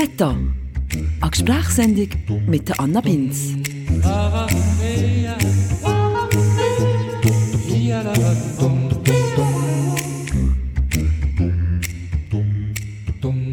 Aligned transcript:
Meta, 0.00 0.30
eine 0.30 1.30
Gesprächssendung 1.32 2.08
mit 2.46 2.68
der 2.68 2.78
Anna 2.78 3.00
Binz. 3.00 3.54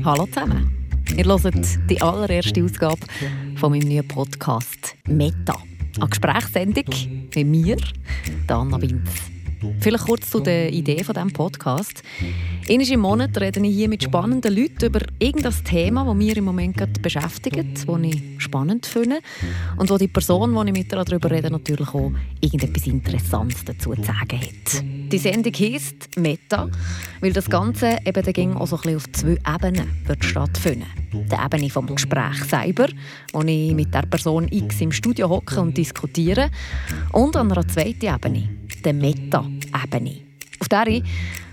Hallo 0.03 0.27
zusammen. 0.27 0.71
Ihr 1.17 1.25
hört 1.25 1.89
die 1.89 1.99
allererste 1.99 2.63
Ausgabe 2.63 2.99
von 3.55 3.71
meinem 3.71 3.89
neuen 3.89 4.07
Podcast 4.07 4.95
«Meta». 5.07 5.57
Eine 5.97 6.09
Gesprächssendung 6.09 6.85
mit 7.33 7.47
mir, 7.47 7.77
Anna 8.49 8.77
Binz. 8.77 9.34
Vielleicht 9.79 10.05
kurz 10.05 10.29
zu 10.29 10.39
der 10.39 10.71
Idee 10.71 11.03
von 11.03 11.13
diesem 11.13 11.31
Podcast. 11.31 12.03
Einmal 12.67 12.91
im 12.91 12.99
Monat 12.99 13.39
rede 13.39 13.59
ich 13.59 13.75
hier 13.75 13.87
mit 13.87 14.03
spannenden 14.03 14.55
Leuten 14.55 14.85
über 14.85 15.01
irgendein 15.19 15.53
Thema, 15.63 16.03
das 16.03 16.15
mich 16.15 16.35
im 16.35 16.45
Moment 16.45 16.77
gerade 16.77 16.99
beschäftigt, 16.99 17.87
das 17.87 17.99
ich 18.01 18.23
spannend 18.39 18.87
finde 18.87 19.19
und 19.77 19.89
wo 19.89 19.97
die 19.97 20.07
Person, 20.07 20.53
die 20.53 20.71
ich 20.71 20.77
mit 20.77 20.91
darüber 20.91 21.29
rede, 21.29 21.51
natürlich 21.51 21.89
auch 21.89 22.11
irgendetwas 22.41 22.87
Interessantes 22.87 23.65
dazu 23.65 23.93
zu 23.93 24.03
sagen 24.03 24.39
hat. 24.41 24.83
Die 25.11 25.17
Sendung 25.19 25.53
heisst 25.53 26.17
Meta, 26.17 26.67
weil 27.21 27.33
das 27.33 27.49
Ganze 27.49 27.99
eben 28.03 28.53
auch 28.57 28.65
so 28.65 28.77
ein 28.77 28.81
bisschen 28.81 28.95
auf 28.97 29.11
zwei 29.11 29.37
Ebenen 29.53 29.89
wird 30.05 30.25
stattfinden. 30.25 30.87
Die 31.13 31.45
Ebene 31.45 31.69
vom 31.69 31.85
Gespräch 31.85 32.43
selber, 32.49 32.87
wo 33.31 33.41
ich 33.41 33.73
mit 33.73 33.93
der 33.93 34.01
Person 34.01 34.47
X 34.49 34.81
im 34.81 34.91
Studio 34.91 35.29
hocke 35.29 35.61
und 35.61 35.77
diskutiere, 35.77 36.49
und 37.11 37.35
an 37.35 37.51
einer 37.51 37.67
zweiten 37.67 38.07
Ebene, 38.07 38.49
der 38.83 38.93
Meta-Ebene. 39.71 40.21
Auf 40.59 40.69
der 40.69 40.85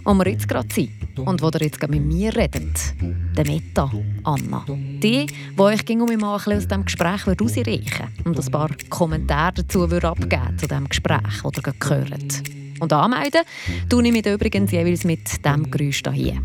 wo 0.04 0.14
wir 0.14 0.28
jetzt 0.28 0.48
gerade 0.48 0.68
sind 0.72 0.90
und 1.18 1.42
wo 1.42 1.48
ihr 1.48 1.62
jetzt 1.62 1.88
mit 1.88 2.04
mir 2.04 2.34
redet. 2.34 2.94
Der 3.36 3.46
Meta, 3.46 3.90
Anna. 4.24 4.64
Die, 4.68 5.26
die 5.26 5.60
euch 5.60 5.88
um 5.90 6.08
mich 6.08 6.18
mal 6.18 6.34
aus 6.34 6.44
diesem 6.44 6.84
Gespräch 6.84 7.26
rausreichen 7.26 8.08
und 8.24 8.38
ein 8.38 8.50
paar 8.50 8.70
Kommentare 8.88 9.54
dazu 9.54 9.84
abgeben 9.84 10.58
zu 10.58 10.66
dem 10.66 10.88
Gespräch, 10.88 11.42
das 11.42 11.66
ihr 11.66 11.72
gehört. 11.78 12.42
Und 12.80 12.92
anmelden 12.92 13.42
tue 13.88 14.06
ich 14.06 14.12
mich 14.12 14.26
übrigens 14.26 14.72
jeweils 14.72 15.04
mit 15.04 15.44
diesem 15.44 15.70
Geräusch 15.70 16.02
hier. 16.12 16.42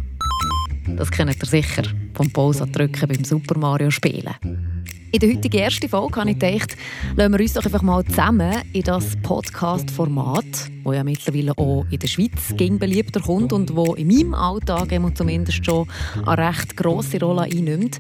Das 0.96 1.12
kennt 1.12 1.36
ihr 1.36 1.48
sicher 1.48 1.84
vom 2.14 2.32
Pause 2.32 2.68
drücken 2.68 3.08
beim 3.08 3.24
Super 3.24 3.58
Mario 3.58 3.92
spielen. 3.92 4.36
In 5.10 5.20
der 5.20 5.30
heutigen 5.30 5.58
ersten 5.58 5.88
Folge 5.88 6.20
habe 6.20 6.32
ich 6.32 6.38
gedacht, 6.38 6.76
lassen 7.16 7.32
wir 7.32 7.40
uns 7.40 7.54
doch 7.54 7.64
einfach 7.64 7.82
mal 7.82 8.04
zusammen 8.04 8.62
in 8.74 8.82
das 8.82 9.16
Podcast-Format, 9.24 10.46
das 10.84 10.96
ja 10.96 11.04
mittlerweile 11.04 11.58
auch 11.58 11.86
in 11.90 12.00
der 12.00 12.08
Schweiz 12.08 12.54
ging 12.58 12.78
beliebter 12.78 13.22
kommt 13.22 13.54
und 13.54 13.74
wo 13.74 13.96
in 13.96 14.08
meinem 14.08 14.34
Alltag 14.34 14.90
zumindest 15.16 15.66
schon 15.66 15.88
eine 16.26 16.50
recht 16.50 16.76
grosse 16.76 17.22
Rolle 17.22 17.44
einnimmt, 17.44 18.00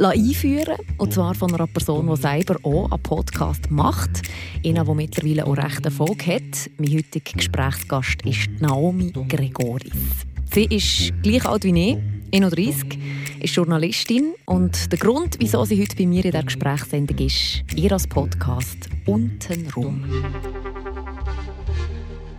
einführen 0.00 0.74
Und 0.98 1.12
zwar 1.14 1.34
von 1.36 1.54
einer 1.54 1.68
Person, 1.68 2.08
die 2.08 2.20
selber 2.20 2.56
auch 2.64 2.90
einen 2.90 3.02
Podcast 3.02 3.70
macht. 3.70 4.22
Einer, 4.64 4.84
der 4.84 4.94
mittlerweile 4.94 5.46
auch 5.46 5.56
recht 5.56 5.84
Erfolg 5.84 6.26
hat. 6.26 6.68
Mein 6.78 6.96
heutiger 6.96 7.32
Gesprächsgast 7.32 8.22
ist 8.24 8.48
Naomi 8.58 9.12
Gregoris. 9.12 9.92
Sie 10.52 10.64
ist 10.64 11.12
gleich 11.22 11.46
alt 11.46 11.62
wie 11.62 11.90
ich, 11.92 11.98
31, 12.32 12.98
ist 13.40 13.54
Journalistin 13.54 14.34
und 14.46 14.92
der 14.92 14.98
Grund, 14.98 15.36
wieso 15.40 15.64
sie 15.64 15.80
heute 15.80 15.96
bei 15.96 16.06
mir 16.06 16.24
in 16.24 16.30
der 16.30 16.42
Gesprächssendung 16.44 17.18
ist, 17.18 17.64
ihr 17.74 17.92
als 17.92 18.06
Podcast 18.06 18.88
«Untenrum». 19.06 20.04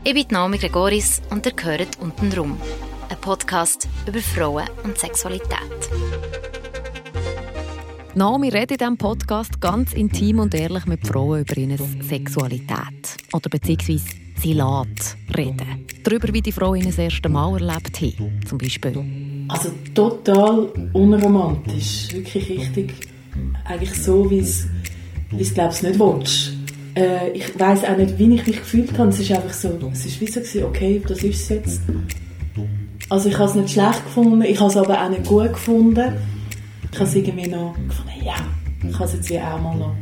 Ich 0.03 0.13
bin 0.13 0.25
Naomi 0.29 0.57
Gregoris 0.57 1.21
und 1.29 1.45
ihr 1.45 1.51
gehört 1.51 1.99
«Untenrum», 1.99 2.57
ein 3.09 3.17
Podcast 3.19 3.87
über 4.07 4.19
Frauen 4.19 4.67
und 4.83 4.97
Sexualität. 4.97 5.89
Naomi 8.13 8.49
redet 8.49 8.71
in 8.71 8.77
diesem 8.77 8.97
Podcast 8.97 9.61
ganz 9.61 9.93
intim 9.93 10.39
und 10.39 10.53
ehrlich 10.53 10.85
mit 10.85 11.05
Frauen 11.07 11.41
über 11.41 11.57
ihre 11.57 11.77
Sexualität 12.01 13.17
oder 13.31 13.49
beziehungsweise 13.49 14.15
sie 14.35 14.53
lässt 14.53 15.17
reden. 15.37 15.85
Darüber, 16.03 16.33
wie 16.33 16.41
die 16.41 16.51
Frauen 16.51 16.83
das 16.83 16.97
erste 16.97 17.29
Mal 17.29 17.61
erlebt 17.61 18.01
haben, 18.01 18.41
zum 18.45 18.57
Beispiel. 18.57 19.30
Also 19.51 19.69
total 19.93 20.69
unromantisch, 20.93 22.13
wirklich 22.13 22.49
richtig, 22.49 22.93
eigentlich 23.65 23.93
so, 24.01 24.31
wie 24.31 24.39
es, 24.39 24.65
wie 25.29 25.41
es 25.41 25.83
nicht 25.83 25.99
willst. 25.99 26.53
Äh, 26.95 27.31
ich 27.31 27.59
weiß 27.59 27.83
auch 27.83 27.97
nicht, 27.97 28.17
wie 28.17 28.33
ich 28.33 28.47
mich 28.47 28.57
gefühlt 28.57 28.97
habe. 28.97 29.09
Es 29.09 29.19
ist 29.19 29.29
einfach 29.29 29.51
so, 29.51 29.77
es 29.91 30.05
ist 30.05 30.21
wie 30.21 30.27
so 30.27 30.39
gewesen, 30.39 30.63
okay, 30.63 31.01
das 31.05 31.21
ist 31.23 31.41
es 31.41 31.49
jetzt. 31.49 31.81
Also 33.09 33.27
ich 33.27 33.37
habe 33.37 33.49
es 33.49 33.55
nicht 33.55 33.71
schlecht 33.71 34.05
gefunden, 34.05 34.41
ich 34.41 34.57
habe 34.57 34.69
es 34.69 34.77
aber 34.77 35.03
auch 35.03 35.09
nicht 35.09 35.25
gut 35.25 35.51
gefunden. 35.51 36.13
Ich 36.89 36.97
habe 36.97 37.09
es 37.09 37.15
irgendwie 37.15 37.49
noch 37.49 37.75
gefunden, 37.87 38.25
ja, 38.25 38.35
ich 38.87 38.95
habe 38.95 39.03
es 39.03 39.13
jetzt 39.13 39.31
auch 39.31 39.61
mal 39.61 39.75
noch 39.75 39.95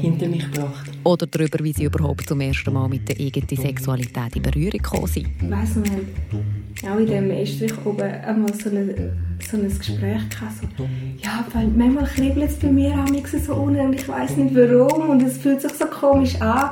hinter 0.00 0.28
mich 0.28 0.50
gebracht. 0.50 0.90
Oder 1.04 1.26
darüber, 1.26 1.62
wie 1.62 1.72
sie 1.72 1.84
überhaupt 1.84 2.28
zum 2.28 2.40
ersten 2.40 2.72
Mal 2.72 2.88
mit 2.88 3.08
der 3.08 3.18
eigenen 3.18 3.48
Sexualität 3.48 4.36
in 4.36 4.42
Berührung 4.42 4.70
gekommen 4.70 5.06
sind. 5.06 5.28
Ich 5.40 5.50
weiss, 5.50 5.76
wir 5.76 6.90
haben 6.90 6.96
auch 6.96 7.00
in 7.00 7.06
dem 7.06 7.30
Estrich 7.30 7.72
oben 7.84 8.02
einmal 8.02 8.52
so, 8.54 8.70
eine, 8.70 9.12
so 9.48 9.56
ein 9.56 9.68
Gespräch 9.68 10.28
gehabt. 10.28 10.76
So, 10.76 10.88
ja, 11.22 11.46
weil 11.52 11.68
manchmal 11.68 12.04
kribbelt 12.04 12.50
es 12.50 12.56
bei 12.56 12.70
mir 12.70 12.94
auch 12.94 13.26
so 13.26 13.54
unten 13.54 13.80
und 13.80 13.94
ich 13.94 14.08
weiss 14.08 14.36
nicht 14.36 14.54
warum 14.54 15.10
und 15.10 15.22
es 15.22 15.38
fühlt 15.38 15.62
sich 15.62 15.72
so 15.72 15.86
komisch 15.86 16.40
an. 16.40 16.70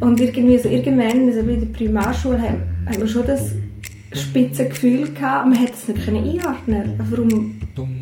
Und 0.00 0.20
irgendwie 0.20 0.58
so 0.58 0.68
irgendwann, 0.68 1.28
also 1.28 1.40
in 1.40 1.60
der 1.60 1.78
Primarschule, 1.78 2.40
haben, 2.40 2.62
haben 2.86 2.98
wir 2.98 3.08
schon 3.08 3.26
das 3.26 3.52
spitze 4.16 4.68
Gefühl 4.68 5.12
gehabt, 5.12 5.48
man 5.48 5.58
hätte 5.58 5.72
es 5.72 5.88
nicht 5.88 6.08
einordnen 6.08 6.94
Warum 7.10 7.60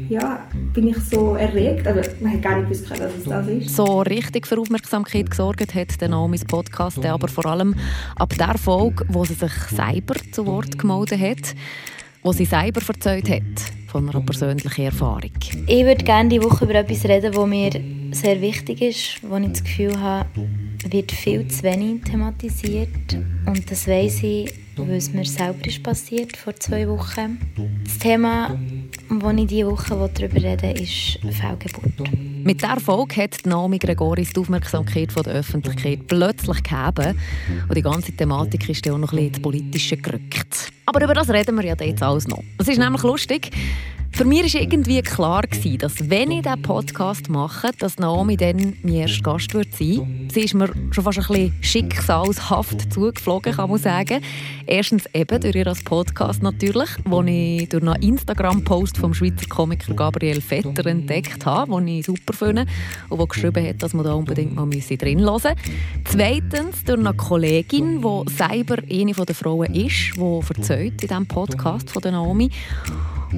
ja, 0.09 0.47
bin 0.73 0.89
ich 0.89 0.99
so 0.99 1.35
erregt? 1.35 1.87
Aber 1.87 2.03
man 2.21 2.33
hat 2.33 2.43
gar 2.43 2.57
nicht 2.57 2.69
gewusst, 2.69 2.91
dass 2.91 3.15
es 3.15 3.25
das 3.25 3.47
ist. 3.49 3.77
So 3.77 4.03
richtig 4.03 4.47
für 4.47 4.59
Aufmerksamkeit 4.59 5.31
gesorgt 5.31 5.75
hat 5.75 6.01
der 6.01 6.09
Naomis 6.09 6.45
Podcast, 6.45 7.03
der 7.03 7.15
aber 7.15 7.29
vor 7.29 7.47
allem 7.47 7.75
ab 8.17 8.35
der 8.39 8.57
Folge, 8.59 9.05
wo 9.09 9.25
sie 9.25 9.35
sich 9.35 9.53
selber 9.71 10.15
zu 10.33 10.47
Wort 10.47 10.79
gemeldet 10.79 11.21
hat, 11.21 11.55
wo 12.23 12.33
sie 12.33 12.45
selber 12.45 12.81
erzählt 12.87 13.29
hat 13.29 13.73
von 13.89 14.09
einer 14.09 14.21
persönlichen 14.21 14.87
Erfahrung. 14.87 15.31
Ich 15.67 15.85
würde 15.85 16.05
gerne 16.05 16.29
die 16.29 16.43
Woche 16.43 16.65
über 16.65 16.75
etwas 16.75 17.05
reden, 17.05 17.33
das 17.33 17.47
mir 17.47 17.71
sehr 18.13 18.41
wichtig 18.41 18.81
ist, 18.83 19.21
wo 19.23 19.37
ich 19.37 19.49
das 19.49 19.63
Gefühl 19.63 20.01
habe, 20.01 20.29
wird 20.89 21.13
viel 21.13 21.47
zu 21.49 21.63
wenig 21.63 22.03
thematisiert. 22.03 23.15
Und 23.47 23.71
das 23.71 23.87
weiss 23.87 24.23
ich, 24.23 24.53
weil 24.77 24.97
es 24.97 25.13
mir 25.13 25.25
selber 25.25 25.67
ist 25.67 25.83
passiert 25.83 26.37
vor 26.37 26.55
zwei 26.57 26.89
Wochen. 26.89 27.39
Das 27.85 27.99
Thema, 27.99 28.59
das 29.09 29.39
ich 29.39 29.47
diese 29.47 29.67
Woche 29.67 30.11
darüber 30.13 30.43
reden 30.43 30.63
will, 30.63 30.83
ist 30.83 31.19
Fehlgeburt. 31.37 32.13
Mit 32.45 32.61
dieser 32.61 32.81
Folge 32.81 33.23
hat 33.23 33.39
Naomi 33.47 33.79
Gregoris 33.79 34.33
die 34.33 34.41
Aufmerksamkeit 34.41 35.13
von 35.13 35.23
der 35.23 35.35
Öffentlichkeit 35.35 36.07
plötzlich 36.07 36.63
gegeben. 36.63 37.19
Und 37.69 37.77
die 37.77 37.83
ganze 37.83 38.13
Thematik 38.13 38.69
ist 38.69 38.85
ja 38.85 38.93
auch 38.93 38.99
noch 38.99 39.13
ein 39.13 39.17
bisschen 39.17 39.35
ins 39.35 39.41
Politische 39.43 39.97
gerückt. 39.97 40.73
Aber 40.87 41.03
über 41.03 41.15
das 41.15 41.31
reden 41.31 41.57
wir 41.57 41.65
ja 41.65 41.75
jetzt 41.79 42.03
alles 42.03 42.29
noch. 42.29 42.43
Es 42.59 42.69
ist 42.69 42.79
nämlich 42.79 43.03
lustig, 43.03 43.51
für 44.17 44.25
mich 44.25 44.55
war 44.55 44.61
irgendwie 44.61 45.03
klar, 45.03 45.43
gewesen, 45.43 45.79
dass 45.79 46.09
wenn 46.09 46.31
ich 46.31 46.43
diesen 46.43 46.63
Podcast 46.63 47.29
mache, 47.29 47.71
dass 47.81 47.99
Naomi 47.99 48.37
dann 48.37 48.75
mein 48.85 48.95
erster 48.95 49.23
Gast 49.23 49.53
wird 49.55 49.75
sein 49.75 50.29
Sie 50.33 50.43
ist 50.43 50.55
mir 50.55 50.71
schon 50.93 51.03
fast 51.03 51.19
ein 51.19 51.27
bisschen 51.27 51.55
schicksalshaft 51.61 52.93
zugeflogen, 52.93 53.55
kann 53.55 53.71
man 53.71 53.79
sagen. 53.81 54.23
Erstens 54.67 55.07
eben 55.13 55.41
durch 55.41 55.57
ihr 55.57 55.73
Podcast 55.85 56.45
natürlich, 56.45 56.91
wo 57.05 57.23
ich 57.23 57.69
durch 57.69 57.83
einen 57.83 58.01
Instagram-Post 58.03 58.99
vom 58.99 59.15
Schweizer 59.15 59.49
Komiker 59.49 59.95
Gabriel 59.95 60.41
Vetter 60.41 60.87
entdeckt 60.87 61.45
habe, 61.45 61.75
den 61.75 61.89
ich 61.89 62.07
super 62.07 62.35
finde 62.35 62.67
und 63.09 63.19
der 63.19 63.27
geschrieben 63.27 63.67
hat, 63.67 63.83
dass 63.83 63.95
man 63.95 64.05
da 64.05 64.13
unbedingt 64.13 64.55
mal 64.55 64.71
drin 64.71 65.21
hören 65.21 65.33
müsse. 65.35 65.57
Zweitens 66.05 66.85
durch 66.85 67.01
eine 67.01 67.15
Kollegin, 67.15 68.01
die 68.01 68.31
selber 68.31 68.77
eine 68.89 69.13
der 69.13 69.35
Frauen 69.35 69.75
ist, 69.75 70.13
die 70.17 70.41
erzählt 70.57 70.74
in 70.79 70.97
diesem 70.97 71.27
Podcast 71.27 71.91
von 71.91 72.03
Naomi. 72.03 72.51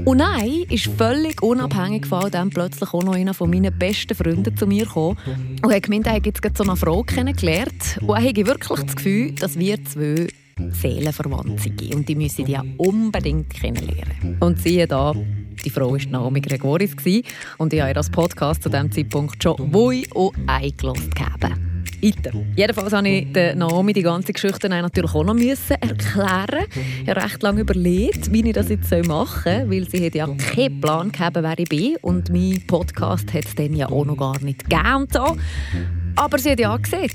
Und 0.05 0.19
nein, 0.19 0.65
ist 0.69 0.87
völlig 0.87 1.43
unabhängig 1.43 2.07
von 2.07 2.31
dem 2.31 2.51
plötzlich 2.51 2.93
auch 2.93 3.03
noch 3.03 3.15
einer 3.15 3.35
von 3.35 3.49
meinen 3.49 3.77
besten 3.77 4.15
Freunden 4.15 4.57
zu 4.57 4.67
mir 4.67 4.85
gekommen 4.85 5.17
und 5.63 5.73
hat 5.73 5.85
gemeint, 5.85 6.07
er 6.07 6.15
hat 6.15 6.27
jetzt 6.27 6.57
so 6.57 6.65
eine 6.65 6.77
Frau 6.77 7.03
kennengelernt 7.03 7.99
und 8.03 8.11
er 8.11 8.23
habe 8.23 8.47
wirklich 8.47 8.81
das 8.81 8.97
Gefühl, 8.97 9.33
dass 9.33 9.59
wir 9.59 9.83
zwei 9.85 10.27
Seelenverwandt 10.71 11.61
sind 11.61 11.95
und 11.95 12.09
die 12.09 12.15
müssen 12.15 12.45
die 12.45 12.53
ja 12.53 12.65
unbedingt 12.77 13.51
kennenlernen. 13.51 14.37
Und 14.41 14.61
siehe 14.61 14.87
da, 14.87 15.15
die 15.65 15.71
Frau 15.71 15.93
war 15.93 15.99
Naomi 16.11 16.41
Gregoris 16.41 16.95
und 17.59 17.73
ich 17.73 17.81
habe 17.81 17.91
ihr 17.91 17.95
das 17.95 18.11
Podcast 18.11 18.63
zu 18.63 18.69
diesem 18.69 18.91
Zeitpunkt 18.91 19.43
schon 19.43 19.73
wohl 19.73 20.03
und 20.15 20.35
eingelassen 20.47 21.11
gegeben 21.11 21.37
weiter. 21.41 21.57
Jedenfalls 22.57 22.93
habe 22.93 23.09
ich 23.09 23.33
der 23.33 23.57
Naomi 23.57 23.93
die 23.93 24.03
ganze 24.03 24.33
Geschichte 24.33 24.69
natürlich 24.69 25.15
auch 25.15 25.25
noch 25.25 25.35
müssen 25.35 25.77
erklären. 25.81 26.67
Ich 27.03 27.09
habe 27.09 27.23
recht 27.23 27.43
lange 27.43 27.63
überlegt, 27.63 28.33
wie 28.33 28.47
ich 28.47 28.53
das 28.53 28.69
jetzt 28.69 28.91
machen 29.07 29.43
soll, 29.45 29.71
weil 29.71 29.89
sie 29.89 30.07
hat 30.07 30.15
ja 30.15 30.27
keinen 30.27 30.81
Plan 30.81 31.11
gehabt, 31.11 31.37
wer 31.41 31.59
ich 31.59 31.69
bin 31.69 31.97
und 32.03 32.31
mein 32.31 32.63
Podcast 32.67 33.33
hat 33.33 33.47
es 33.47 33.55
dann 33.55 33.75
ja 33.75 33.89
auch 33.89 34.05
noch 34.05 34.17
gar 34.17 34.41
nicht 34.43 34.69
gegeben. 34.69 35.09
Aber 36.17 36.39
sie 36.39 36.51
hat 36.51 36.61
ja 36.61 36.77
gesehen 36.77 37.11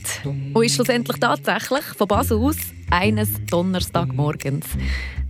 und 0.54 0.64
ist 0.64 0.76
schlussendlich 0.76 1.20
tatsächlich 1.20 1.84
von 1.98 2.08
Basel 2.08 2.38
aus 2.38 2.58
eines 2.90 3.30
Donnerstagmorgens 3.50 4.66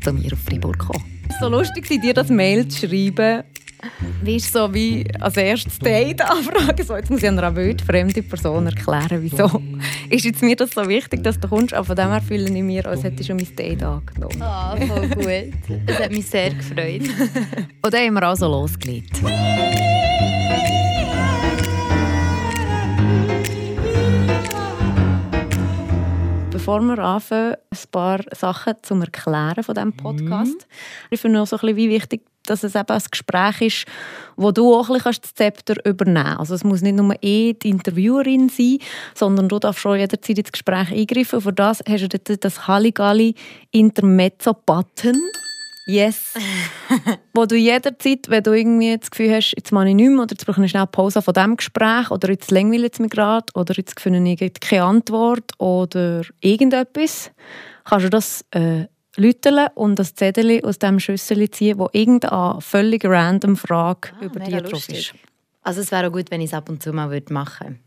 zu 0.01 0.13
mir 0.13 0.33
auf 0.33 0.39
Freiburg 0.39 0.79
gekommen. 0.79 1.03
Es 1.29 1.41
war 1.41 1.49
so 1.49 1.57
lustig, 1.57 1.87
dir 1.87 2.13
das 2.13 2.29
Mail 2.29 2.67
zu 2.67 2.87
schreiben 2.87 3.43
Wie 4.21 4.35
ist 4.35 4.51
so 4.51 4.73
wie 4.73 5.05
als 5.19 5.37
erstes 5.37 5.79
Date 5.79 6.21
anfragen? 6.21 6.85
So, 6.85 6.95
jetzt 6.95 7.09
muss 7.09 7.23
ich 7.23 7.27
einer 7.27 7.55
wildfremde 7.55 8.21
Person 8.23 8.67
erklären, 8.67 9.19
wieso. 9.21 9.61
Ist 10.09 10.25
jetzt 10.25 10.41
mir 10.41 10.55
das 10.55 10.71
so 10.71 10.87
wichtig, 10.87 11.23
dass 11.23 11.39
du 11.39 11.47
kommst? 11.47 11.73
Aber 11.73 11.85
von 11.85 11.95
dem 11.95 12.09
her 12.09 12.21
fühle 12.21 12.45
ich 12.45 12.63
mich, 12.63 12.85
als 12.85 13.03
hätte 13.03 13.21
ich 13.21 13.27
schon 13.27 13.37
mein 13.37 13.55
Date 13.55 13.83
angenommen. 13.83 14.41
Ah, 14.41 14.75
oh, 14.75 14.85
voll 14.87 15.07
gut. 15.07 15.79
Das 15.87 15.99
hat 15.99 16.11
mich 16.11 16.27
sehr 16.27 16.51
gefreut. 16.51 17.03
Und 17.81 17.93
dann 17.93 18.07
haben 18.07 18.13
wir 18.13 18.23
also 18.23 18.47
losgelegt. 18.47 19.19
Bevor 26.61 26.79
wir 26.81 26.99
anfangen, 26.99 27.55
ein 27.55 27.77
paar 27.91 28.19
Sachen 28.35 28.75
zum 28.83 29.01
Erklären 29.01 29.63
von 29.63 29.73
diesem 29.73 29.93
Podcast. 29.93 30.53
Mhm. 30.53 31.09
Ich 31.09 31.19
finde 31.19 31.41
auch 31.41 31.47
so 31.47 31.55
ein 31.55 31.61
bisschen 31.61 31.77
wie 31.77 31.89
wichtig, 31.89 32.21
dass 32.45 32.63
es 32.63 32.75
eben 32.75 32.87
ein 32.87 33.01
Gespräch 33.09 33.61
ist, 33.61 33.85
wo 34.35 34.51
du 34.51 34.75
auch 34.75 34.87
ein 34.89 34.93
bisschen 34.93 35.23
das 35.23 35.33
Zepter 35.33 35.83
übernehmen 35.83 36.23
kannst. 36.23 36.39
Also 36.39 36.53
es 36.53 36.63
muss 36.63 36.83
nicht 36.83 36.97
nur 36.97 37.15
eh 37.23 37.53
die 37.53 37.69
Interviewerin 37.69 38.49
sein, 38.49 38.77
sondern 39.15 39.49
du 39.49 39.57
darfst 39.57 39.81
schon 39.81 39.97
jederzeit 39.97 40.37
ins 40.37 40.51
Gespräch 40.51 40.91
eingreifen. 40.91 41.37
Und 41.37 41.41
für 41.41 41.53
das 41.53 41.81
hast 41.89 42.07
du 42.07 42.37
das 42.37 42.67
Halligalli 42.67 43.33
Intermezzo-Button. 43.71 45.19
Yes. 45.85 46.33
wo 47.33 47.45
du 47.45 47.55
jederzeit, 47.55 48.29
wenn 48.29 48.43
du 48.43 48.51
irgendwie 48.51 48.97
das 48.97 49.09
Gefühl 49.09 49.33
hast, 49.35 49.53
jetzt 49.55 49.71
mache 49.71 49.89
ich 49.89 49.95
nichts 49.95 50.11
mehr 50.11 50.23
oder 50.23 50.31
jetzt 50.31 50.45
brauche 50.45 50.63
ich 50.63 50.71
schnell 50.71 50.87
Pause 50.87 51.21
von 51.21 51.33
diesem 51.33 51.57
Gespräch 51.57 52.11
oder 52.11 52.29
jetzt 52.29 52.51
langweilt 52.51 52.93
es 52.93 52.99
mich 52.99 53.09
gerade 53.09 53.45
oder 53.55 53.73
jetzt 53.75 53.99
finde 53.99 54.29
ich 54.29 54.53
keine 54.59 54.83
Antwort 54.83 55.51
oder 55.57 56.21
irgendetwas, 56.39 57.31
kannst 57.83 58.05
du 58.05 58.09
das 58.09 58.45
äh, 58.51 58.85
läuteln 59.17 59.67
und 59.75 59.97
das 59.97 60.13
Zettel 60.13 60.63
aus 60.63 60.79
diesem 60.79 60.99
Schüssel 60.99 61.49
ziehen, 61.49 61.79
wo 61.79 61.89
irgendeine 61.91 62.61
völlig 62.61 63.03
random 63.03 63.57
Frage 63.57 64.09
ah, 64.19 64.25
über 64.25 64.39
dich 64.39 64.55
drauf 64.55 64.89
ist. 64.89 65.13
Also 65.63 65.81
es 65.81 65.91
wäre 65.91 66.07
auch 66.07 66.11
gut, 66.11 66.31
wenn 66.31 66.41
ich 66.41 66.47
es 66.47 66.53
ab 66.53 66.69
und 66.69 66.81
zu 66.81 66.91
mal 66.93 67.07
machen 67.29 67.67
würde. 67.67 67.79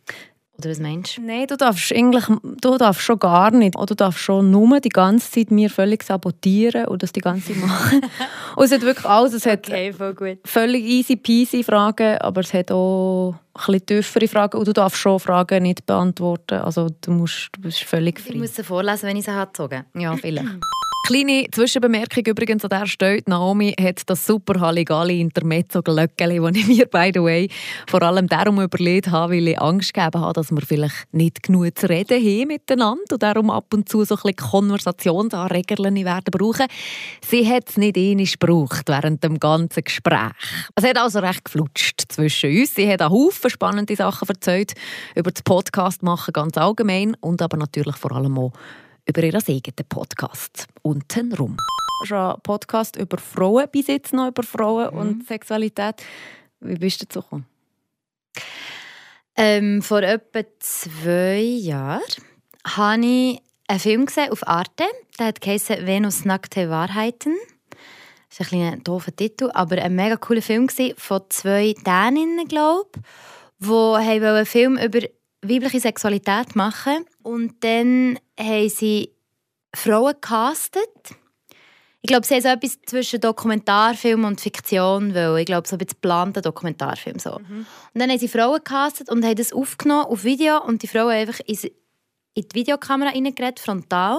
Oder 0.58 0.70
was 0.70 0.78
meinst 0.78 1.16
du? 1.16 1.22
Nein, 1.22 1.46
du 1.48 1.56
darfst 1.56 1.92
eigentlich, 1.92 2.24
du 2.42 2.78
darfst 2.78 3.02
schon 3.02 3.18
gar 3.18 3.50
nicht. 3.50 3.76
Oder 3.76 3.86
du 3.86 3.94
darfst 3.96 4.20
schon 4.20 4.50
nur 4.50 4.80
die 4.80 4.88
ganze 4.88 5.30
Zeit 5.30 5.50
mir 5.50 5.68
völlig 5.68 6.04
sabotieren 6.04 6.86
und 6.86 7.02
das 7.02 7.12
die 7.12 7.20
ganze 7.20 7.52
Zeit 7.52 7.56
machen. 7.56 8.02
und 8.56 8.64
es 8.64 8.70
hat 8.70 8.82
wirklich 8.82 9.04
alles. 9.04 9.32
Es 9.32 9.46
okay, 9.46 9.92
voll 9.92 10.14
gut. 10.14 10.38
völlig 10.44 10.84
easy 10.84 11.16
peasy 11.16 11.64
Fragen, 11.64 12.18
aber 12.18 12.42
es 12.42 12.54
hat 12.54 12.70
auch 12.70 13.34
ein 13.54 13.64
bisschen 13.66 13.86
tiefere 13.86 14.28
Fragen. 14.28 14.58
Und 14.58 14.68
du 14.68 14.72
darfst 14.72 14.98
schon 14.98 15.18
Fragen 15.18 15.64
nicht 15.64 15.86
beantworten. 15.86 16.60
Also 16.60 16.88
du, 17.00 17.10
musst, 17.10 17.50
du 17.52 17.62
bist 17.62 17.82
völlig 17.82 18.20
frei. 18.20 18.34
Ich 18.34 18.38
muss 18.38 18.54
sie 18.54 18.62
vorlesen, 18.62 19.08
wenn 19.08 19.16
ich 19.16 19.24
sie 19.24 19.32
habe 19.32 19.84
Ja, 19.94 20.16
vielleicht. 20.16 20.46
Kleine 21.06 21.44
Zwischenbemerkung 21.52 22.24
übrigens 22.24 22.64
an 22.64 22.70
der 22.70 22.86
Stelle. 22.86 23.20
Naomi 23.26 23.74
hat 23.78 24.00
das 24.06 24.26
super 24.26 24.58
Halligalli 24.58 25.20
Intermezzo-Glöckchen, 25.20 26.42
das 26.42 26.56
ich 26.56 26.66
mir, 26.66 26.86
by 26.86 27.10
the 27.12 27.20
way, 27.20 27.50
vor 27.86 28.00
allem 28.00 28.26
darum 28.26 28.58
überlegt 28.58 29.10
habe, 29.10 29.34
weil 29.34 29.48
ich 29.48 29.60
Angst 29.60 29.92
gegeben 29.92 30.18
habe, 30.18 30.32
dass 30.32 30.50
wir 30.50 30.62
vielleicht 30.62 31.12
nicht 31.12 31.42
genug 31.42 31.78
zu 31.78 31.90
reden 31.90 32.18
haben 32.18 32.48
miteinander 32.48 33.12
und 33.12 33.22
darum 33.22 33.50
ab 33.50 33.66
und 33.74 33.86
zu 33.86 34.02
so 34.06 34.14
ein 34.14 34.22
bisschen 34.22 34.50
Konversationsanregerchen 34.50 36.06
werden 36.06 36.30
brauchen. 36.32 36.68
Sie 37.20 37.46
hat 37.46 37.68
es 37.68 37.76
nicht 37.76 37.98
einmal 37.98 38.24
gebraucht 38.24 38.84
während 38.86 39.22
dem 39.22 39.38
ganzen 39.38 39.84
Gespräch. 39.84 40.32
Es 40.74 40.84
hat 40.84 40.96
also 40.96 41.18
recht 41.18 41.44
geflutscht 41.44 42.00
zwischen 42.08 42.50
uns. 42.50 42.76
Sie 42.76 42.90
hat 42.90 43.02
einen 43.02 43.10
Haufen 43.10 43.50
spannende 43.50 43.94
Sachen 43.94 44.26
erzählt 44.26 44.72
über 45.14 45.30
das 45.30 45.42
Podcast 45.42 46.02
machen 46.02 46.32
ganz 46.32 46.56
allgemein 46.56 47.14
und 47.20 47.42
aber 47.42 47.58
natürlich 47.58 47.96
vor 47.96 48.12
allem 48.12 48.38
auch 48.38 48.52
über 49.06 49.22
ihren 49.22 49.42
eigenen 49.42 49.88
Podcast 49.88 50.66
«Untenrum». 50.82 51.56
Schon 52.04 52.18
ein 52.18 52.40
Podcast 52.42 52.96
über 52.96 53.18
Frauen, 53.18 53.68
bis 53.70 53.86
jetzt 53.86 54.12
noch 54.12 54.28
über 54.28 54.42
Frauen 54.42 54.92
mhm. 54.92 55.00
und 55.00 55.26
Sexualität. 55.26 56.02
Wie 56.60 56.76
bist 56.76 57.02
du 57.02 57.06
dazu 57.06 57.22
gekommen? 57.22 57.46
Ähm, 59.36 59.82
vor 59.82 60.02
etwa 60.02 60.40
zwei 60.58 61.40
Jahren 61.40 62.02
habe 62.66 63.04
ich 63.04 63.40
einen 63.68 63.80
Film 63.80 64.06
gesehen 64.06 64.30
auf 64.30 64.46
Arte. 64.46 64.84
Der 65.18 65.26
hat 65.26 65.40
geheißen 65.40 65.86
«Venus 65.86 66.24
nackte 66.24 66.70
Wahrheiten». 66.70 67.34
Das 68.28 68.46
ist 68.46 68.52
ein, 68.52 68.62
ein 68.62 68.84
doofer 68.84 69.14
Titel, 69.14 69.50
aber 69.54 69.80
ein 69.80 69.94
mega 69.94 70.16
cooler 70.16 70.42
Film 70.42 70.68
von 70.96 71.22
zwei 71.28 71.74
Däninnen, 71.86 72.48
glaube 72.48 72.90
ich, 73.60 73.66
die 73.66 73.72
einen 73.72 74.46
Film 74.46 74.76
über 74.76 75.00
weibliche 75.42 75.80
Sexualität 75.80 76.56
machen 76.56 77.04
und 77.24 77.64
dann 77.64 78.18
haben 78.38 78.68
sie 78.68 79.10
Frauen 79.74 80.12
gecastet. 80.12 80.88
Ich 82.02 82.08
glaube, 82.08 82.26
sie 82.26 82.34
haben 82.34 82.42
so 82.42 82.48
etwas 82.48 82.78
zwischen 82.84 83.20
Dokumentarfilm 83.20 84.24
und 84.24 84.40
Fiktion, 84.40 85.14
weil 85.14 85.38
ich 85.38 85.46
glaube, 85.46 85.66
so 85.66 85.74
ein 85.74 85.78
bisschen 85.78 85.94
geplanter 85.94 86.42
Dokumentarfilm. 86.42 87.18
So. 87.18 87.38
Mhm. 87.38 87.66
Und 87.94 88.00
dann 88.00 88.10
haben 88.10 88.18
sie 88.18 88.28
Frauen 88.28 88.56
gecastet 88.56 89.10
und 89.10 89.24
haben 89.24 89.36
das 89.36 89.54
aufgenommen 89.54 90.04
auf 90.04 90.22
Video 90.22 90.62
und 90.62 90.82
die 90.82 90.86
Frauen 90.86 91.12
einfach 91.12 91.40
in 91.46 91.56
die 92.36 92.54
Videokamera 92.54 93.08
reingeredet, 93.08 93.58
frontal. 93.58 94.18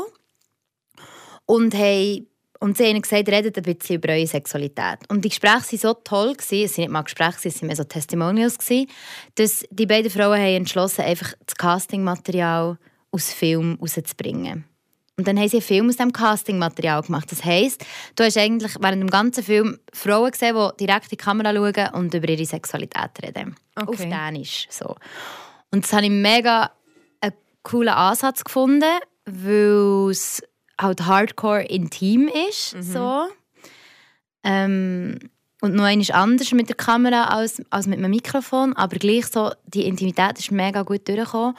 Und 1.46 1.75
haben 1.75 2.28
und 2.60 2.78
sie 2.78 2.86
haben 2.86 3.01
gesagt, 3.01 3.30
redet 3.30 3.58
ein 3.58 3.63
bisschen 3.63 3.98
über 3.98 4.13
eure 4.13 4.25
Sexualität. 4.25 5.00
Und 5.10 5.24
die 5.24 5.30
Gespräche 5.30 5.74
waren 5.74 5.78
so 5.78 5.94
toll, 5.94 6.34
gewesen, 6.34 6.66
es 6.66 6.78
waren 6.78 6.84
nicht 6.84 6.92
mal 6.92 7.01
Gespräche, 7.04 7.50
es 7.50 7.62
waren 7.62 7.68
mehr 7.68 7.75
so 7.75 7.84
Testimonials, 7.84 8.58
gewesen, 8.58 8.90
dass 9.36 9.66
die 9.69 9.86
beiden 9.86 10.10
Frauen 10.10 10.40
haben 10.40 10.56
entschlossen 10.56 11.01
einfach 11.01 11.34
das 11.46 11.56
Castingmaterial 11.56 12.80
aus 13.16 13.32
Film 13.32 13.78
rauszubringen. 13.82 14.66
Und 15.18 15.28
dann 15.28 15.40
haben 15.40 15.48
sie 15.48 15.58
einen 15.58 15.66
Film 15.66 15.88
aus 15.88 15.96
diesem 15.96 16.12
Castingmaterial 16.12 17.02
gemacht. 17.02 17.32
Das 17.32 17.46
heisst, 17.46 17.86
du 18.18 18.26
hast 18.26 18.38
eigentlich 18.38 18.76
während 18.82 19.02
dem 19.02 19.10
ganzen 19.10 19.44
Film 19.44 19.80
Frauen 19.94 20.32
gesehen, 20.32 20.56
die 20.56 20.86
direkt 20.86 21.06
in 21.06 21.10
die 21.12 21.18
Kamera 21.18 21.54
schauen 21.54 21.94
und 21.94 22.14
über 22.14 22.28
ihre 22.28 22.46
Sexualität 22.46 23.12
reden. 23.24 23.56
Okay. 23.76 23.88
Auf 23.88 23.98
Dänisch. 23.98 24.68
So. 24.70 24.96
Und 25.72 25.86
das 25.86 25.94
habe 25.94 26.04
ich 26.04 26.12
mega 26.12 26.72
einen 27.22 27.34
coolen 27.64 27.94
Ansatz 27.94 28.44
gefunden, 28.44 29.00
weil 29.26 30.12
es 30.12 30.44
halt 30.80 31.06
hardcore 31.06 31.64
intim 31.64 32.30
ist. 32.50 32.76
Mhm. 32.76 32.82
So. 32.82 33.28
Ähm, 34.44 35.20
und 35.62 35.74
noch 35.76 35.86
einmal 35.86 36.12
anders 36.12 36.52
mit 36.52 36.68
der 36.68 36.76
Kamera 36.76 37.26
als, 37.30 37.62
als 37.70 37.88
mit 37.88 38.00
dem 38.00 38.12
Mikrofon, 38.12 38.74
aber 38.74 38.98
gleich 38.98 39.28
so, 39.28 39.52
die 39.66 39.86
Intimität 39.88 40.38
ist 40.38 40.52
mega 40.52 40.84
gut 40.84 41.08
durchgekommen. 41.08 41.56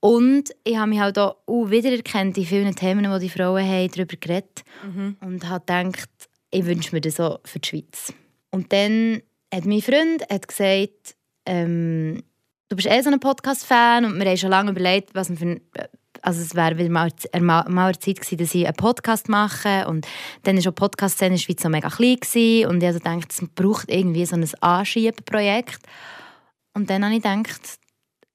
Und 0.00 0.50
ich 0.64 0.76
habe 0.76 0.90
mich 0.90 1.00
halt 1.00 1.18
auch 1.18 1.36
wiedererkannt 1.46 2.38
in 2.38 2.46
vielen 2.46 2.74
Themen, 2.76 3.12
die 3.12 3.18
die 3.18 3.30
Frauen 3.30 3.66
haben, 3.66 3.90
darüber 3.90 4.16
geredet 4.16 4.62
mhm. 4.84 5.16
und 5.20 5.48
habe 5.48 5.64
gedacht, 5.66 6.10
ich 6.50 6.64
wünsche 6.64 6.94
mir 6.94 7.00
das 7.00 7.16
so 7.16 7.38
für 7.44 7.58
die 7.58 7.68
Schweiz. 7.68 8.12
Und 8.50 8.72
dann 8.72 9.22
hat 9.52 9.64
mein 9.64 9.82
Freund 9.82 10.22
hat 10.30 10.46
gesagt, 10.46 11.16
ähm, 11.46 12.22
du 12.68 12.76
bist 12.76 12.88
eh 12.88 13.02
so 13.02 13.10
ein 13.10 13.20
Podcast-Fan 13.20 14.04
und 14.04 14.18
wir 14.18 14.26
haben 14.26 14.36
schon 14.36 14.50
lange 14.50 14.70
überlegt, 14.70 15.14
was 15.14 15.30
wir 15.30 15.36
für 15.36 15.60
also 16.22 16.40
es 16.42 16.54
wäre 16.54 16.78
wieder 16.78 16.90
mal, 16.90 17.10
mal 17.68 17.98
Zeit 17.98 18.16
gewesen, 18.16 18.38
dass 18.38 18.54
ich 18.54 18.66
einen 18.66 18.74
Podcast 18.74 19.28
mache 19.28 19.86
und 19.86 20.06
dann 20.42 20.56
war 20.56 20.62
die 20.62 20.70
Podcast-Szene 20.72 21.28
in 21.28 21.34
der 21.36 21.42
Schweiz 21.42 21.62
so 21.62 21.68
mega 21.68 21.88
klein 21.88 22.16
gewesen. 22.16 22.68
und 22.68 22.82
ich 22.82 22.88
also 22.88 22.98
dachte, 22.98 23.28
es 23.30 23.48
braucht 23.54 23.88
irgendwie 23.88 24.26
so 24.26 24.36
ein 24.36 24.48
Anschiebeprojekt 24.60 25.80
und 26.74 26.90
dann 26.90 27.04
habe 27.04 27.14
ich 27.14 27.22
gedacht, 27.22 27.78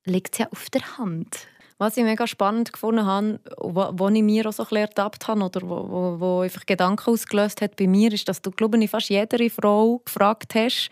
liegt 0.05 0.33
es 0.33 0.39
ja 0.39 0.47
auf 0.51 0.69
der 0.69 0.97
Hand. 0.97 1.47
Was 1.83 1.97
ich 1.97 2.03
mega 2.05 2.25
spannend 2.27 2.71
gefunden 2.71 3.05
habe, 3.05 3.41
wo, 3.57 3.89
wo 3.91 4.07
ich 4.07 4.23
mir 4.23 4.47
auch 4.47 4.53
so 4.53 4.65
ein 4.65 4.75
ertappt 4.77 5.27
habe 5.27 5.43
oder 5.43 5.61
wo, 5.63 5.89
wo, 5.89 6.19
wo 6.19 6.39
einfach 6.39 6.65
Gedanken 6.65 7.11
ausgelöst 7.11 7.61
hat 7.61 7.75
bei 7.75 7.87
mir, 7.87 8.13
ist, 8.13 8.29
dass 8.29 8.41
du, 8.41 8.51
glaube 8.51 8.81
ich, 8.81 8.89
fast 8.89 9.09
jede 9.09 9.49
Frau 9.49 10.01
gefragt 10.05 10.55
hast, 10.55 10.89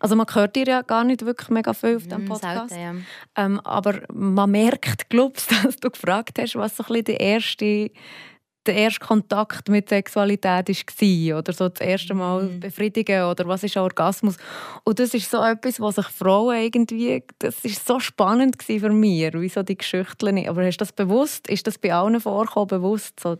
also 0.00 0.16
man 0.16 0.26
hört 0.34 0.56
dir 0.56 0.66
ja 0.66 0.82
gar 0.82 1.04
nicht 1.04 1.24
wirklich 1.24 1.50
mega 1.50 1.72
viel 1.72 1.96
auf 1.96 2.02
diesem 2.02 2.24
mm, 2.24 2.28
Podcast. 2.28 2.74
Selten, 2.74 3.06
ja. 3.36 3.44
ähm, 3.44 3.60
aber 3.60 4.00
man 4.12 4.50
merkt, 4.50 5.08
glaubst 5.08 5.50
dass 5.64 5.76
du 5.76 5.88
gefragt 5.88 6.38
hast, 6.38 6.56
was 6.56 6.76
so 6.76 6.82
ein 6.82 6.88
bisschen 6.88 7.04
der 7.04 7.20
erste, 7.20 7.90
der 8.66 8.74
erste 8.76 9.00
Kontakt 9.00 9.68
mit 9.68 9.88
Sexualität 9.88 10.68
war 10.68 11.38
oder 11.38 11.52
so 11.52 11.68
das 11.68 11.80
erste 11.86 12.14
Mal 12.14 12.44
mm. 12.44 12.60
befriedigen 12.60 13.24
oder 13.24 13.46
was 13.46 13.62
ist 13.62 13.76
Orgasmus. 13.76 14.36
Und 14.84 14.98
das 14.98 15.14
ist 15.14 15.30
so 15.30 15.42
etwas, 15.42 15.80
was 15.80 15.96
sich 15.96 16.06
Frauen 16.06 16.56
irgendwie, 16.56 17.22
das 17.38 17.64
ist 17.64 17.86
so 17.86 18.00
spannend 18.00 18.62
für 18.62 18.90
mich, 18.90 19.32
wie 19.34 19.48
so 19.48 19.62
die 19.62 19.76
Geschichten. 19.76 20.48
Aber 20.48 20.64
hast 20.64 20.76
du 20.76 20.84
das 20.84 20.92
bewusst, 20.92 21.48
ist 21.48 21.66
das 21.66 21.78
bei 21.78 21.92
allen 21.92 22.20
vorgekommen, 22.20 22.68
bewusst? 22.68 23.20
So? 23.20 23.38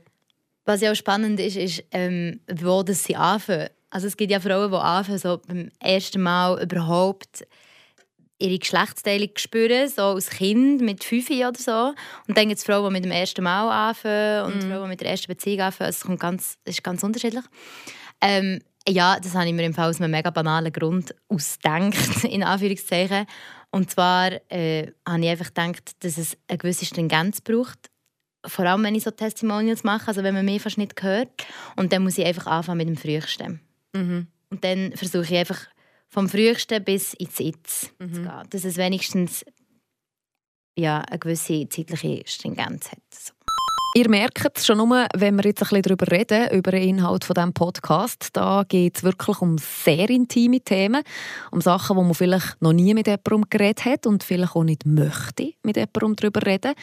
Was 0.65 0.81
ja 0.81 0.93
auch 0.93 0.97
spannend 0.97 1.41
ist, 1.41 1.57
ist, 1.57 1.85
ähm, 1.91 2.41
wo 2.51 2.83
das 2.83 3.05
sie 3.05 3.17
anfangen. 3.17 3.69
Also 3.91 4.09
es 4.09 4.17
gibt 4.17 4.33
ja 4.33 4.41
Frauen, 4.41 4.71
die 4.71 4.77
anfangen, 4.77 5.19
so 5.19 5.41
beim 5.47 5.71
ersten 5.79 6.21
Mal 6.21 6.63
überhaupt 6.63 7.47
ihre 8.45 8.59
Geschlechtsteilung 8.59 9.31
spüren, 9.37 9.89
so 9.89 10.03
als 10.03 10.31
Kind 10.31 10.81
mit 10.81 11.03
fünf 11.03 11.31
oder 11.31 11.55
so. 11.59 11.95
Und 12.29 12.37
dann 12.37 12.49
gibt 12.49 12.59
es 12.59 12.65
Frauen, 12.65 12.87
die 12.87 12.93
mit 12.93 13.05
dem 13.05 13.11
ersten 13.11 13.43
Mal 13.43 13.89
anfangen 13.89 14.45
und 14.45 14.59
mm. 14.59 14.71
Frauen, 14.71 14.83
die 14.85 14.89
mit 14.89 15.01
der 15.01 15.11
ersten 15.11 15.29
Beziehung 15.29 15.61
anfangen. 15.61 15.87
Also 15.87 15.99
es 15.99 16.05
kommt 16.05 16.21
ganz, 16.21 16.59
ist 16.65 16.85
ganz 16.85 17.03
unterschiedlich. 17.03 17.45
Ähm, 18.21 18.61
ja, 18.87 19.19
das 19.19 19.35
habe 19.35 19.47
ich 19.47 19.55
mir 19.55 19.65
im 19.65 19.75
Fall 19.75 19.89
aus 19.89 20.01
einem 20.01 20.11
mega 20.11 20.31
banalen 20.31 20.73
Grund 20.73 21.15
ausgedacht, 21.29 22.25
in 22.25 22.43
Anführungszeichen. 22.43 23.27
Und 23.71 23.91
zwar 23.91 24.33
äh, 24.51 24.93
habe 25.09 25.21
ich 25.21 25.29
einfach 25.29 25.53
gedacht, 25.53 25.93
dass 26.05 26.19
es 26.19 26.37
eine 26.49 26.59
gewisse 26.59 26.85
Stringenz 26.85 27.41
braucht 27.41 27.91
vor 28.47 28.67
allem 28.67 28.85
wenn 28.85 28.95
ich 28.95 29.05
so 29.05 29.11
Testimonials 29.11 29.85
mache, 29.85 30.09
also 30.09 30.23
wenn 30.23 30.35
man 30.35 30.45
mich 30.45 30.63
fast 30.63 30.79
nicht 30.79 31.03
hört. 31.03 31.31
Und 31.77 31.93
dann 31.93 32.03
muss 32.03 32.19
ich 32.19 32.27
einfach 32.27 32.47
anfangen 32.47 32.79
mit 32.79 32.89
dem 32.89 32.97
Frühesten. 32.97 33.61
Mhm. 33.95 34.27
Und 34.51 34.65
dann 34.65 34.93
versuche 34.95 35.25
ich 35.25 35.37
einfach 35.37 35.67
vom 36.15 36.29
Frühesten 36.29 36.83
bis 36.85 37.13
ins 37.15 37.39
Jetzt 37.41 37.93
mhm. 37.99 38.15
zu 38.15 38.23
gehen. 38.23 38.43
Dass 38.51 38.65
es 38.65 38.77
wenigstens 38.77 39.45
ja, 40.79 41.01
eine 41.01 41.19
gewisse 41.19 41.69
zeitliche 41.69 42.23
Stringenz 42.25 42.93
hat. 42.93 43.03
So. 43.13 43.33
Ihr 43.97 44.09
merkt 44.09 44.59
es 44.59 44.67
schon 44.67 44.79
nur, 44.79 45.07
wenn 45.15 45.37
wir 45.37 45.45
jetzt 45.45 45.63
ein 45.63 45.69
bisschen 45.69 45.83
darüber 45.83 46.11
reden, 46.11 46.51
über 46.51 46.73
den 46.73 46.83
Inhalt 46.83 47.25
von 47.25 47.35
diesem 47.35 47.53
Podcast. 47.53 48.29
Da 48.33 48.65
geht 48.67 48.97
es 48.97 49.03
wirklich 49.05 49.41
um 49.41 49.57
sehr 49.59 50.09
intime 50.11 50.61
Themen, 50.61 51.03
um 51.53 51.61
Sachen, 51.61 51.97
wo 51.97 52.03
man 52.03 52.15
vielleicht 52.15 52.61
noch 52.61 52.73
nie 52.73 52.95
mit 52.95 53.07
jemandem 53.07 53.45
geredet 53.51 53.85
hat 53.85 54.07
und 54.07 54.25
vielleicht 54.25 54.57
auch 54.57 54.65
nicht 54.65 54.85
möchte 54.85 55.53
mit 55.63 55.77
jemandem 55.77 56.17
darüber 56.17 56.45
reden. 56.45 56.75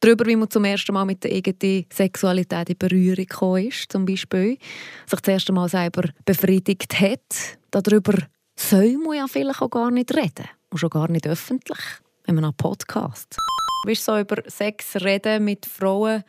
Darüber, 0.00 0.26
wie 0.26 0.36
man 0.36 0.50
zum 0.50 0.64
ersten 0.64 0.92
Mal 0.92 1.06
mit 1.06 1.24
der 1.24 1.32
eigenen 1.32 1.86
Sexualität 1.92 2.70
in 2.70 2.78
Berührung 2.78 3.26
gekommen 3.26 3.68
ist, 3.68 3.92
zum 3.92 4.04
Beispiel. 4.04 4.58
Sich 5.06 5.20
das 5.20 5.32
erste 5.32 5.52
Mal 5.52 5.68
selber 5.68 6.10
befriedigt 6.24 6.98
hat. 7.00 7.58
Darüber 7.70 8.14
soll 8.60 8.98
man 8.98 9.16
ja 9.16 9.26
vielleicht 9.26 9.62
auch 9.62 9.70
gar 9.70 9.90
nicht 9.90 10.14
reden. 10.14 10.48
Und 10.70 10.78
schon 10.78 10.90
gar 10.90 11.10
nicht 11.10 11.26
öffentlich, 11.26 11.78
wenn 12.24 12.36
man 12.36 12.44
einen 12.44 12.54
Podcast. 12.54 13.36
Du 13.82 13.88
bist 13.88 14.04
so 14.04 14.18
über 14.18 14.42
Sex 14.46 14.96
reden 14.96 15.44
mit 15.44 15.66
Frauen 15.66 16.22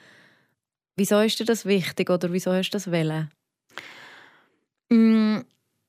Wieso 1.02 1.20
ist 1.22 1.40
dir 1.40 1.46
das 1.46 1.66
wichtig 1.66 2.10
oder 2.10 2.32
wieso 2.32 2.54
hast 2.54 2.70
du 2.70 2.76
das 2.76 2.92
wollen? 2.92 3.32
Mm, 4.90 5.40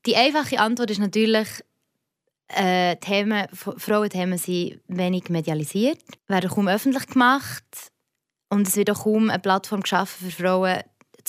die 0.06 0.16
einfache 0.16 0.58
Antwort 0.58 0.90
ist 0.90 1.00
natürlich, 1.00 1.48
äh, 2.48 2.96
Themen, 2.96 3.46
Frauenthemen 3.52 4.38
sind 4.38 4.80
wenig 4.88 5.28
medialisiert, 5.28 6.00
werden 6.28 6.50
kaum 6.50 6.68
öffentlich 6.68 7.06
gemacht 7.08 7.92
und 8.48 8.66
es 8.66 8.76
wird 8.76 8.90
auch 8.90 9.04
kaum 9.04 9.28
eine 9.28 9.38
Plattform 9.38 9.82
geschaffen 9.82 10.30
für 10.30 10.42
Frauen, 10.42 10.80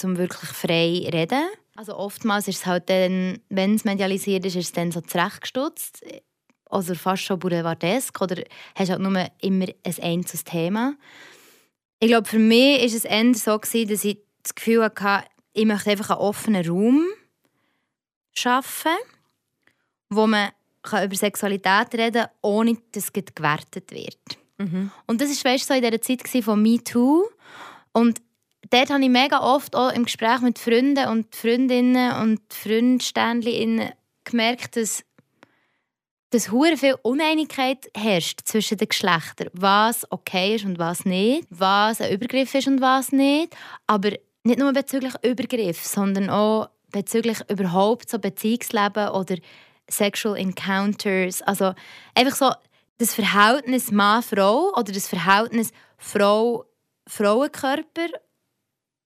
um 0.03 0.17
wirklich 0.17 0.51
frei 0.51 1.01
zu 1.05 1.13
reden. 1.13 1.43
Also 1.75 1.96
oftmals 1.98 2.48
ist 2.48 2.58
es 2.58 2.65
halt 2.65 2.89
dann, 2.89 3.39
wenn 3.50 3.75
es 3.75 3.84
medialisiert 3.84 4.46
ist, 4.46 4.56
ist 4.56 4.65
es 4.68 4.72
dann 4.74 4.92
so 4.92 5.01
zurechtgestutzt, 5.01 6.03
also 6.70 6.96
fast 6.96 7.24
schon 7.24 7.39
boulevardesk 7.39 8.20
oder 8.22 8.44
hast 8.75 8.89
halt 8.89 9.00
nur 9.00 9.27
immer 9.42 9.65
ein 9.65 9.96
einzelnes 10.01 10.44
Thema. 10.44 10.96
Ich 12.00 12.10
glaube, 12.10 12.27
für 12.27 12.39
mich 12.39 12.80
war 12.80 12.86
es 12.86 13.06
eher 13.06 13.34
so, 13.34 13.58
gewesen, 13.58 13.89
dass 13.89 14.03
ich 14.03 14.20
das 14.44 14.56
Gefühl 14.56 14.84
hatte, 14.84 15.27
ich 15.53 15.65
möchte 15.65 15.89
einfach 15.89 16.12
einen 16.12 16.20
offenen 16.20 16.68
Raum 16.68 17.06
schaffen, 18.34 18.96
wo 20.10 20.27
man 20.27 20.50
über 20.92 21.15
Sexualität 21.15 21.94
reden 21.94 22.24
kann, 22.24 22.30
ohne 22.42 22.77
dass 22.92 23.06
es 23.06 23.13
gewertet 23.13 23.92
wird. 23.92 24.38
Mhm. 24.58 24.92
Und 25.08 25.22
das 25.22 25.44
war 25.44 25.53
weißt, 25.53 25.68
so 25.68 25.74
in 25.74 25.82
dieser 25.82 26.01
Zeit 26.01 26.44
von 26.44 26.62
MeToo. 26.62 27.25
Und 27.94 28.22
dort 28.70 28.89
habe 28.89 29.03
ich 29.03 29.10
mega 29.10 29.41
oft 29.41 29.75
auch 29.75 29.91
im 29.91 30.05
Gespräch 30.05 30.41
mit 30.41 30.60
Freunden 30.60 31.08
und 31.10 31.36
Freundinnen 31.36 32.13
und 32.22 32.41
Freundsternchen 32.50 33.91
gemerkt, 34.24 34.75
dass 34.75 35.03
dass 36.34 36.51
hure 36.51 36.75
viel 36.77 36.96
Uneinigkeit 37.03 37.91
herrscht 37.96 38.39
zwischen 38.46 38.79
den 38.79 38.88
Geschlechtern, 38.88 39.50
was 39.53 40.12
okay 40.12 40.55
ist 40.55 40.65
und 40.65 40.79
was 40.79 41.05
nicht, 41.05 41.46
was 41.51 42.01
ein 42.01 42.12
Übergriff 42.12 42.55
ist 42.55 42.67
und 42.67 42.82
was 42.82 43.12
nicht, 43.12 43.55
aber 43.86 44.13
nicht 44.43 44.58
nur 44.58 44.74
bezüglich 44.74 45.13
Übergriff, 45.22 45.86
sondern 45.86 46.32
auch 46.32 46.70
bezüglich 46.91 47.38
überhaupt 47.50 48.10
so 48.10 48.17
Beziehungsleben 48.17 49.10
oder 49.10 49.36
Sexual 49.88 50.36
Encounters, 50.36 51.43
also 51.43 51.75
einfach 52.15 52.36
so 52.36 52.50
das 52.98 53.13
Verhältnis 53.13 53.91
Mann-Frau 53.91 54.72
oder 54.75 54.91
das 54.91 55.08
Verhältnis 55.08 55.70
Frau-Frauenkörper 55.98 58.08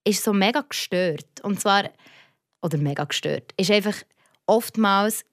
ist 0.08 0.24
so 0.24 0.34
mega 0.34 0.62
gestört 0.62 1.42
und 1.44 1.60
zwar 1.60 1.90
oder 2.62 2.78
mega 2.78 3.04
gestört 3.04 3.54
ist 3.58 3.72
einfach 3.72 3.96
oftmals 4.46 5.24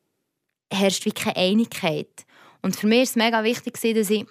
herrscht 0.72 1.04
wie 1.04 1.12
keine 1.12 1.36
Einigkeit. 1.36 2.26
Und 2.62 2.76
für 2.76 2.86
mich 2.86 2.98
war 2.98 3.02
es 3.02 3.16
mega 3.16 3.44
wichtig, 3.44 3.74
dass 3.80 4.10
ich, 4.10 4.26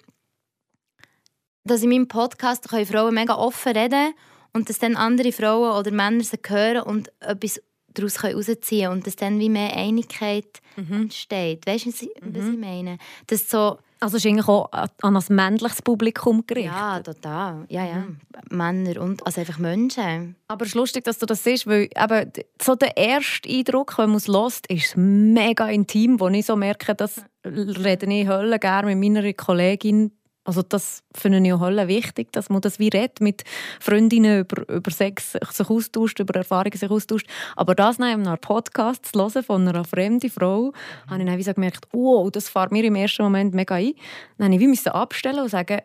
dass 1.64 1.82
in 1.82 1.90
meinem 1.90 2.08
Podcast 2.08 2.68
können 2.68 2.86
Frauen 2.86 3.14
mega 3.14 3.34
offen 3.34 3.72
reden 3.72 4.14
und 4.52 4.68
dass 4.68 4.78
dann 4.78 4.96
andere 4.96 5.32
Frauen 5.32 5.78
oder 5.78 5.90
Männer 5.90 6.22
sie 6.22 6.38
hören 6.46 6.82
und 6.82 7.12
etwas 7.20 7.60
daraus 7.94 8.22
herausziehen 8.22 8.86
können 8.86 8.92
und 8.98 9.06
dass 9.06 9.16
dann 9.16 9.38
wie 9.38 9.48
mehr 9.48 9.76
Einigkeit 9.76 10.60
mhm. 10.76 11.02
entsteht. 11.02 11.66
Weißt 11.66 11.86
du, 11.86 11.90
was, 11.90 12.02
mhm. 12.02 12.36
was 12.36 12.48
ich 12.48 12.58
meine? 12.58 12.98
Dass 13.26 13.48
so 13.48 13.78
also 14.04 14.18
ist 14.18 14.26
eigentlich 14.26 14.48
auch 14.48 14.68
an 15.00 15.16
ein 15.16 15.22
männliches 15.30 15.80
Publikum 15.80 16.46
gerichtet? 16.46 16.74
Ja, 16.74 17.00
total. 17.00 17.64
Ja, 17.70 17.86
ja. 17.86 17.96
Mhm. 18.00 18.18
Männer 18.50 19.00
und 19.00 19.24
also 19.24 19.40
einfach 19.40 19.58
Menschen. 19.58 20.36
Aber 20.46 20.64
es 20.64 20.72
ist 20.72 20.74
lustig, 20.74 21.04
dass 21.04 21.18
du 21.18 21.24
das 21.24 21.42
siehst, 21.42 21.66
weil 21.66 21.88
eben 21.96 22.32
so 22.60 22.74
der 22.74 22.98
erste 22.98 23.48
Eindruck, 23.48 23.96
wenn 23.96 24.10
man 24.10 24.18
es 24.18 24.28
hört, 24.28 24.66
ist 24.68 24.94
mega 24.96 25.68
intim, 25.68 26.20
wo 26.20 26.28
ich 26.28 26.44
so 26.44 26.54
merke, 26.54 26.94
dass 26.94 27.22
rede 27.46 28.06
ich 28.06 28.28
Hölle 28.28 28.58
gerne 28.58 28.94
mit 28.94 29.14
meiner 29.14 29.32
Kollegin 29.32 30.12
also 30.44 30.62
das 30.62 31.02
finde 31.14 31.40
ich 31.40 31.52
auch 31.52 31.60
wichtig, 31.62 32.32
dass 32.32 32.50
man 32.50 32.60
das 32.60 32.78
wie 32.78 32.88
redet, 32.88 33.20
mit 33.20 33.44
Freundinnen 33.80 34.40
über, 34.40 34.68
über 34.68 34.90
Sex 34.90 35.32
sich 35.32 35.70
austauscht, 35.70 36.20
über 36.20 36.34
Erfahrungen 36.34 36.76
sich 36.76 36.90
austauscht. 36.90 37.26
Aber 37.56 37.74
das 37.74 37.98
nach 37.98 38.08
einem 38.08 38.38
Podcast 38.38 39.06
zu 39.06 39.18
hören 39.18 39.42
von 39.42 39.66
einer 39.66 39.84
fremden 39.84 40.30
Frau, 40.30 40.72
mhm. 41.06 41.10
habe 41.10 41.22
ich 41.22 41.26
dann 41.26 41.38
wie 41.38 41.42
so 41.42 41.54
gemerkt, 41.54 41.88
oh, 41.92 42.28
das 42.30 42.50
fährt 42.50 42.72
mir 42.72 42.84
im 42.84 42.94
ersten 42.94 43.22
Moment 43.22 43.54
mega 43.54 43.76
ein. 43.76 43.94
Dann 44.36 44.50
musste 44.50 44.66
ich 44.66 44.84
wie 44.84 44.90
abstellen 44.90 45.40
und 45.40 45.48
sagen, 45.48 45.80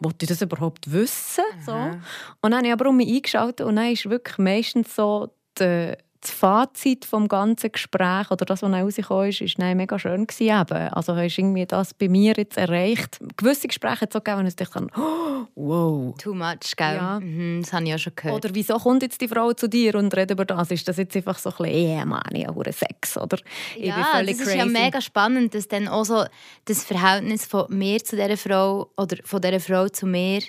wollte 0.00 0.24
ich 0.24 0.28
das 0.28 0.42
überhaupt 0.42 0.90
wissen? 0.90 1.44
So. 1.64 1.72
Und 1.72 2.00
dann 2.42 2.54
habe 2.54 2.66
ich 2.66 2.72
aber 2.72 2.88
um 2.88 2.96
mich 2.96 3.08
eingeschaltet 3.08 3.64
und 3.64 3.76
dann 3.76 3.92
ist 3.92 4.10
wirklich 4.10 4.38
meistens 4.38 4.94
so 4.96 5.30
die 5.58 5.94
das 6.20 6.30
Fazit 6.32 7.04
vom 7.06 7.28
ganzen 7.28 7.72
Gespräch 7.72 8.30
oder 8.30 8.44
das, 8.44 8.62
was 8.62 8.70
rausgekommen 8.70 9.28
ist, 9.30 9.40
ist 9.40 9.58
nein, 9.58 9.76
mega 9.76 9.98
schön 9.98 10.26
gewesen. 10.26 10.60
Eben. 10.60 10.88
Also 10.88 11.16
hast 11.16 11.38
irgendwie 11.38 11.64
das 11.64 11.94
bei 11.94 12.08
mir 12.08 12.34
jetzt 12.36 12.58
erreicht. 12.58 13.18
Gewisse 13.36 13.68
Gespräche 13.68 14.02
hat 14.02 14.10
es 14.10 14.16
auch 14.16 14.24
gegeben, 14.24 14.44
wo 14.44 14.48
ich 14.48 14.56
dachte, 14.56 14.86
oh, 14.96 15.46
wow. 15.54 16.14
Too 16.18 16.34
much, 16.34 16.76
gell? 16.76 16.96
Ja. 16.96 17.20
Mhm, 17.20 17.62
das 17.62 17.72
habe 17.72 17.84
ich 17.84 17.90
ja 17.90 17.98
schon 17.98 18.12
gehört. 18.14 18.44
Oder 18.44 18.54
wieso 18.54 18.76
kommt 18.78 19.02
jetzt 19.02 19.20
die 19.20 19.28
Frau 19.28 19.52
zu 19.54 19.68
dir 19.68 19.94
und 19.94 20.14
redet 20.14 20.32
über 20.32 20.44
das? 20.44 20.70
Ist 20.70 20.86
das 20.86 20.98
jetzt 20.98 21.16
einfach 21.16 21.38
so 21.38 21.50
ein 21.50 21.56
bisschen, 21.56 21.74
yeah, 21.74 22.04
man, 22.04 22.22
ich 22.32 22.46
habe 22.46 22.72
Sex, 22.72 23.16
oder? 23.16 23.38
Ich 23.76 23.86
ja, 23.86 24.20
das 24.20 24.30
ist 24.30 24.42
crazy. 24.42 24.58
ja 24.58 24.66
mega 24.66 25.00
spannend, 25.00 25.54
dass 25.54 25.68
dann 25.68 25.88
auch 25.88 26.04
so 26.04 26.24
das 26.66 26.84
Verhältnis 26.84 27.46
von 27.46 27.66
mir 27.70 28.04
zu 28.04 28.16
dieser 28.16 28.36
Frau 28.36 28.90
oder 28.96 29.16
von 29.24 29.40
dieser 29.40 29.60
Frau 29.60 29.88
zu 29.88 30.06
mir 30.06 30.42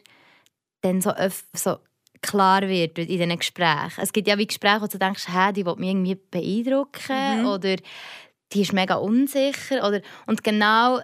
dann 0.82 1.02
so, 1.02 1.14
so 1.54 1.78
klar 2.22 2.62
wird 2.68 2.98
in 3.00 3.08
diesen 3.08 3.38
Gesprächen. 3.38 4.02
Es 4.02 4.14
gibt 4.14 4.28
ja 4.28 4.38
wie 4.38 4.48
Gespräche, 4.48 4.82
wo 4.82 4.88
du 4.88 4.98
denkst, 4.98 5.28
hey, 5.28 5.54
die 5.54 5.66
will 5.66 5.76
mich 5.76 5.90
irgendwie 5.90 6.16
beeindrucken 6.16 7.42
mhm. 7.42 7.46
oder 7.48 7.76
die 8.54 8.62
ist 8.62 8.74
mega 8.74 8.96
unsicher. 8.96 9.88
Oder, 9.88 10.02
und 10.28 10.44
genau 10.44 11.00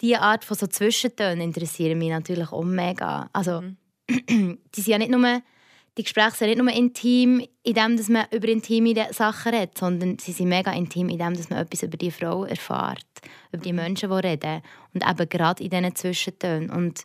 diese 0.00 0.20
Art 0.20 0.44
von 0.44 0.56
so 0.56 0.66
Zwischentönen 0.66 1.40
interessieren 1.40 1.98
mich 1.98 2.10
natürlich 2.10 2.52
auch 2.52 2.64
mega. 2.64 3.28
Also, 3.32 3.62
mhm. 3.62 4.58
die 4.74 4.80
sind 4.80 4.92
ja 4.92 4.98
nicht 4.98 5.10
nur, 5.10 5.42
die 5.96 6.02
Gespräche 6.02 6.36
sind 6.36 6.48
nicht 6.48 6.58
nur 6.58 6.72
intim, 6.72 7.46
in 7.62 7.74
dem, 7.74 7.96
dass 7.96 8.08
man 8.08 8.26
über 8.30 8.48
intime 8.48 8.94
Sachen 9.12 9.54
redet, 9.54 9.76
sondern 9.76 10.18
sie 10.18 10.32
sind 10.32 10.48
mega 10.48 10.72
intim, 10.72 11.08
in 11.08 11.18
dem, 11.18 11.34
dass 11.34 11.50
man 11.50 11.60
etwas 11.60 11.82
über 11.82 11.96
die 11.96 12.10
Frau 12.10 12.44
erfährt, 12.44 13.06
über 13.52 13.62
die 13.62 13.72
Menschen, 13.72 14.10
die 14.10 14.16
reden. 14.16 14.62
Und 14.94 15.08
eben 15.08 15.28
gerade 15.28 15.62
in 15.62 15.70
diesen 15.70 15.94
Zwischentönen. 15.94 16.70
Und, 16.70 17.04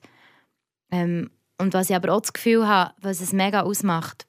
ähm, 0.91 1.31
und 1.63 1.73
was 1.73 1.89
ich 1.89 1.95
aber 1.95 2.13
auch 2.13 2.21
das 2.21 2.33
Gefühl 2.33 2.67
habe, 2.67 2.93
was 3.01 3.21
es 3.21 3.33
mega 3.33 3.61
ausmacht, 3.61 4.27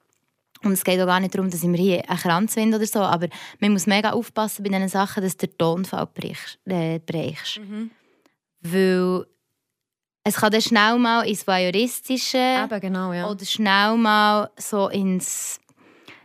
und 0.62 0.72
es 0.72 0.84
geht 0.84 0.98
auch 1.00 1.06
gar 1.06 1.20
nicht 1.20 1.34
darum, 1.34 1.50
dass 1.50 1.62
ich 1.62 1.68
mir 1.68 1.76
hier 1.76 2.08
einen 2.08 2.18
Kranz 2.18 2.54
finde 2.54 2.78
oder 2.78 2.86
so, 2.86 3.00
aber 3.00 3.28
man 3.60 3.72
muss 3.72 3.86
mega 3.86 4.12
aufpassen 4.12 4.62
bei 4.62 4.70
diesen 4.70 4.88
Sachen, 4.88 5.22
dass 5.22 5.36
der 5.36 5.54
Tonfall 5.56 6.06
brichst. 6.06 6.58
Äh, 6.64 7.00
brichst. 7.00 7.60
Mhm. 7.60 7.90
Weil 8.60 9.26
es 10.24 10.36
kann 10.36 10.50
dann 10.50 10.62
schnell 10.62 10.98
mal 10.98 11.22
ins 11.22 11.46
Voyeuristische 11.46 12.38
Eben, 12.64 12.80
genau, 12.80 13.12
ja. 13.12 13.28
oder 13.28 13.44
schnell 13.44 13.96
mal 13.96 14.50
so 14.56 14.88
ins 14.88 15.60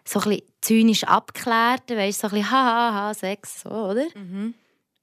so 0.05 0.21
ein 0.21 0.41
zynisch 0.61 1.03
abgeklärte, 1.03 1.95
weißt 1.95 2.21
so 2.21 2.27
ein 2.27 2.33
bisschen 2.33 2.51
haha, 2.51 3.13
Sex, 3.13 3.61
so, 3.61 3.69
oder? 3.69 4.05
Mhm. 4.15 4.55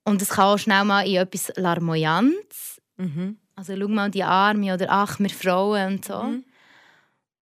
Und 0.05 0.23
es 0.23 0.31
kann 0.31 0.47
auch 0.47 0.59
schnell 0.59 0.85
mal 0.85 1.07
in 1.07 1.17
etwas 1.17 1.53
Larmoyantes. 1.57 2.81
Mhm. 2.97 3.37
Also 3.57 3.75
schau 3.75 3.89
mal 3.89 4.11
die 4.11 4.23
Arme 4.23 4.75
oder 4.75 4.87
ach, 4.91 5.19
wir 5.19 5.31
Frauen 5.31 5.95
und 5.95 6.05
so. 6.05 6.23
Mhm. 6.23 6.45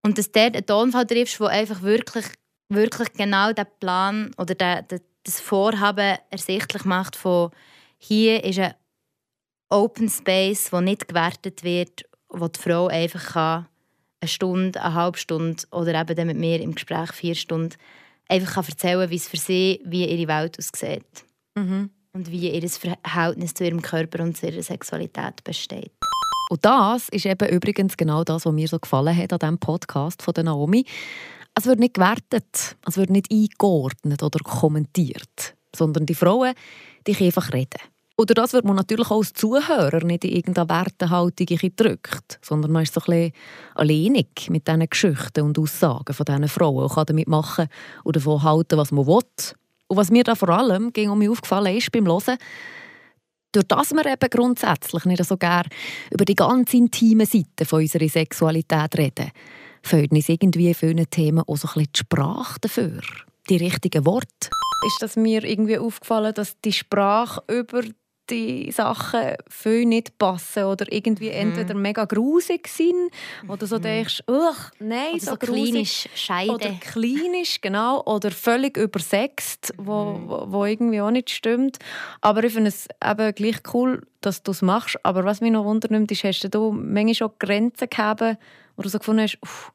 Und 0.03 0.19
dass 0.19 0.31
der 0.31 0.47
einen 0.47 0.67
Tonfall 0.67 1.07
triffst, 1.07 1.41
der 1.41 1.49
einfach 1.49 1.83
wirklich, 1.83 2.27
wirklich 2.69 3.13
genau 3.15 3.53
den 3.53 3.67
Plan 3.81 4.31
oder 4.39 4.55
den, 4.55 4.87
den, 4.89 5.01
das 5.25 5.41
Vorhaben 5.41 6.19
ersichtlich 6.31 6.85
macht 6.85 7.17
von 7.17 7.51
hier 7.99 8.45
ist 8.45 8.59
ein 8.59 8.75
Open 9.71 10.09
Space, 10.11 10.73
wo 10.73 10.81
nicht 10.81 11.09
gewertet 11.09 11.65
wird, 11.65 12.05
wo 12.29 12.49
die 12.49 12.61
Frau 12.61 12.89
einfach 12.89 13.33
kann, 13.33 13.67
eine 14.21 14.29
Stunde, 14.29 14.83
eine 14.83 14.95
halbe 14.95 15.19
Stunde 15.19 15.65
oder 15.71 15.99
eben 16.01 16.15
dann 16.15 16.27
mit 16.27 16.37
mir 16.37 16.61
im 16.61 16.75
Gespräch 16.75 17.13
vier 17.13 17.35
Stunden 17.35 17.75
einfach 18.29 18.55
kann 18.55 18.65
erzählen, 18.69 19.11
wie 19.11 19.17
es 19.17 19.29
für 19.29 19.37
sie, 19.37 19.81
wie 19.85 20.07
ihre 20.07 20.29
Welt 20.29 20.59
aussieht. 20.59 21.25
Mhm. 21.55 21.91
Und 22.15 22.31
wie 22.31 22.49
ihr 22.49 22.71
Verhältnis 22.71 23.55
zu 23.55 23.65
ihrem 23.65 23.83
Körper 23.83 24.23
und 24.23 24.37
zu 24.37 24.47
ihrer 24.47 24.63
Sexualität 24.63 25.43
besteht. 25.43 25.91
Und 26.49 26.65
das 26.65 27.09
ist 27.09 27.27
eben 27.27 27.49
übrigens 27.49 27.97
genau 27.97 28.23
das, 28.23 28.47
was 28.47 28.53
mir 28.53 28.69
so 28.69 28.79
gefallen 28.79 29.17
hat 29.17 29.33
an 29.33 29.41
diesem 29.41 29.59
Podcast 29.59 30.23
von 30.23 30.33
der 30.33 30.45
Naomi. 30.45 30.85
Es 31.57 31.67
wird 31.67 31.81
nicht 31.81 31.95
gewertet, 31.95 32.77
es 32.87 32.97
wird 32.97 33.11
nicht 33.11 33.33
eingeordnet 33.33 34.23
oder 34.23 34.39
kommentiert, 34.45 35.57
sondern 35.75 36.07
die 36.07 36.15
Frauen, 36.15 36.55
die 37.05 37.17
einfach 37.17 37.53
reden. 37.53 37.81
Oder 38.17 38.35
das 38.35 38.53
wird 38.53 38.65
man 38.65 38.77
natürlich 38.77 39.11
auch 39.11 39.19
als 39.19 39.33
Zuhörer 39.33 40.05
nicht 40.05 40.25
in 40.25 40.37
irgendeine 40.37 40.69
Wertehaltung 40.69 41.47
gedrückt, 41.47 42.39
sondern 42.43 42.71
man 42.71 42.85
ist 42.85 42.95
so 42.95 43.01
ein 43.01 43.07
bisschen 43.07 43.33
alleinig 43.75 44.51
mit 44.51 44.69
diesen 44.69 44.89
Geschichten 44.89 45.41
und 45.41 45.59
Aussagen 45.59 46.15
von 46.15 46.25
diesen 46.25 46.47
Frauen 46.47 46.85
und 46.85 46.93
kann 46.93 47.07
damit 47.07 47.27
machen 47.27 47.67
oder 48.05 48.21
davon 48.21 48.45
halten, 48.45 48.79
was 48.79 48.93
man 48.93 49.09
will. 49.09 49.23
Und 49.89 49.97
was 49.97 50.11
mir 50.11 50.25
da 50.25 50.35
vor 50.35 50.49
allem 50.49 50.93
ging 50.93 51.11
um 51.11 51.19
mich 51.19 51.29
aufgefallen 51.29 51.77
ist 51.77 51.93
beim 51.93 52.07
Hören, 52.07 52.39
durch 53.53 53.67
das 53.67 53.93
wir 53.93 54.07
eben 54.07 54.31
grundsätzlich 54.31 55.05
nicht 55.05 55.25
so 55.25 55.37
gerne 55.37 55.69
über 56.11 56.25
die 56.25 56.35
ganz 56.35 56.75
intime 56.75 57.27
Seite 57.27 57.77
unserer 57.77 58.09
Sexualität 58.09 58.99
reden, 58.99 59.31
fehlt 59.83 60.11
uns 60.11 60.29
irgendwie 60.29 60.69
in 60.69 60.75
vielen 60.75 61.09
Themen 61.09 61.45
auch 61.47 61.57
so 61.57 61.69
ein 61.69 61.75
bisschen 61.75 61.93
die 61.93 61.99
Sprache 61.99 62.61
dafür, 62.61 63.01
die 63.49 63.57
richtigen 63.57 64.05
Worte. 64.07 64.51
Ist 64.87 65.03
das 65.03 65.17
mir 65.17 65.45
irgendwie 65.45 65.79
aufgefallen, 65.79 66.35
dass 66.35 66.61
die 66.63 66.73
Sprache 66.73 67.43
über 67.49 67.83
die 68.31 68.71
Sachen 68.73 69.35
viel 69.49 69.85
nicht 69.85 70.19
passen 70.19 70.65
oder 70.65 70.91
irgendwie 70.91 71.29
mhm. 71.29 71.53
entweder 71.53 71.75
mega 71.75 72.05
grusig 72.05 72.69
sind 72.69 73.11
oder 73.49 73.67
so 73.67 73.79
mhm. 73.79 73.83
denkst, 73.83 74.23
ach 74.27 74.71
nein, 74.79 75.15
oder 75.15 75.21
so, 75.21 75.31
so 75.31 75.37
klinisch 75.37 76.09
Scheide. 76.15 76.53
Oder 76.53 76.71
klinisch, 76.81 77.61
genau, 77.61 78.03
oder 78.05 78.31
völlig 78.31 78.77
übersext, 78.77 79.75
wo, 79.77 80.05
mhm. 80.05 80.29
wo, 80.29 80.45
wo, 80.49 80.65
irgendwie 80.65 81.01
auch 81.01 81.11
nicht 81.11 81.31
stimmt. 81.31 81.79
Aber 82.21 82.45
ich 82.45 82.53
finde 82.53 82.69
es 82.69 82.89
eben 83.05 83.35
gleich 83.35 83.57
cool, 83.73 84.03
dass 84.21 84.43
du 84.43 84.53
es 84.53 84.63
machst. 84.63 84.99
Aber 85.03 85.25
was 85.25 85.41
mich 85.41 85.53
noch 85.53 85.65
wundernimmt, 85.65 86.11
ist, 86.11 86.25
hast 86.25 86.55
du 86.55 86.73
manchmal 86.73 87.15
schon 87.15 87.31
Grenzen 87.39 87.89
gehabt, 87.89 88.39
wo 88.77 88.83
du 88.83 88.89
so 88.89 88.99
gefunden 88.99 89.23
hast, 89.23 89.39
uff, 89.43 89.73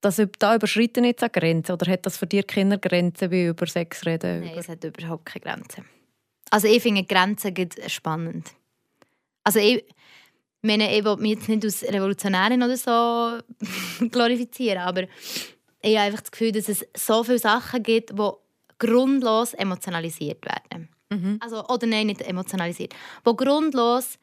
das, 0.00 0.22
da 0.38 0.54
überschreiten 0.54 1.04
jetzt 1.04 1.22
eine 1.22 1.30
Grenze 1.30 1.72
oder 1.72 1.90
hat 1.90 2.06
das 2.06 2.16
für 2.16 2.26
dich 2.26 2.46
keine 2.46 2.78
Grenzen 2.78 3.30
wie 3.30 3.46
über 3.46 3.66
Sex 3.66 4.06
reden? 4.06 4.40
Nein, 4.40 4.54
es 4.56 4.68
hat 4.68 4.84
überhaupt 4.84 5.26
keine 5.26 5.42
Grenzen. 5.42 5.84
Also 6.50 6.68
ich 6.68 6.82
finde 6.82 7.04
Grenzen 7.04 7.54
spannend. 7.88 8.52
Also 9.44 9.58
ich, 9.58 9.84
meine, 10.62 10.96
ich 10.96 11.04
will 11.04 11.16
mich 11.16 11.32
jetzt 11.32 11.48
nicht 11.48 11.64
als 11.64 11.82
Revolutionärin 11.82 12.62
oder 12.62 12.76
so 12.76 13.38
glorifizieren, 14.08 14.78
aber 14.78 15.04
ich 15.82 15.96
habe 15.96 16.06
einfach 16.06 16.20
das 16.20 16.30
Gefühl, 16.30 16.52
dass 16.52 16.68
es 16.68 16.86
so 16.96 17.22
viele 17.22 17.38
Sachen 17.38 17.82
gibt, 17.82 18.10
die 18.10 18.30
grundlos 18.78 19.54
emotionalisiert 19.54 20.44
werden. 20.44 20.88
Mhm. 21.10 21.38
Also, 21.40 21.64
oder 21.66 21.86
nein, 21.86 22.08
nicht 22.08 22.22
emotionalisiert. 22.22 22.94
Wo 23.24 23.34
grundlos 23.34 24.18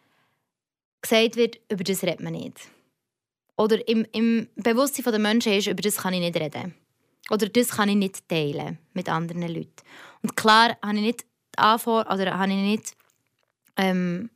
gesagt 1.02 1.36
wird, 1.36 1.60
über 1.70 1.84
das 1.84 2.04
redet 2.04 2.22
man 2.22 2.34
nicht. 2.34 2.60
Oder 3.56 3.88
im, 3.88 4.06
im 4.12 4.48
Bewusstsein 4.56 5.06
der 5.06 5.20
Menschen 5.20 5.54
ist, 5.54 5.68
über 5.68 5.82
das 5.82 5.98
kann 5.98 6.14
ich 6.14 6.20
nicht 6.20 6.36
reden. 6.36 6.74
Oder 7.30 7.48
das 7.48 7.70
kann 7.70 7.90
ich 7.90 7.96
nicht 7.96 8.28
teilen 8.28 8.80
mit 8.94 9.08
anderen 9.08 9.44
Leuten. 9.44 9.76
Und 10.22 10.36
klar 10.36 10.78
habe 10.82 10.98
ich 10.98 11.02
nicht 11.02 11.26
Anfor 11.58 12.12
oder 12.12 12.38
habe 12.38 12.52
ich 12.52 12.58
nicht 12.58 12.94
ähm, 13.78 14.30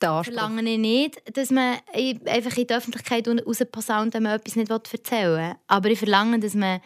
verlange 0.00 0.62
ich 0.62 0.78
nicht, 0.78 1.36
dass 1.36 1.50
man 1.50 1.78
einfach 2.26 2.56
in 2.56 2.66
die 2.66 2.74
Öffentlichkeit 2.74 3.28
rausposaunt, 3.28 4.14
wenn 4.14 4.22
man 4.22 4.36
etwas 4.36 4.56
nicht 4.56 4.70
erzählen 4.70 5.36
will. 5.36 5.56
Aber 5.66 5.90
ich 5.90 5.98
verlange, 5.98 6.40
dass 6.40 6.54
man 6.54 6.80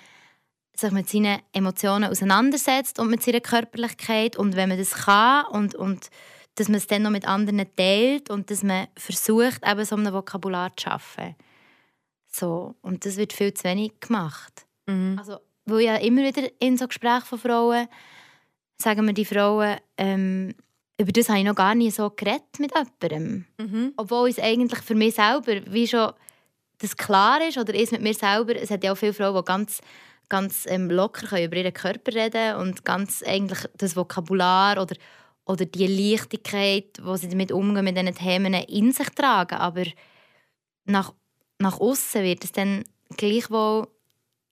sich 0.76 0.90
mit 0.90 1.08
seinen 1.08 1.40
Emotionen 1.52 2.10
auseinandersetzt 2.10 2.98
und 2.98 3.08
mit 3.08 3.22
seiner 3.22 3.40
Körperlichkeit 3.40 4.36
und 4.36 4.56
wenn 4.56 4.68
man 4.68 4.78
das 4.78 4.92
kann 4.94 5.46
und, 5.46 5.74
und 5.76 6.10
dass 6.56 6.68
man 6.68 6.78
es 6.78 6.88
dann 6.88 7.02
noch 7.02 7.10
mit 7.10 7.26
anderen 7.26 7.64
teilt 7.76 8.30
und 8.30 8.50
dass 8.50 8.64
man 8.64 8.88
versucht, 8.96 9.60
eben 9.64 9.84
so 9.84 9.96
ein 9.96 10.12
Vokabular 10.12 10.76
zu 10.76 10.84
schaffen. 10.84 11.36
So. 12.30 12.74
Und 12.82 13.06
das 13.06 13.16
wird 13.16 13.32
viel 13.32 13.54
zu 13.54 13.64
wenig 13.64 13.92
gemacht. 14.00 14.66
Mhm. 14.86 15.16
Also, 15.18 15.38
weil 15.64 15.80
ja 15.82 15.96
immer 15.96 16.22
wieder 16.22 16.48
in 16.58 16.76
so 16.76 16.88
Gesprächen 16.88 17.24
von 17.24 17.38
Frauen 17.38 17.88
sagen 18.76 19.06
wir 19.06 19.12
die 19.14 19.24
Frauen, 19.24 19.76
ähm, 19.96 20.54
über 20.98 21.12
das 21.12 21.28
habe 21.28 21.38
ich 21.40 21.44
noch 21.44 21.54
gar 21.54 21.74
nicht 21.74 21.96
so 21.96 22.10
geredet 22.10 22.58
mit 22.58 22.72
jemandem. 22.72 23.46
Mhm. 23.58 23.92
Obwohl 23.96 24.28
es 24.28 24.38
eigentlich 24.38 24.80
für 24.80 24.94
mich 24.94 25.14
selber, 25.14 25.60
wie 25.66 25.88
schon 25.88 26.12
das 26.78 26.96
klar 26.96 27.46
ist, 27.46 27.58
oder 27.58 27.74
ist 27.74 27.92
mit 27.92 28.02
mir 28.02 28.14
selber, 28.14 28.54
es 28.56 28.70
hat 28.70 28.84
ja 28.84 28.92
auch 28.92 28.96
viele 28.96 29.12
Frauen, 29.12 29.36
die 29.36 29.44
ganz, 29.44 29.80
ganz 30.28 30.66
ähm, 30.68 30.90
locker 30.90 31.26
können 31.26 31.46
über 31.46 31.56
ihren 31.56 31.72
Körper 31.72 32.14
reden 32.14 32.56
und 32.56 32.84
ganz 32.84 33.22
eigentlich 33.22 33.60
das 33.76 33.96
Vokabular 33.96 34.80
oder, 34.80 34.96
oder 35.46 35.64
die 35.64 35.86
Leichtigkeit, 35.86 37.00
wo 37.02 37.16
sie 37.16 37.28
damit 37.28 37.52
umgehen, 37.52 37.84
mit 37.84 37.96
diesen 37.96 38.14
Themen 38.14 38.54
in 38.54 38.92
sich 38.92 39.08
tragen. 39.10 39.56
Aber 39.56 39.84
nach, 40.84 41.12
nach 41.58 41.80
außen 41.80 42.22
wird 42.22 42.44
es 42.44 42.52
dann 42.52 42.84
gleichwohl 43.16 43.88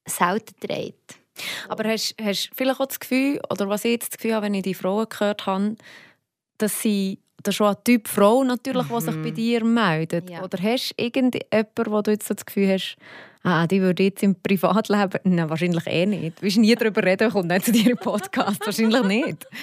selten 0.07 0.55
getragen. 0.61 1.22
Aber 1.69 1.89
hast 1.89 2.15
du 2.19 2.35
vielleicht 2.55 2.81
auch 2.81 2.87
das 2.87 3.01
Gefühl, 3.01 3.41
oder 3.51 3.69
was 3.69 3.85
ich 3.85 3.93
jetzt 3.93 4.13
das 4.13 4.19
Gefühl 4.19 4.35
habe, 4.35 4.47
wenn 4.47 4.55
ich 4.55 4.63
die 4.63 4.75
Frauen 4.75 5.07
gehört 5.09 5.47
habe, 5.47 5.77
dass 6.59 6.81
sie 6.81 7.19
das 7.43 7.55
ist 7.55 7.57
schon 7.57 7.69
ein 7.69 7.85
Typ 7.85 8.09
Frau 8.09 8.45
natürlich, 8.45 8.89
mhm. 8.89 9.01
sich 9.01 9.23
bei 9.23 9.31
dir 9.31 9.65
meldet. 9.65 10.31
Ja. 10.31 10.45
Oder 10.45 10.59
hast 10.63 10.91
du 10.91 11.03
irgendjemanden, 11.03 11.87
wo 11.87 12.01
du 12.01 12.13
jetzt 12.13 12.29
so 12.29 12.35
das 12.35 12.47
Gefühl 12.47 12.69
hast, 12.69 12.97
ah, 13.43 13.67
die 13.67 13.81
würde 13.81 14.05
jetzt 14.05 14.23
im 14.23 14.37
Privatleben... 14.37 15.19
Nein, 15.25 15.51
wahrscheinlich 15.51 15.87
eh 15.87 16.07
nicht. 16.07 16.39
Du 16.39 16.43
willst 16.43 16.59
nie 16.59 16.75
darüber 16.75 17.03
reden, 17.03 17.31
kommt 17.31 17.49
nicht 17.49 17.65
zu 17.65 17.73
dir 17.73 17.91
im 17.91 17.99
Podcast. 17.99 18.65
wahrscheinlich 18.65 19.03
nicht. 19.03 19.47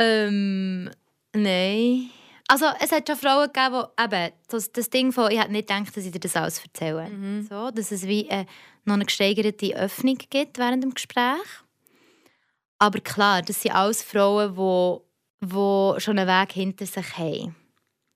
Ähm, 0.00 0.90
nein. 1.34 2.10
Also 2.50 2.64
es 2.80 2.90
hat 2.92 3.06
schon 3.06 3.18
Frauen 3.18 3.50
gegeben, 3.52 3.84
die 3.98 4.04
eben, 4.04 4.32
das, 4.48 4.72
das 4.72 4.88
Ding 4.88 5.12
von, 5.12 5.30
ich 5.30 5.38
hätte 5.38 5.52
nicht 5.52 5.68
gedacht, 5.68 5.94
dass 5.94 6.04
ich 6.04 6.10
dir 6.10 6.18
das 6.18 6.34
alles 6.34 6.62
erzähle. 6.64 7.08
Mhm. 7.10 7.46
So, 7.48 7.70
dass 7.70 7.92
es 7.92 8.06
wie 8.06 8.26
äh, 8.28 8.46
noch 8.86 8.94
eine 8.94 9.04
gesteigerte 9.04 9.76
Öffnung 9.76 10.16
gibt 10.30 10.58
während 10.58 10.82
dem 10.82 10.94
Gespräch. 10.94 11.44
Aber 12.78 13.00
klar, 13.00 13.42
das 13.42 13.60
sind 13.60 13.74
alles 13.74 14.02
Frauen, 14.02 14.54
die, 14.54 15.46
die 15.46 16.00
schon 16.00 16.18
einen 16.18 16.26
Weg 16.26 16.52
hinter 16.52 16.86
sich 16.86 17.18
haben. 17.18 17.54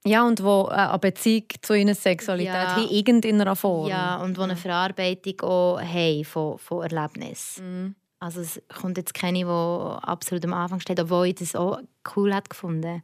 Ja, 0.04 0.26
und 0.26 0.38
die 0.38 0.44
äh, 0.44 0.70
eine 0.70 0.98
Beziehung 0.98 1.44
zu 1.60 1.74
ihrer 1.74 1.94
Sexualität 1.94 2.54
ja. 2.54 2.76
haben, 2.76 2.88
irgendeiner 2.88 3.54
Form. 3.54 3.88
Ja, 3.88 4.16
und 4.16 4.38
die 4.38 4.40
eine 4.40 4.56
Verarbeitung 4.56 5.40
auch 5.42 5.78
haben 5.78 6.24
von, 6.24 6.58
von 6.58 6.82
Erlebnissen. 6.82 7.84
Mhm. 7.84 7.94
Also 8.18 8.40
es 8.40 8.62
kommt 8.80 8.96
jetzt 8.96 9.12
keine, 9.12 9.40
die 9.40 9.44
absolut 9.44 10.44
am 10.44 10.54
Anfang 10.54 10.80
steht, 10.80 11.00
obwohl 11.00 11.26
ich 11.26 11.34
das 11.34 11.54
auch 11.54 11.80
cool 12.16 12.34
hat 12.34 12.48
gefunden 12.48 13.02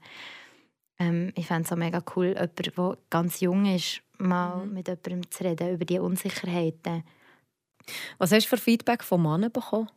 ähm, 0.99 1.33
ich 1.37 1.47
fände 1.47 1.65
es 1.65 1.73
auch 1.73 1.77
mega 1.77 2.03
cool, 2.17 2.29
jemand, 2.29 2.59
der 2.59 2.99
ganz 3.11 3.41
jung 3.41 3.67
ist, 3.67 4.03
mal 4.19 4.65
mhm. 4.65 4.75
mit 4.75 4.89
jemandem 4.89 5.31
zu 5.31 5.45
reden 5.45 5.75
über 5.75 5.85
diese 5.85 6.03
Unsicherheiten. 6.03 7.05
Was 8.19 8.33
hast 8.33 8.45
du 8.45 8.49
für 8.51 8.57
Feedback 8.57 9.03
von 9.03 9.23
Männern 9.23 9.53
bekommen? 9.53 9.91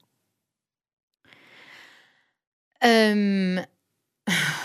Ähm, 2.80 3.62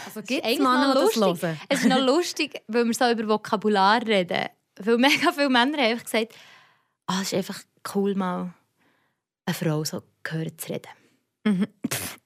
also 0.05 0.22
gibt 0.22 0.44
es 0.46 0.59
Männer, 0.59 0.94
die 0.94 1.01
das 1.01 1.42
hören? 1.42 1.61
Es 1.68 1.81
ist 1.81 1.88
noch 1.88 2.01
lustig, 2.07 2.62
weil 2.68 2.85
wir 2.85 2.94
so 2.94 3.11
über 3.11 3.29
Vokabular 3.29 4.07
reden. 4.07 4.49
Weil 4.79 4.99
mega 4.99 5.33
viele 5.33 5.49
Männer 5.49 5.79
haben 5.79 5.92
einfach 5.92 6.05
gesagt, 6.05 6.35
oh, 7.09 7.14
es 7.20 7.33
ist 7.33 7.35
einfach 7.35 7.61
cool, 7.94 8.14
mal 8.14 8.53
eine 9.46 9.55
Frau 9.55 9.85
so 9.85 10.03
gehört 10.22 10.61
zu 10.61 10.72
reden. 10.72 10.92
Mhm. 11.44 11.66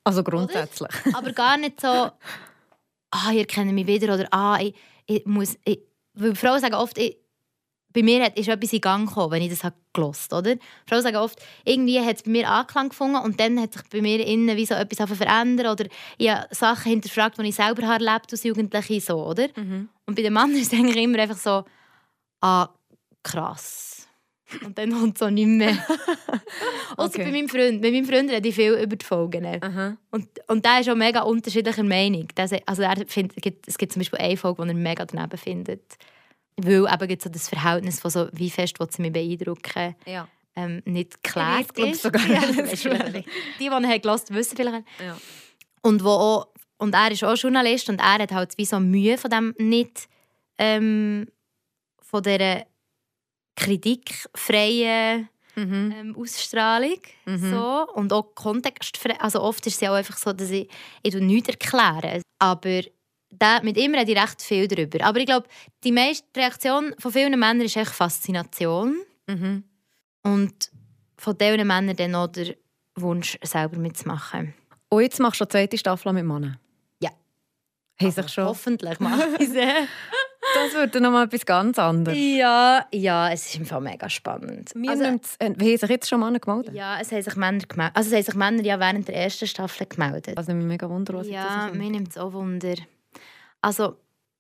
Also 0.03 0.25
grundsätzlich. 0.25 0.91
Oder? 1.07 1.19
Aber 1.19 1.33
gar 1.33 1.59
nicht 1.59 1.79
so, 1.79 2.11
ah, 3.11 3.33
ihr 3.33 3.47
kennt 3.47 3.73
mich 3.73 3.87
wieder 3.87 4.15
oder 4.15 4.29
ah, 4.31 4.59
ich, 4.61 4.75
ich 5.07 5.25
muss. 5.27 5.57
Ich, 5.65 5.81
weil 6.15 6.35
Frauen 6.35 6.61
sagen 6.61 6.75
oft, 6.75 6.99
ich, 6.99 7.17
bei 7.93 8.03
mir 8.03 8.37
ist 8.37 8.49
etwas 8.49 8.73
in 8.73 8.81
Gang 8.81 9.09
gekommen, 9.09 9.33
wenn 9.33 9.43
ich 9.43 9.59
das 9.59 9.73
gelost 9.93 10.33
oder? 10.33 10.57
Frauen 10.87 11.03
sagen 11.03 11.17
oft, 11.17 11.41
irgendwie 11.65 12.01
hat 12.01 12.17
es 12.17 12.23
bei 12.23 12.31
mir 12.31 12.49
Anklang 12.49 12.91
gefunden 12.91 13.17
und 13.17 13.41
dann 13.41 13.61
hat 13.61 13.73
sich 13.73 13.83
bei 13.91 14.01
mir 14.01 14.25
innen 14.25 14.57
wie 14.57 14.67
so 14.67 14.75
etwas 14.75 15.09
verändert 15.17 15.67
oder 15.67 15.91
ich 16.17 16.31
habe 16.31 16.47
Sachen 16.55 16.91
hinterfragt, 16.91 17.39
die 17.39 17.49
ich 17.49 17.55
selber 17.57 17.87
habe 17.87 18.05
erlebt 18.05 18.33
als 18.33 18.45
Jugendliche 18.45 19.01
so, 19.01 19.25
oder? 19.27 19.49
Mhm. 19.57 19.89
Und 20.07 20.15
bei 20.15 20.23
den 20.23 20.33
Männern 20.33 20.53
ist 20.57 20.73
es 20.73 20.79
eigentlich 20.79 21.03
immer 21.03 21.19
einfach 21.19 21.39
so, 21.39 21.65
ah, 22.41 22.69
krass. 23.23 23.90
Und 24.65 24.77
dann 24.77 24.93
kommt 24.93 25.17
es 25.17 25.23
auch 25.23 25.31
nicht 25.31 25.47
mehr. 25.47 25.73
Außer 26.97 27.15
okay. 27.15 27.25
bei 27.25 27.31
meinem 27.31 27.49
Freund. 27.49 27.83
Bei 27.83 27.91
meinem 27.91 28.05
Freund 28.05 28.31
rede 28.31 28.49
ich 28.49 28.55
viel 28.55 28.73
über 28.75 28.97
die 28.97 29.05
Folgen. 29.05 29.45
Uh 29.45 29.97
Und, 30.11 30.29
und 30.49 30.65
der 30.65 30.81
ist 30.81 30.89
auch 30.89 30.95
mega 30.97 31.23
unterschiedlicher 31.23 31.83
Meinung. 31.83 32.29
Also 32.37 32.83
er 32.83 33.07
findet, 33.07 33.67
es 33.67 33.79
gibt 33.79 33.93
zum 33.93 34.01
Beispiel 34.01 34.19
eine 34.19 34.37
Folge, 34.37 34.63
die 34.63 34.69
er 34.69 34.75
mega 34.75 35.05
daneben 35.05 35.39
findet. 35.39 35.97
Weil 36.57 36.87
eben 36.93 37.09
gibt 37.09 37.23
so 37.23 37.31
das 37.31 37.49
Verhältnis 37.49 38.01
von 38.01 38.11
so, 38.11 38.29
wie 38.33 38.51
fest 38.51 38.77
sie 38.91 39.03
mich 39.03 39.13
beeindrucken. 39.13 39.95
Ja. 40.07 40.29
Ähm, 40.57 40.83
nicht 40.85 41.23
klar 41.23 41.61
ist. 41.77 42.03
Sogar 42.03 42.27
ja, 42.27 42.41
die, 42.41 43.25
die 43.59 43.65
ihn 43.65 44.01
gelassen 44.01 44.35
wissen 44.35 44.57
vielleicht. 44.57 44.85
Ja. 45.03 45.17
Und, 45.83 46.05
wo 46.05 46.11
auch, 46.11 46.49
und 46.79 46.95
er 46.95 47.11
ist 47.13 47.25
auch 47.25 47.37
Journalist 47.37 47.89
und 47.89 48.01
er 48.01 48.19
hat 48.19 48.33
halt 48.33 48.59
wie 48.59 48.65
so 48.65 48.81
Mühe 48.81 49.17
von 49.17 49.31
dem 49.31 49.55
nicht 49.59 50.09
ähm, 50.59 51.27
von 52.03 52.23
dieser 52.23 52.67
kritikfreien 53.61 55.29
mhm. 55.55 55.95
ähm, 55.97 56.17
Ausstrahlung. 56.17 57.01
Mhm. 57.27 57.51
So. 57.51 57.89
Und 57.95 58.13
auch 58.13 58.35
kontextfrei. 58.35 59.21
Also 59.21 59.41
oft 59.43 59.67
ist 59.67 59.75
es 59.75 59.81
ja 59.81 59.91
auch 59.93 59.97
einfach 59.97 60.17
so, 60.17 60.33
dass 60.33 60.51
ich, 60.51 60.69
ich 61.03 61.15
nichts 61.15 61.49
erkläre. 61.49 62.23
Aber 62.39 62.83
da, 63.31 63.61
mit 63.63 63.77
ihm 63.77 63.95
rede 63.95 64.13
ich 64.13 64.19
recht 64.19 64.43
viel 64.43 64.67
darüber. 64.67 65.05
Aber 65.05 65.19
ich 65.19 65.27
glaube, 65.27 65.47
die 65.85 65.93
meiste 65.93 66.25
Reaktion 66.37 66.95
von 66.99 67.13
vielen 67.13 67.39
Männern 67.39 67.63
ist 67.63 67.77
echt 67.77 67.93
Faszination. 67.93 68.97
Mhm. 69.27 69.65
Und 70.23 70.71
von 71.17 71.37
diesen 71.37 71.67
Männern 71.67 71.97
dann 71.97 72.15
auch 72.15 72.29
der 72.29 72.55
Wunsch, 72.97 73.39
selber 73.43 73.79
mitzumachen. 73.79 74.55
Und 74.89 75.03
jetzt 75.03 75.21
machst 75.21 75.41
du 75.41 75.45
die 75.45 75.51
zweite 75.51 75.79
Staffel 75.79 76.13
mit 76.13 76.25
Männern? 76.25 76.59
Ja. 77.01 77.11
Also, 78.01 78.27
schon. 78.27 78.45
Hoffentlich 78.45 78.99
mache 79.01 79.29
ich 79.39 79.49
es. 79.51 79.55
Das 80.55 80.73
wird 80.75 80.95
dann 80.95 81.03
nochmal 81.03 81.27
etwas 81.27 81.45
ganz 81.45 81.79
anderes. 81.79 82.17
Ja, 82.19 82.87
ja, 82.93 83.31
es 83.31 83.47
ist 83.47 83.57
im 83.57 83.67
Fall 83.67 83.81
mega 83.81 84.09
spannend. 84.09 84.73
Wir 84.75 84.91
also, 84.91 85.05
äh, 85.05 85.19
haben 85.49 85.55
sich 85.55 85.89
jetzt 85.89 86.09
schon 86.09 86.21
Männer 86.21 86.39
gemeldet? 86.39 86.75
Ja, 86.75 86.99
es 87.01 87.13
haben 87.13 87.23
sich 87.23 87.37
Männer 87.37 87.63
gemeldet. 87.69 87.97
Also 87.97 88.11
es 88.11 88.17
haben 88.17 88.25
sich 88.25 88.35
Männer 88.35 88.63
ja 88.63 88.81
während 88.81 89.09
der 89.09 89.17
ersten 89.17 89.47
Staffel 89.47 89.87
gemeldet. 89.87 90.37
Also 90.37 90.55
mich 90.55 90.65
mega 90.65 90.89
Wunder, 90.89 91.15
was 91.15 91.29
Ja, 91.29 91.71
mir 91.73 91.91
nimmt 91.91 92.09
es 92.09 92.19
auch 92.19 92.33
Wunder. 92.33 92.75
Also, 93.61 93.97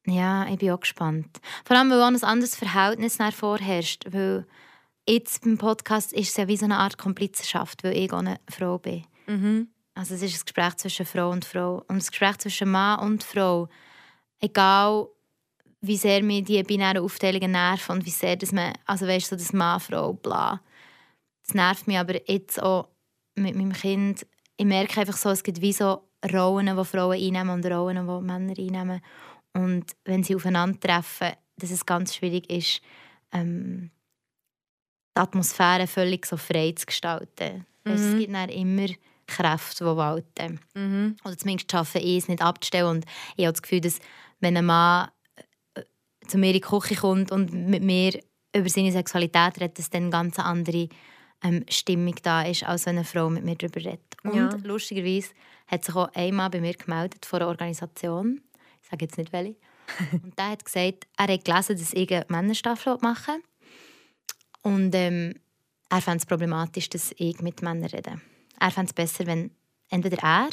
ja, 0.06 0.46
ich 0.48 0.58
bin 0.58 0.70
auch 0.70 0.80
gespannt. 0.80 1.38
Vor 1.64 1.76
allem, 1.76 1.90
weil 1.90 2.02
auch 2.02 2.06
ein 2.06 2.22
anderes 2.22 2.56
Verhältnis 2.56 3.18
vorherrscht. 3.32 4.06
Weil 4.10 4.46
jetzt 5.06 5.44
beim 5.44 5.58
Podcast 5.58 6.12
ist 6.12 6.30
es 6.30 6.36
ja 6.36 6.48
wie 6.48 6.56
so 6.56 6.64
eine 6.64 6.78
Art 6.78 6.96
Komplizenschaft, 6.96 7.84
weil 7.84 7.96
ich 7.96 8.12
auch 8.12 8.18
eine 8.18 8.40
Frau 8.48 8.78
bin. 8.78 9.04
Mhm. 9.26 9.68
Also 9.94 10.14
es 10.14 10.22
ist 10.22 10.34
ein 10.34 10.44
Gespräch 10.46 10.76
zwischen 10.76 11.04
Frau 11.04 11.30
und 11.30 11.44
Frau. 11.44 11.84
Und 11.88 11.98
das 11.98 12.10
Gespräch 12.10 12.38
zwischen 12.38 12.70
Mann 12.70 13.00
und 13.00 13.22
Frau, 13.22 13.68
egal 14.40 15.08
wie 15.80 15.96
sehr 15.96 16.22
mir 16.22 16.42
die 16.42 16.62
binären 16.62 17.02
Aufteilungen 17.02 17.52
nerven 17.52 17.92
und 17.96 18.06
wie 18.06 18.10
sehr 18.10 18.36
das 18.36 18.52
man, 18.52 18.72
also 18.84 19.06
weißt 19.06 19.32
du, 19.32 19.36
so 19.36 19.42
das 19.42 19.52
Mann, 19.52 19.80
Frau, 19.80 20.12
bla. 20.12 20.60
Das 21.44 21.54
nervt 21.54 21.86
mich 21.86 21.98
aber 21.98 22.30
jetzt 22.30 22.62
auch 22.62 22.88
mit 23.34 23.56
meinem 23.56 23.72
Kind. 23.72 24.26
Ich 24.56 24.66
merke 24.66 25.00
einfach 25.00 25.16
so, 25.16 25.30
es 25.30 25.42
gibt 25.42 25.60
wie 25.60 25.72
so 25.72 26.02
Rollen, 26.32 26.76
die 26.76 26.84
Frauen 26.84 27.18
einnehmen 27.18 27.50
und 27.50 27.66
Rollen, 27.66 28.06
die 28.06 28.26
Männer 28.26 28.58
einnehmen. 28.58 29.00
Und 29.54 29.96
wenn 30.04 30.22
sie 30.22 30.36
aufeinandertreffen, 30.36 31.32
dass 31.56 31.70
es 31.70 31.86
ganz 31.86 32.14
schwierig 32.14 32.50
ist, 32.50 32.82
ähm, 33.32 33.90
die 35.16 35.20
Atmosphäre 35.20 35.86
völlig 35.86 36.26
so 36.26 36.36
frei 36.36 36.72
zu 36.76 36.86
gestalten. 36.86 37.66
Mhm. 37.84 37.92
Es 37.92 38.18
gibt 38.18 38.34
dann 38.34 38.48
immer 38.50 38.88
Kräfte, 39.26 39.84
die 39.84 39.96
walten. 39.96 40.60
Mhm. 40.74 41.16
Oder 41.24 41.36
zumindest 41.36 41.70
schaffe 41.70 41.98
ich 41.98 42.18
es 42.18 42.28
nicht 42.28 42.42
abzustellen. 42.42 42.86
Und 42.86 43.06
ich 43.36 43.44
habe 43.44 43.52
das 43.52 43.62
Gefühl, 43.62 43.80
dass 43.80 43.98
wenn 44.40 44.56
ein 44.56 44.66
Mann 44.66 45.08
zu 46.30 46.38
mir 46.38 46.48
in 46.48 46.54
die 46.54 46.60
Küche 46.60 46.94
kommt 46.96 47.32
und 47.32 47.52
mit 47.52 47.82
mir 47.82 48.20
über 48.54 48.68
seine 48.68 48.92
Sexualität 48.92 49.60
redet, 49.60 49.78
dass 49.78 49.90
dann 49.90 50.04
eine 50.04 50.10
ganz 50.10 50.38
andere 50.38 50.88
ähm, 51.42 51.64
Stimmung 51.68 52.14
da 52.22 52.42
ist, 52.42 52.64
als 52.64 52.86
wenn 52.86 52.96
eine 52.96 53.04
Frau 53.04 53.30
mit 53.30 53.44
mir 53.44 53.56
darüber 53.56 53.76
redet. 53.76 54.00
Und 54.22 54.34
ja. 54.34 54.50
lustigerweise 54.62 55.30
hat 55.66 55.84
sich 55.84 55.94
auch 55.94 56.12
einmal 56.14 56.50
bei 56.50 56.60
mir 56.60 56.74
gemeldet 56.74 57.24
von 57.24 57.40
einer 57.40 57.48
Organisation, 57.48 58.40
ich 58.82 58.88
sage 58.88 59.04
jetzt 59.04 59.18
nicht 59.18 59.32
welche, 59.32 59.56
und 60.12 60.38
der 60.38 60.50
hat 60.50 60.64
gesagt, 60.64 61.06
er 61.16 61.28
hat 61.28 61.44
gelesen, 61.44 61.78
dass 61.78 61.92
ich 61.92 62.12
eine 62.12 62.26
Männerstaffel 62.28 62.98
machen 63.00 63.34
will. 63.34 64.72
Und 64.72 64.94
ähm, 64.94 65.34
er 65.88 66.00
fand 66.00 66.20
es 66.20 66.26
problematisch, 66.26 66.88
dass 66.90 67.12
ich 67.16 67.40
mit 67.40 67.62
Männern 67.62 67.90
rede. 67.90 68.20
Er 68.60 68.70
fand 68.70 68.90
es 68.90 68.92
besser, 68.92 69.26
wenn 69.26 69.50
entweder 69.88 70.18
er 70.22 70.50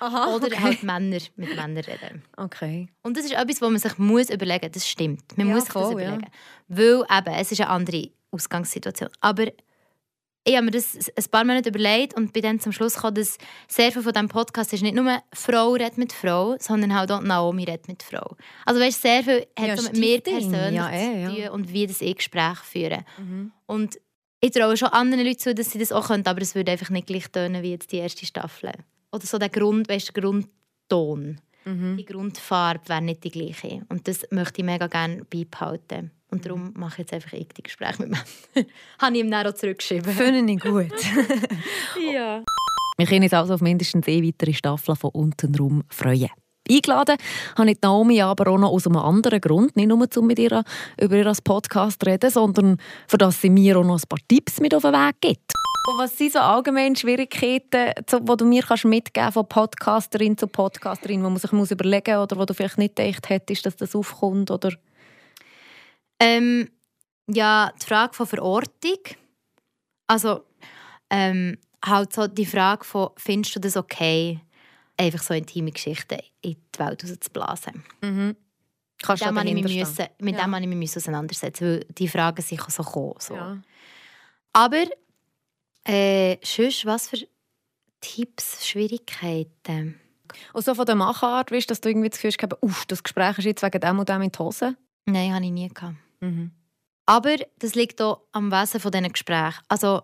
Aha, 0.00 0.34
oder 0.34 0.46
okay. 0.46 0.58
halt 0.58 0.82
Männer 0.82 1.18
mit 1.36 1.48
Männern 1.48 1.76
reden. 1.76 2.22
Okay. 2.36 2.88
Und 3.02 3.16
das 3.16 3.24
ist 3.24 3.32
etwas, 3.32 3.60
was 3.60 3.70
man 3.70 3.78
sich 3.78 3.98
muss 3.98 4.30
überlegen 4.30 4.66
muss. 4.66 4.72
Das 4.74 4.88
stimmt. 4.88 5.36
Man 5.36 5.48
ja, 5.48 5.54
muss 5.54 5.64
sich 5.64 5.72
voll, 5.72 5.82
das 5.82 5.92
überlegen. 5.92 6.22
Ja. 6.22 6.28
Weil 6.68 7.18
eben, 7.18 7.40
es 7.40 7.52
ist 7.52 7.60
eine 7.60 7.70
andere 7.70 8.10
Ausgangssituation. 8.30 9.10
Aber 9.20 9.46
ich 10.44 10.56
habe 10.56 10.64
mir 10.64 10.70
das 10.70 10.96
ein 11.14 11.24
paar 11.30 11.44
Monate 11.44 11.68
überlegt 11.68 12.16
und 12.16 12.32
bin 12.32 12.42
dann 12.42 12.60
zum 12.60 12.72
Schluss 12.72 12.94
gekommen, 12.94 13.16
dass 13.16 13.36
sehr 13.66 13.92
viel 13.92 14.02
von 14.02 14.12
diesem 14.12 14.28
Podcast 14.28 14.72
ist 14.72 14.82
nicht 14.82 14.94
nur 14.94 15.22
Frau 15.32 15.72
redet 15.72 15.98
mit 15.98 16.12
Frau, 16.12 16.56
sondern 16.58 16.94
halt 16.94 17.12
auch 17.12 17.20
Naomi 17.20 17.64
redet 17.64 17.86
mit 17.86 18.02
Frau. 18.02 18.36
Also 18.64 18.80
weißt, 18.80 19.02
sehr 19.02 19.22
viel 19.22 19.46
hat 19.58 19.66
ja, 19.66 19.76
so 19.76 19.82
mit 19.82 19.98
mir 19.98 20.20
persönlich 20.20 20.74
ja, 20.74 20.90
eh, 20.90 21.26
zu 21.26 21.34
tun 21.34 21.48
und 21.50 21.72
wie 21.72 21.86
das 21.86 22.00
ich 22.00 22.16
Gespräch 22.16 22.58
führe. 22.60 23.04
Mhm. 23.18 23.52
Und 23.66 23.98
ich 24.40 24.52
traue 24.52 24.76
schon 24.76 24.88
anderen 24.88 25.26
Leuten 25.26 25.38
zu, 25.38 25.54
dass 25.54 25.70
sie 25.70 25.78
das 25.78 25.92
auch 25.92 26.06
können, 26.08 26.26
aber 26.26 26.40
es 26.40 26.54
würde 26.54 26.72
einfach 26.72 26.90
nicht 26.90 27.08
gleich 27.08 27.28
tönen 27.28 27.62
wie 27.62 27.72
jetzt 27.72 27.92
die 27.92 27.98
erste 27.98 28.24
Staffel 28.24 28.72
oder 29.12 29.26
so 29.26 29.38
der 29.38 29.48
Grund, 29.48 29.88
weißt, 29.88 30.14
der 30.14 30.22
Grundton, 30.22 31.40
mhm. 31.64 31.96
die 31.96 32.04
Grundfarbe 32.04 32.88
wäre 32.88 33.02
nicht 33.02 33.24
die 33.24 33.30
gleiche. 33.30 33.82
Und 33.88 34.08
das 34.08 34.26
möchte 34.30 34.60
ich 34.60 34.64
mega 34.64 34.86
gerne 34.86 35.24
beibehalten. 35.24 36.10
Und 36.30 36.44
darum 36.44 36.72
mache 36.76 36.94
ich 36.94 36.98
jetzt 36.98 37.14
einfach 37.14 37.32
ich 37.32 37.48
die 37.48 37.62
Gespräche 37.62 38.02
mit 38.02 38.10
ihm. 38.10 38.66
Habe 38.98 39.16
ich 39.16 39.20
ihm 39.22 39.30
dann 39.30 39.46
auch 39.46 39.54
zurückgeschrieben. 39.54 40.12
Finde 40.12 40.52
ich 40.52 40.60
gut. 40.60 40.92
ja. 42.12 42.42
Wir 42.98 43.06
können 43.06 43.22
uns 43.22 43.32
also 43.32 43.54
auf 43.54 43.60
mindestens 43.60 44.06
eine 44.06 44.26
weitere 44.26 44.52
Staffel 44.52 44.96
von 44.96 45.10
«Untenrum» 45.10 45.84
freuen. 45.88 46.30
Eingeladen 46.70 47.16
habe 47.56 47.70
ich 47.70 47.78
Naomi 47.80 48.20
aber 48.20 48.50
auch 48.50 48.58
noch 48.58 48.70
aus 48.70 48.86
einem 48.86 48.96
anderen 48.96 49.40
Grund. 49.40 49.74
Nicht 49.76 49.88
nur, 49.88 50.06
um 50.16 50.26
mit 50.26 50.38
ihr 50.38 50.62
über 51.00 51.16
ihr 51.16 51.32
Podcast 51.42 52.02
zu 52.02 52.10
reden, 52.10 52.30
sondern 52.30 52.76
für 53.06 53.16
dass 53.16 53.40
sie 53.40 53.48
mir 53.48 53.78
auch 53.78 53.84
noch 53.84 53.96
ein 53.96 54.08
paar 54.08 54.18
Tipps 54.28 54.60
mit 54.60 54.74
auf 54.74 54.82
den 54.82 54.92
Weg 54.92 55.14
gibt. 55.20 55.52
Was 55.96 56.18
sind 56.18 56.32
so 56.32 56.38
allgemeine 56.38 56.94
Schwierigkeiten, 56.96 57.94
die 57.96 58.36
du 58.36 58.44
mir 58.44 58.62
kannst 58.62 58.84
mitgeben 58.84 59.32
von 59.32 59.48
Podcasterin 59.48 60.36
zu 60.36 60.46
Podcasterin, 60.46 61.24
wo 61.24 61.30
man 61.30 61.38
sich 61.38 61.52
muss 61.52 61.70
überlegen 61.70 62.14
muss 62.16 62.24
oder 62.24 62.38
wo 62.38 62.44
du 62.44 62.52
vielleicht 62.52 62.76
nicht 62.76 62.96
gedacht 62.96 63.30
hättest, 63.30 63.64
dass 63.64 63.76
das 63.76 63.96
aufkommt? 63.96 64.50
Oder? 64.50 64.72
Ähm, 66.20 66.68
ja, 67.26 67.72
die 67.80 67.86
Frage 67.86 68.14
von 68.14 68.26
Verortung. 68.26 68.98
Also 70.06 70.44
ähm, 71.08 71.56
halt 71.82 72.12
so 72.12 72.26
die 72.26 72.46
Frage 72.46 72.84
von, 72.84 73.10
findest 73.16 73.56
du 73.56 73.60
das 73.60 73.76
okay, 73.76 74.40
einfach 74.98 75.22
so 75.22 75.32
intime 75.32 75.72
Geschichten 75.72 76.18
in 76.42 76.56
die 76.74 76.78
Welt 76.78 77.02
rauszublasen? 77.02 77.84
Mhm. 78.02 78.36
Kannst 79.00 79.24
mit 79.24 79.48
dem, 79.48 79.56
ich 79.58 79.78
müssen, 79.78 80.06
mit 80.18 80.36
ja. 80.36 80.44
dem 80.44 80.54
ich 80.54 80.76
mich 80.76 80.96
auseinandersetzen 80.96 81.66
weil 81.66 81.86
die 81.96 82.08
Fragen 82.08 82.42
sicher 82.42 82.70
so 82.70 82.82
kommen. 82.82 83.14
So. 83.20 83.34
Ja. 83.34 83.58
Aber 84.52 84.84
äh, 85.84 86.36
sonst, 86.44 86.86
was 86.86 87.08
für 87.08 87.18
Tipps, 88.00 88.66
Schwierigkeiten? 88.66 90.00
Und 90.52 90.64
so 90.64 90.74
von 90.74 90.86
der 90.86 90.94
Machart, 90.94 91.50
weißt, 91.50 91.70
dass 91.70 91.80
du 91.80 91.88
irgendwie 91.88 92.10
das 92.10 92.20
Gefühl 92.20 92.48
hast, 92.50 92.90
das 92.90 93.02
Gespräch 93.02 93.38
ist 93.38 93.44
jetzt 93.44 93.62
wegen 93.62 93.80
dem 93.80 93.98
und 93.98 94.08
dem 94.08 94.22
in 94.22 94.30
die 94.30 94.38
Hose? 94.38 94.76
Nein, 95.06 95.34
habe 95.34 95.44
ich 95.44 95.50
nie 95.50 95.68
gehabt. 95.68 95.96
Mhm. 96.20 96.52
Aber 97.06 97.36
das 97.58 97.74
liegt 97.74 98.02
auch 98.02 98.22
am 98.32 98.52
Wesen 98.52 98.80
von 98.80 98.92
diesen 98.92 99.10
Gesprächen. 99.10 99.62
Also, 99.68 100.02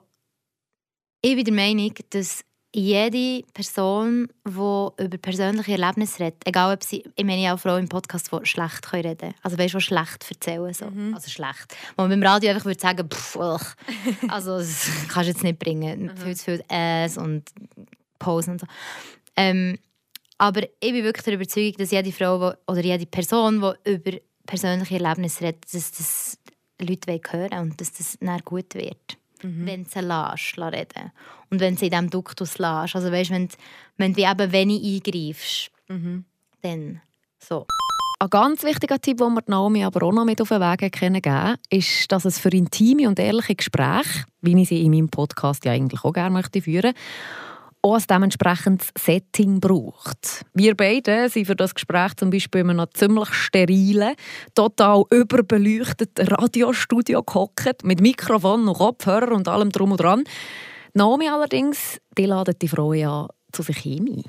ich 1.21 1.37
bin 1.37 1.45
der 1.45 1.55
Meinung, 1.55 1.93
dass 2.11 2.45
jede 2.75 3.45
Person, 3.53 4.29
die 4.45 4.51
über 4.51 5.19
persönliche 5.19 5.73
Erlebnisse 5.73 6.25
redet, 6.25 6.43
egal 6.45 6.75
ob 6.75 6.83
sie, 6.83 7.05
ich 7.15 7.25
meine 7.25 7.55
auch 7.55 7.59
Frauen 7.59 7.83
im 7.83 7.89
Podcast, 7.89 8.31
die 8.33 8.47
schlecht 8.47 8.93
reden 8.93 9.17
können. 9.17 9.35
Also 9.43 9.57
weißt 9.57 9.75
du, 9.75 9.81
schlecht 9.81 10.29
erzählen. 10.29 10.75
So. 10.75 10.87
Mhm. 10.91 11.15
Also 11.15 11.31
schlecht. 11.31 11.77
Wo 11.97 12.03
man 12.03 12.11
beim 12.11 12.23
Radio 12.25 12.51
einfach 12.51 12.65
würde 12.65 12.81
sagen, 12.81 13.09
pff, 13.09 13.37
also 14.29 14.59
das 14.59 14.89
kannst 15.09 15.29
du 15.29 15.33
jetzt 15.33 15.45
nicht 15.45 15.59
bringen. 15.61 16.07
Mhm. 16.07 16.17
Viel 16.17 16.37
zu 16.37 16.45
viel 16.45 16.65
Äs 16.69 17.17
und 17.17 17.45
Posen 18.19 18.55
und 18.55 18.61
so. 18.63 18.67
Ähm, 19.37 19.79
aber 20.39 20.63
ich 20.81 20.93
bin 20.93 21.05
wirklich 21.05 21.25
der 21.25 21.35
Überzeugung, 21.35 21.75
dass 21.79 21.93
jede 21.93 22.11
Frau 22.11 22.41
wo, 22.41 22.73
oder 22.73 22.83
jede 22.83 23.07
Person, 23.07 23.61
die 23.61 23.93
über 23.93 24.19
persönliche 24.47 24.99
Erlebnisse 24.99 25.45
redet, 25.45 25.73
dass 25.73 25.93
das 25.93 26.39
Leute 26.81 27.21
hören 27.31 27.61
und 27.61 27.81
dass 27.81 27.93
das 27.93 28.19
dann 28.21 28.41
gut 28.41 28.75
wird 28.75 29.17
mhm. 29.45 29.67
wenn 29.67 29.85
du 29.85 29.91
sie 29.91 30.01
lässt, 30.01 30.59
reden 30.59 31.13
Und 31.51 31.61
wenn 31.61 31.77
sie 31.77 31.87
in 31.87 31.91
diesem 31.93 32.11
Duktus 32.11 32.59
lässt. 32.59 32.97
Also 32.97 33.13
weißt, 33.13 33.31
wenn, 33.31 33.49
wenn 33.97 34.15
du 34.15 34.23
eben 34.23 34.53
wenig 34.53 34.83
eingreifst, 34.83 35.71
mhm. 35.89 36.25
dann 36.63 37.01
so. 37.39 37.67
Ein 38.21 38.31
ganz 38.31 38.63
wichtiger 38.63 39.01
Tipp, 39.01 39.19
den 39.19 39.35
wir 39.35 39.43
Naomi 39.47 39.85
aber 39.85 40.07
auch 40.07 40.13
noch 40.13 40.25
mit 40.25 40.41
auf 40.41 40.49
den 40.49 40.61
Weg 40.61 40.93
geben 40.93 41.57
ist, 41.69 42.11
dass 42.11 42.25
es 42.25 42.39
für 42.39 42.49
intime 42.49 43.09
und 43.09 43.19
ehrliche 43.19 43.55
Gespräche, 43.55 44.25
wie 44.41 44.61
ich 44.61 44.69
sie 44.69 44.83
in 44.83 44.93
meinem 44.93 45.11
Podcast 45.11 45.65
ja 45.65 45.73
eigentlich 45.73 46.05
auch 46.05 46.13
gerne 46.13 46.31
möchte 46.31 46.63
führen 46.63 46.95
auch 47.85 47.97
ein 47.97 48.05
dementsprechendes 48.09 48.89
Setting 48.99 49.61
braucht. 49.61 50.45
Wir 50.55 50.75
beide 50.75 51.29
sind 51.29 51.47
für 51.47 51.55
das 51.55 51.75
Gespräch 51.75 52.15
zum 52.17 52.31
Beispiel 52.31 52.63
in 52.63 52.71
einem 52.71 52.87
ziemlich 52.95 53.29
sterilen, 53.35 54.15
total 54.55 55.05
überbeleuchteten 55.11 56.27
Radiostudio 56.29 57.23
gehockt, 57.23 57.85
mit 57.85 58.01
Mikrofon 58.01 58.67
und 58.67 58.79
Kopfhörer 58.79 59.33
und 59.33 59.49
allem 59.49 59.71
drum 59.71 59.93
und 59.93 60.01
dran. 60.01 60.25
Naomi 60.95 61.29
allerdings, 61.29 62.01
die 62.17 62.27
ladet 62.27 62.63
die 62.63 62.69
Frau 62.69 62.93
ja 62.95 63.29
zu 63.53 63.63
sich 63.63 63.79
hin. 63.79 64.25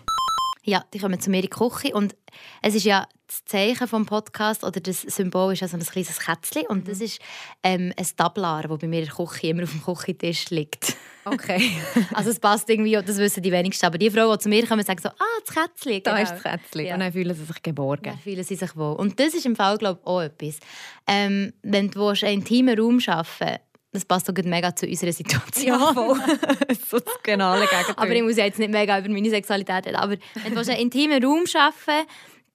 Ja, 0.67 0.84
die 0.93 0.99
kommen 0.99 1.19
zu 1.19 1.30
mir 1.30 1.38
in 1.38 1.41
die 1.43 1.49
Küche 1.49 1.93
und 1.93 2.15
es 2.63 2.73
ist 2.73 2.86
ja 2.86 3.08
das 3.28 3.45
Zeichen 3.45 3.88
vom 3.88 4.08
Podcast 4.08 4.63
oder 4.63 4.80
das 4.80 5.01
Symbol 5.01 5.54
ist 5.54 5.62
also 5.62 5.78
ein 5.78 5.84
kleines 5.84 6.19
Kätzchen 6.19 6.65
und 6.67 6.88
das 6.88 6.97
mhm. 6.97 7.06
ist 7.06 7.19
ähm, 7.62 7.93
ein 7.95 8.08
Tablar, 8.17 8.63
das 8.63 8.80
bei 8.80 8.88
mir 8.88 8.99
in 8.99 9.06
der 9.06 9.13
Küche 9.13 9.47
immer 9.47 9.63
auf 9.63 9.71
dem 9.71 9.84
Küchentisch 9.84 10.49
liegt. 10.49 10.97
Okay. 11.23 11.71
also 12.13 12.32
es 12.32 12.39
passt 12.39 12.67
irgendwie, 12.67 12.93
das 12.93 13.17
wissen 13.17 13.43
die 13.43 13.51
wenigsten, 13.51 13.86
aber 13.86 13.99
die 13.99 14.10
Frauen, 14.10 14.38
die 14.38 14.43
zu 14.43 14.49
mir 14.49 14.65
kommen, 14.65 14.84
sagen 14.84 14.99
so, 15.01 15.10
ah, 15.10 15.39
das 15.45 15.56
Kätzchen. 15.56 16.01
Genau. 16.01 16.15
Da 16.15 16.17
ist 16.17 16.32
das 16.32 16.43
Kätzchen 16.43 16.86
ja. 16.88 16.93
und 16.95 16.99
dann 17.01 17.12
fühlen 17.12 17.36
sie 17.36 17.45
sich 17.45 17.62
geborgen. 17.62 18.04
Dann 18.04 18.19
fühlen 18.19 18.43
sie 18.43 18.56
sich 18.56 18.75
wohl. 18.75 18.95
Und 18.95 19.19
das 19.19 19.36
ist 19.36 19.45
im 19.45 19.56
Fall, 19.56 19.78
glaube 19.78 19.99
ich, 20.01 20.08
auch 20.08 20.21
etwas. 20.21 20.60
Ähm, 21.06 21.54
wenn 21.62 21.91
du 21.91 22.08
einen 22.08 22.21
intimen 22.21 22.80
Raum 22.80 22.99
arbeiten 23.06 23.62
das 23.95 24.05
passt 24.05 24.29
auch 24.29 24.43
mega 24.43 24.75
zu 24.75 24.86
unserer 24.86 25.12
Situation. 25.12 25.67
Ja, 25.67 25.93
voll. 25.93 26.17
so 26.89 26.99
das 26.99 27.23
genaue 27.23 27.60
Gegenteil. 27.60 27.95
Aber 27.95 28.12
ich 28.12 28.23
muss 28.23 28.38
jetzt 28.38 28.60
nicht 28.60 28.71
mega 28.71 28.99
über 28.99 29.10
meine 29.10 29.29
Sexualität 29.29 29.88
reden. 29.88 29.95
Aber 29.95 30.15
wenn 30.43 30.53
du 30.53 30.60
einen 30.60 30.79
intimen 30.79 31.23
Raum 31.23 31.47
schaffen 31.47 32.05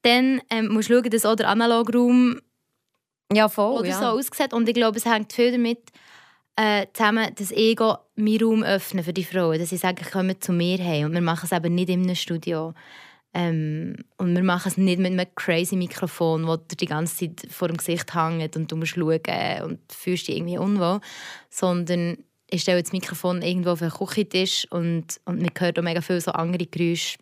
dann 0.02 0.40
ähm, 0.50 0.68
musst 0.68 0.88
du 0.88 0.94
schauen, 0.94 1.10
dass 1.10 1.26
auch 1.26 1.36
der 1.36 1.48
Analograum 1.48 2.40
ja, 3.32 3.48
voll, 3.48 3.78
oder 3.78 3.88
ja. 3.88 3.98
so 3.98 4.06
aussieht. 4.06 4.52
Und 4.52 4.68
ich 4.68 4.74
glaube, 4.74 4.98
es 4.98 5.04
hängt 5.04 5.32
viel 5.32 5.52
damit 5.52 5.78
äh, 6.56 6.86
zusammen, 6.92 7.32
dass 7.34 7.50
ich 7.50 7.78
meinen 8.16 8.42
Raum 8.42 8.62
öffne 8.62 9.04
für 9.04 9.12
die 9.12 9.24
Frauen. 9.24 9.58
Dass 9.58 9.70
sie 9.70 9.76
sagen, 9.76 10.04
kommen 10.10 10.40
zu 10.40 10.52
mir 10.52 10.78
her. 10.78 11.06
Und 11.06 11.12
wir 11.12 11.20
machen 11.20 11.44
es 11.50 11.52
eben 11.52 11.74
nicht 11.74 11.90
in 11.90 12.02
einem 12.02 12.16
Studio. 12.16 12.74
Ähm, 13.32 13.96
und 14.16 14.34
wir 14.34 14.42
machen 14.42 14.68
es 14.68 14.76
nicht 14.76 14.98
mit 14.98 15.12
einem 15.12 15.26
crazy 15.36 15.76
Mikrofon, 15.76 16.46
das 16.46 16.66
dir 16.68 16.76
die 16.76 16.86
ganze 16.86 17.16
Zeit 17.16 17.52
vor 17.52 17.68
dem 17.68 17.76
Gesicht 17.76 18.14
hängt 18.14 18.56
und 18.56 18.70
du 18.70 18.76
musst 18.76 18.92
schauen 18.92 19.20
und 19.62 19.78
fühlst 19.92 20.28
dich 20.28 20.36
irgendwie 20.36 20.58
unwohl, 20.58 21.00
sondern 21.48 22.18
ich 22.50 22.62
stelle 22.62 22.82
das 22.82 22.92
Mikrofon 22.92 23.42
irgendwo 23.42 23.70
auf 23.70 23.78
den 23.78 23.90
Küchentisch 23.90 24.66
und, 24.70 25.20
und 25.24 25.40
man 25.40 25.50
hört 25.56 25.78
auch 25.78 25.82
mega 25.82 26.00
viele 26.00 26.20
so 26.20 26.32
andere 26.32 26.66
Geräusche 26.66 27.18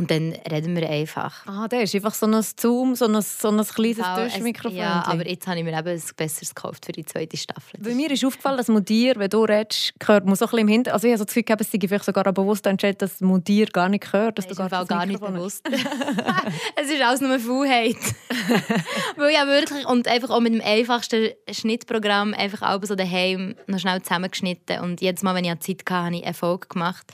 und 0.00 0.10
dann 0.10 0.32
reden 0.50 0.74
wir 0.74 0.88
einfach. 0.88 1.46
Ah, 1.46 1.68
der 1.68 1.82
ist 1.82 1.94
einfach 1.94 2.14
so 2.14 2.24
ein 2.24 2.42
Zoom, 2.58 2.94
so 2.94 3.04
ein, 3.04 3.20
so 3.20 3.48
ein 3.48 3.62
kleines 3.62 4.32
Tischmikrofon. 4.32 4.74
Ja, 4.74 5.04
aber 5.06 5.28
jetzt 5.28 5.46
habe 5.46 5.58
ich 5.58 5.64
mir 5.64 5.78
eben 5.78 5.86
ein 5.86 6.02
besseres 6.16 6.54
gekauft 6.54 6.86
für 6.86 6.92
die 6.92 7.04
zweite 7.04 7.36
Staffel. 7.36 7.78
Bei 7.78 7.94
mir 7.94 8.10
ist 8.10 8.24
aufgefallen, 8.24 8.56
dass 8.56 8.68
Mudir, 8.68 9.16
wenn 9.16 9.28
du 9.28 9.44
redest, 9.44 9.92
hört 10.02 10.24
man 10.24 10.36
so 10.36 10.46
ein 10.46 10.48
bisschen 10.48 10.58
im 10.60 10.68
Hintergrund. 10.68 10.94
Also 10.94 11.06
ich 11.06 11.12
habe 11.12 11.18
so 11.18 11.24
das 11.26 11.34
Gefühl, 11.34 11.56
es 11.60 11.70
sei 11.70 11.78
vielleicht 11.86 12.04
sogar 12.04 12.32
bewusst 12.32 12.66
entschieden, 12.66 12.96
dass 12.96 13.20
Mudir 13.20 13.66
gar 13.66 13.90
nicht 13.90 14.10
hört. 14.10 14.38
Dass 14.38 14.46
Nein, 14.46 14.56
du 14.56 14.70
gar, 14.70 14.86
gar 14.86 15.04
nicht 15.04 15.20
bewusst. 15.20 15.68
es 16.76 16.90
ist 16.90 17.02
alles 17.02 17.20
nur 17.20 17.38
Faulheit. 17.38 17.96
Weil 19.16 19.34
ja 19.34 19.46
wirklich, 19.46 19.86
und 19.86 20.08
einfach 20.08 20.30
auch 20.30 20.40
mit 20.40 20.54
dem 20.54 20.62
einfachsten 20.62 21.28
Schnittprogramm 21.50 22.32
einfach 22.32 22.62
auch 22.62 22.82
so 22.84 22.94
daheim 22.94 23.54
noch 23.66 23.78
schnell 23.78 24.00
zusammengeschnitten. 24.00 24.80
Und 24.80 25.02
jedes 25.02 25.22
Mal, 25.22 25.34
wenn 25.34 25.44
ich 25.44 25.60
Zeit 25.60 25.80
hatte, 25.80 26.04
habe 26.06 26.16
ich 26.16 26.24
Erfolg 26.24 26.70
gemacht. 26.70 27.12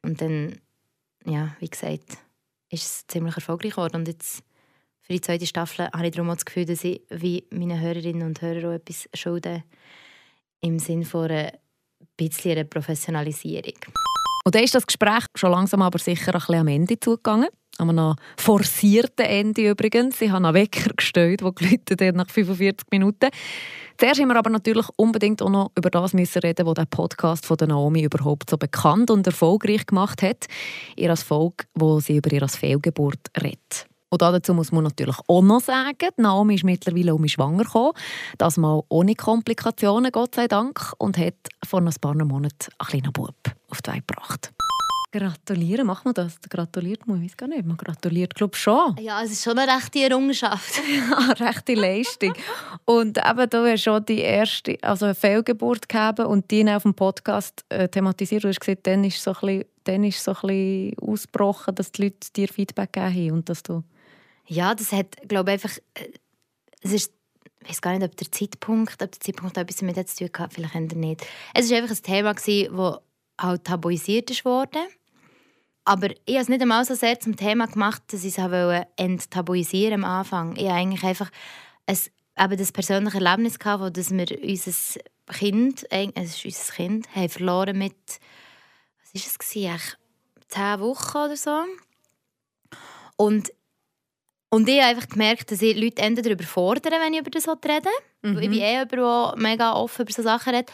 Und 0.00 0.22
dann 0.22 0.56
ja, 1.26 1.56
wie 1.60 1.68
gesagt, 1.68 2.18
ist 2.70 2.84
es 2.84 3.06
ziemlich 3.06 3.36
erfolgreich 3.36 3.72
geworden. 3.72 3.96
Und 3.96 4.08
jetzt 4.08 4.42
für 5.00 5.12
die 5.12 5.20
zweite 5.20 5.46
Staffel 5.46 5.88
habe 5.92 6.06
ich 6.06 6.12
darum 6.12 6.30
auch 6.30 6.34
das 6.34 6.44
Gefühl, 6.44 6.64
dass 6.64 6.84
ich 6.84 7.02
wie 7.10 7.46
meine 7.50 7.80
Hörerinnen 7.80 8.26
und 8.26 8.40
Hörer 8.40 8.68
auch 8.68 8.74
etwas 8.74 9.08
schulden 9.14 9.62
im 10.60 10.78
Sinne 10.78 11.04
von 11.04 11.30
einer 11.30 11.52
bisschen 12.16 12.52
einer 12.52 12.64
Professionalisierung. 12.64 13.74
Und 14.44 14.54
dann 14.54 14.62
ist 14.62 14.74
das 14.74 14.86
Gespräch 14.86 15.24
schon 15.34 15.50
langsam 15.50 15.82
aber 15.82 15.98
sicher 15.98 16.34
ein 16.34 16.38
bisschen 16.38 16.54
am 16.56 16.68
Ende 16.68 16.98
zugegangen. 16.98 17.48
An 17.78 17.90
einem 17.90 18.14
forcierten 18.36 19.26
Ende 19.26 19.70
übrigens. 19.70 20.20
Ich 20.20 20.30
habe 20.30 20.46
einen 20.46 20.54
Wecker 20.54 20.92
gestellt, 20.94 21.40
der 21.40 21.52
geläutet 21.52 22.00
hat 22.00 22.14
nach 22.14 22.30
45 22.30 22.86
Minuten. 22.90 23.30
Zuerst 23.96 24.18
müssen 24.18 24.28
wir 24.28 24.36
aber 24.36 24.50
natürlich 24.50 24.86
unbedingt 24.96 25.42
auch 25.42 25.50
noch 25.50 25.72
über 25.76 25.90
das 25.90 26.14
müssen 26.14 26.40
reden, 26.40 26.66
was 26.66 26.74
der 26.74 26.86
Podcast 26.86 27.46
von 27.46 27.56
Naomi 27.60 28.02
überhaupt 28.02 28.50
so 28.50 28.56
bekannt 28.56 29.10
und 29.10 29.26
erfolgreich 29.26 29.86
gemacht 29.86 30.22
hat. 30.22 30.46
Ihr 30.96 31.10
Erfolg, 31.10 31.66
wo 31.74 32.00
sie 32.00 32.16
über 32.16 32.32
ihre 32.32 32.48
Fehlgeburt 32.48 33.30
redet. 33.40 33.86
Und 34.10 34.22
dazu 34.22 34.54
muss 34.54 34.70
man 34.70 34.84
natürlich 34.84 35.16
auch 35.26 35.42
noch 35.42 35.60
sagen, 35.60 36.10
Naomi 36.16 36.54
ist 36.54 36.64
mittlerweile 36.64 37.14
um 37.14 37.20
mich 37.20 37.32
schwanger 37.32 37.64
gekommen. 37.64 37.94
Das 38.38 38.56
mal 38.56 38.82
ohne 38.88 39.16
Komplikationen, 39.16 40.12
Gott 40.12 40.36
sei 40.36 40.46
Dank. 40.46 40.92
Und 40.98 41.18
hat 41.18 41.34
vor 41.66 41.80
ein 41.80 41.90
paar 42.00 42.14
Monaten 42.14 42.68
einen 42.78 42.88
kleinen 42.88 43.12
Bub 43.12 43.34
auf 43.70 43.82
die 43.82 43.90
Welt 43.90 44.06
gebracht. 44.06 44.52
Gratulieren, 45.16 45.86
macht 45.86 46.04
man 46.04 46.12
das? 46.12 46.40
Gratuliert 46.40 47.06
man, 47.06 47.22
ich 47.22 47.30
weiß 47.30 47.36
gar 47.36 47.46
nicht. 47.46 47.64
Man 47.64 47.76
gratuliert, 47.76 48.34
glaube 48.34 48.56
ich, 48.56 48.60
schon. 48.60 48.96
Ja, 49.00 49.22
es 49.22 49.30
ist 49.30 49.44
schon 49.44 49.56
eine 49.56 49.72
rechte 49.72 50.00
Errungenschaft. 50.00 50.82
ja, 50.88 51.16
eine 51.16 51.38
rechte 51.38 51.74
Leistung. 51.74 52.34
Und 52.84 53.18
eben, 53.18 53.48
du 53.48 53.70
hast 53.70 53.84
schon 53.84 54.04
die 54.06 54.18
erste, 54.18 54.76
also 54.82 55.04
eine 55.04 55.14
Fehlgeburt 55.14 55.88
gegeben 55.88 56.26
und 56.26 56.50
die 56.50 56.68
auf 56.68 56.82
dem 56.82 56.94
Podcast 56.94 57.64
äh, 57.68 57.88
thematisiert. 57.88 58.42
Du 58.42 58.48
hast 58.48 58.58
gesagt, 58.58 58.88
dann 58.88 59.04
ist 59.04 59.22
so 59.22 59.30
ein 59.30 59.40
bisschen, 59.40 59.64
dann 59.84 60.02
ist 60.02 60.24
so 60.24 60.32
ein 60.32 60.48
bisschen 60.48 60.98
ausgebrochen, 60.98 61.76
dass 61.76 61.92
die 61.92 62.02
Leute 62.02 62.32
dir 62.34 62.48
Feedback 62.48 62.94
geben 62.94 63.14
haben 63.14 63.30
und 63.30 63.48
dass 63.48 63.62
du... 63.62 63.84
Ja, 64.48 64.74
das 64.74 64.90
hat, 64.90 65.16
glaube 65.28 65.52
ich, 65.52 65.62
einfach... 65.62 65.78
Äh, 65.94 66.08
es 66.80 66.92
ist 66.92 67.12
ich 67.62 67.70
weiß 67.70 67.80
gar 67.80 67.96
nicht, 67.96 68.04
ob 68.04 68.16
der 68.16 68.30
Zeitpunkt, 68.32 69.00
ob 69.02 69.12
der 69.12 69.20
Zeitpunkt 69.20 69.56
etwas 69.56 69.76
damit 69.76 70.08
zu 70.08 70.28
tun 70.28 70.38
hat, 70.38 70.52
vielleicht 70.52 70.74
nicht. 70.96 71.26
Es 71.54 71.70
war 71.70 71.78
einfach 71.78 71.96
ein 71.96 72.02
Thema, 72.02 72.34
das 72.34 72.46
halt 73.40 73.64
tabuisiert 73.64 74.44
wurde. 74.44 74.80
Aber 75.84 76.10
ich 76.10 76.34
habe 76.34 76.42
es 76.42 76.48
nicht 76.48 76.62
einmal 76.62 76.84
so 76.84 76.94
sehr 76.94 77.20
zum 77.20 77.36
Thema 77.36 77.66
gemacht, 77.66 78.02
dass 78.08 78.24
ich 78.24 78.38
es 78.38 78.86
enttabuisieren 78.96 80.04
am 80.04 80.10
Anfang. 80.10 80.56
Ich 80.56 80.64
habe 80.64 80.78
eigentlich 80.78 81.04
einfach 81.04 81.30
ein, 81.86 81.98
eben 82.38 82.56
das 82.56 82.72
persönliche 82.72 83.18
Erlebnis 83.18 83.58
gehabt, 83.58 83.96
dass 83.96 84.10
wir 84.10 84.26
unser 84.42 85.00
Kind, 85.26 85.86
es 85.90 86.36
ist 86.36 86.44
unser 86.44 86.72
Kind, 86.72 87.14
haben 87.14 87.28
verloren 87.28 87.78
mit, 87.78 87.96
was 89.02 89.14
war 89.14 89.22
es, 89.26 89.38
gewesen, 89.38 89.80
zehn 90.48 90.80
Wochen 90.80 91.18
oder 91.18 91.36
so. 91.36 91.64
Und, 93.16 93.52
und 94.48 94.68
ich 94.68 94.80
habe 94.80 94.96
einfach 94.96 95.08
gemerkt, 95.08 95.50
dass 95.50 95.62
ich 95.62 95.76
Leute 95.76 96.22
darüber 96.22 96.44
fordern, 96.44 97.00
wenn 97.00 97.12
ich 97.12 97.20
über 97.20 97.30
das 97.30 97.46
rede. 97.48 97.88
Mhm. 98.22 98.38
Ich 98.38 98.48
bin 98.48 98.60
eh 98.60 98.72
jemand, 98.72 98.92
der 98.92 99.34
mega 99.36 99.72
offen 99.74 100.02
über 100.02 100.12
solche 100.12 100.28
Sachen 100.28 100.54
redet. 100.54 100.72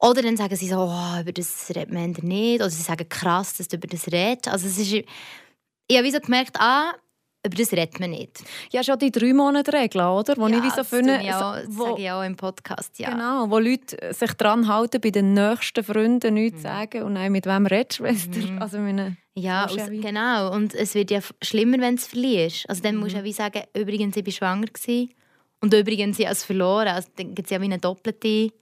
Oder 0.00 0.22
dann 0.22 0.36
sagen 0.36 0.54
sie 0.54 0.68
so, 0.68 0.76
oh, 0.78 1.20
über 1.20 1.32
das 1.32 1.70
redet 1.70 1.92
man 1.92 2.12
nicht. 2.12 2.60
Oder 2.60 2.70
sie 2.70 2.82
sagen, 2.82 3.08
krass, 3.08 3.56
dass 3.56 3.68
du 3.68 3.76
über 3.76 3.88
das 3.88 4.06
redest. 4.06 4.48
Also 4.48 4.68
es 4.68 4.78
ist, 4.78 4.92
ich 4.92 5.96
habe 5.96 6.10
so 6.10 6.20
gemerkt, 6.20 6.56
ah, 6.60 6.92
über 7.44 7.56
das 7.56 7.72
redet 7.72 7.98
man 7.98 8.10
nicht. 8.10 8.42
Ja, 8.70 8.82
schon 8.84 8.98
die 8.98 9.10
drei 9.10 9.32
Monate 9.32 9.72
Regel, 9.72 10.02
oder? 10.02 10.36
Wo 10.36 10.46
ja, 10.48 10.58
ich 10.58 10.62
wie 10.64 10.70
so 10.70 10.84
finde, 10.84 11.20
ich 11.22 11.32
auch, 11.32 11.56
wo, 11.68 11.84
sage 11.86 12.02
ich 12.02 12.10
auch 12.10 12.22
im 12.22 12.36
Podcast, 12.36 12.98
ja. 12.98 13.10
Genau, 13.10 13.50
wo 13.50 13.58
Leute 13.58 14.12
sich 14.12 14.32
daran 14.34 14.68
halten, 14.68 15.00
bei 15.00 15.10
den 15.10 15.34
nächsten 15.34 15.82
Freunden 15.82 16.34
nichts 16.34 16.58
mhm. 16.58 16.62
sagen 16.62 17.02
und 17.02 17.14
dann 17.14 17.32
mit 17.32 17.46
wem 17.46 17.66
redest 17.66 18.00
du? 18.00 18.04
Mhm. 18.04 18.60
Also 18.60 18.78
meine, 18.78 19.16
ja, 19.34 19.66
aus, 19.66 19.76
genau. 19.76 20.52
Und 20.52 20.74
es 20.74 20.94
wird 20.94 21.10
ja 21.10 21.20
schlimmer, 21.42 21.78
wenn 21.78 21.96
du 21.96 22.02
es 22.02 22.08
verlierst. 22.08 22.68
Also 22.68 22.82
dann 22.82 22.96
mhm. 22.96 23.02
musst 23.02 23.14
du 23.14 23.18
ja 23.18 23.24
wie 23.24 23.32
sagen, 23.32 23.62
übrigens, 23.74 24.16
ich 24.16 24.26
war 24.26 24.32
schwanger 24.32 24.66
gewesen. 24.66 25.10
und 25.60 25.72
übrigens, 25.74 26.18
ich 26.18 26.26
habe 26.26 26.34
es 26.34 26.44
verloren. 26.44 26.88
Also 26.88 27.08
dann 27.16 27.34
gibt 27.34 27.46
es 27.46 27.50
ja 27.50 27.60
wie 27.60 27.66
eine 27.66 27.78
doppelte 27.78 28.52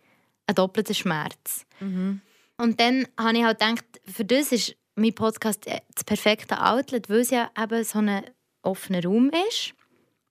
ein 0.47 0.55
doppelter 0.55 0.95
Schmerz. 0.95 1.67
Mhm. 1.81 2.21
Und 2.57 2.81
dann 2.81 3.07
habe 3.19 3.39
ich 3.39 3.45
halt 3.45 3.59
gedacht, 3.59 3.85
für 4.07 4.25
das 4.25 4.53
ist 4.53 4.77
mein 4.95 5.15
Podcast 5.15 5.67
das 5.67 6.05
perfekte 6.05 6.63
Outlet, 6.65 7.11
weil 7.11 7.21
es 7.21 7.31
ja 7.31 7.51
eben 7.61 7.85
so 7.85 7.99
ein 7.99 8.25
offener 8.63 9.05
Raum 9.05 9.31
ist, 9.49 9.75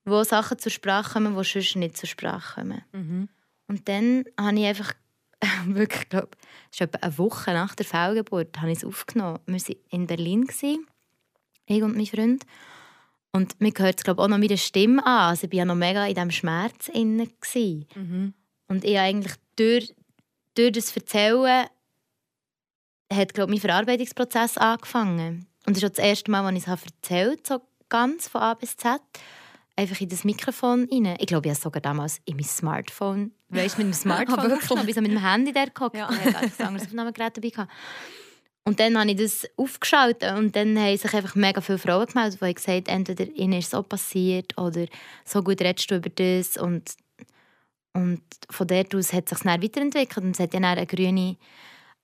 wo 0.05 0.23
Sachen 0.23 0.59
zur 0.59 0.71
Sprache 0.71 1.13
kommen, 1.13 1.37
die 1.37 1.43
sonst 1.43 1.75
nicht 1.75 1.97
zur 1.97 2.09
Sprache 2.09 2.61
kommen. 2.61 2.83
Mhm. 2.91 3.29
Und 3.67 3.87
dann 3.87 4.25
habe 4.39 4.59
ich 4.59 4.65
einfach 4.65 4.93
wirklich, 5.65 6.09
glaube 6.09 6.29
es 6.71 6.81
etwa 6.81 6.99
eine 6.99 7.17
Woche 7.17 7.53
nach 7.53 7.75
der 7.75 7.85
Fehlgeburt, 7.85 8.59
habe 8.59 8.71
ich 8.71 8.79
es 8.79 8.85
aufgenommen. 8.85 9.39
Wir 9.45 9.59
waren 9.59 9.75
in 9.89 10.07
Berlin, 10.07 10.47
ich 11.67 11.83
und 11.83 11.95
mein 11.95 12.05
Freund. 12.05 12.45
Und 13.31 13.59
mir 13.59 13.71
gehört 13.71 13.97
es, 13.97 14.03
glaube 14.03 14.21
auch 14.21 14.27
noch 14.27 14.37
meine 14.37 14.57
Stimme 14.57 15.05
an. 15.05 15.29
Also 15.29 15.45
ich 15.45 15.51
war 15.51 15.57
ja 15.57 15.65
noch 15.65 15.75
mega 15.75 16.05
in 16.05 16.15
diesem 16.15 16.31
Schmerz. 16.31 16.89
Mhm. 16.93 18.33
Und 18.67 18.83
ich 18.83 18.97
habe 18.97 19.07
eigentlich 19.07 19.33
durch 19.55 19.93
durch 20.55 20.71
das 20.71 20.95
Erzählen 20.95 21.67
hat 23.13 23.33
glaube 23.33 23.51
mein 23.51 23.61
Verarbeitungsprozess 23.61 24.57
angefangen. 24.57 25.47
Und 25.65 25.75
das 25.75 25.83
ist 25.83 25.89
auch 25.89 25.95
das 25.95 26.05
erste 26.05 26.31
Mal, 26.31 26.45
als 26.45 26.57
ich 26.57 26.67
es 26.67 26.83
erzählt 26.83 27.49
habe, 27.49 27.63
so 27.63 27.67
ganz 27.89 28.27
von 28.27 28.41
A 28.41 28.53
bis 28.53 28.77
Z. 28.77 28.99
Einfach 29.77 29.99
in 29.99 30.09
das 30.09 30.23
Mikrofon 30.23 30.87
rein. 30.91 31.17
Ich 31.19 31.27
glaube, 31.27 31.47
ich 31.47 31.51
habe 31.51 31.61
sogar 31.61 31.81
damals 31.81 32.21
in 32.25 32.37
mein 32.37 32.45
Smartphone, 32.45 33.31
weißt 33.49 33.77
mit 33.77 33.87
dem 33.87 33.93
Smartphone, 33.93 34.49
wirklich, 34.49 34.87
ich 34.87 34.95
so 34.95 35.01
mit 35.01 35.11
dem 35.11 35.21
Handy 35.21 35.51
da 35.51 35.65
geguckt. 35.65 35.97
Ja. 35.97 36.09
Ich 36.09 36.33
hatte 36.33 36.63
ein 36.63 36.67
anderes 36.67 36.87
Aufnahmegerät 36.87 37.35
dabei. 37.35 37.49
Gehabt. 37.49 37.71
Und 38.67 38.79
dann 38.79 38.97
habe 38.97 39.11
ich 39.11 39.17
das 39.17 39.47
aufgeschaltet 39.57 40.33
und 40.33 40.55
dann 40.55 40.79
haben 40.79 40.97
sich 40.97 41.13
einfach 41.13 41.35
mega 41.35 41.61
viele 41.61 41.77
Frauen 41.77 42.07
gemeldet, 42.07 42.39
die 42.41 42.53
gesagt 42.53 42.89
haben, 42.89 42.97
entweder 42.97 43.31
ihnen 43.35 43.59
ist 43.59 43.69
so 43.69 43.83
passiert 43.83 44.57
oder 44.57 44.87
so 45.23 45.43
gut 45.43 45.61
redest 45.61 45.91
du 45.91 45.97
über 45.97 46.09
das 46.09 46.57
und 46.57 46.95
und 47.95 48.21
von 48.49 48.67
dort 48.67 48.93
aus 48.93 49.13
hat 49.13 49.31
es 49.31 49.37
sich 49.37 49.47
dann 49.47 49.63
weiterentwickelt 49.63 50.25
und 50.25 50.31
es 50.31 50.39
hat 50.39 50.53
dann 50.53 50.65
eine 50.65 50.85
grüne 50.85 51.37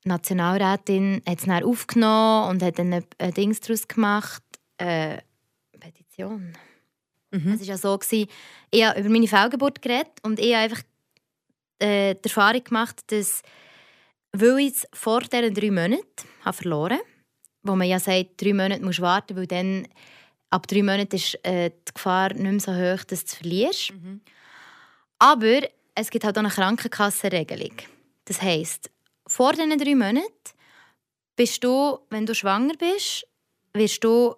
Nationalrätin 0.04 1.22
hat 1.28 1.40
es 1.40 1.46
dann 1.46 1.64
aufgenommen 1.64 2.50
und 2.50 2.64
hat 2.64 2.80
dann 2.80 2.94
ein, 2.94 3.06
ein 3.20 3.34
Ding 3.34 3.56
daraus 3.60 3.88
gemacht, 3.88 4.44
eine 4.78 5.18
äh, 5.18 5.78
Petition. 5.80 6.58
Mhm. 7.32 7.54
Es 7.54 7.60
war 7.60 7.68
ja 7.68 7.78
so, 7.78 7.98
gewesen, 7.98 8.28
ich 8.72 8.84
habe 8.84 9.00
über 9.00 9.10
meine 9.10 9.28
Fehlgeburt 9.28 9.82
geredet 9.82 10.14
und 10.24 10.40
ich 10.40 10.54
habe 10.56 10.64
einfach 10.64 10.82
äh, 11.80 12.16
die 12.16 12.24
Erfahrung 12.24 12.64
gemacht, 12.64 13.00
dass 13.08 13.42
weil 14.34 14.60
ich 14.60 14.74
es 14.74 14.88
vor 14.94 15.22
diesen 15.22 15.54
drei 15.54 15.72
Monaten 15.72 16.06
habe 16.46 16.58
verloren 16.58 16.98
habe, 16.98 17.08
wo 17.64 17.76
man 17.76 17.88
ja 17.88 18.00
sagt, 18.00 18.42
drei 18.42 18.54
Monate 18.54 18.84
musst 18.84 19.00
du 19.00 19.04
warten, 19.04 19.36
weil 19.36 19.46
dann 19.46 19.88
ab 20.50 20.68
drei 20.68 20.84
Monaten 20.84 21.16
ist 21.16 21.38
äh, 21.46 21.70
die 21.70 21.94
Gefahr 21.94 22.34
nicht 22.34 22.42
mehr 22.44 22.60
so 22.60 22.72
hoch, 22.72 23.04
dass 23.04 23.26
du 23.26 23.26
es 23.26 23.36
verlierst. 23.36 23.94
Mhm. 23.94 24.22
Aber 25.20 25.62
es 25.96 26.10
gibt 26.10 26.24
halt 26.24 26.38
auch 26.38 26.42
eine 26.42 26.50
Krankenkassenregelung. 26.50 27.76
Das 28.26 28.42
heisst, 28.42 28.90
vor 29.28 29.54
diesen 29.54 29.78
drei 29.78 29.96
Monaten 29.96 30.32
bist 31.36 31.64
du, 31.64 32.00
wenn 32.10 32.26
du 32.26 32.36
schwanger 32.36 32.74
bist, 32.78 33.28
wirst 33.74 34.04
du 34.04 34.36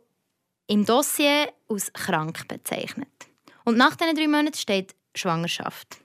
im 0.68 0.86
Dossier 0.86 1.52
als 1.70 1.92
krank 1.94 2.48
bezeichnet. 2.48 3.10
Und 3.66 3.78
nach 3.78 3.96
diesen 3.96 4.16
drei 4.16 4.28
Monaten 4.28 4.58
steht 4.58 4.96
Schwangerschaft. 5.16 5.98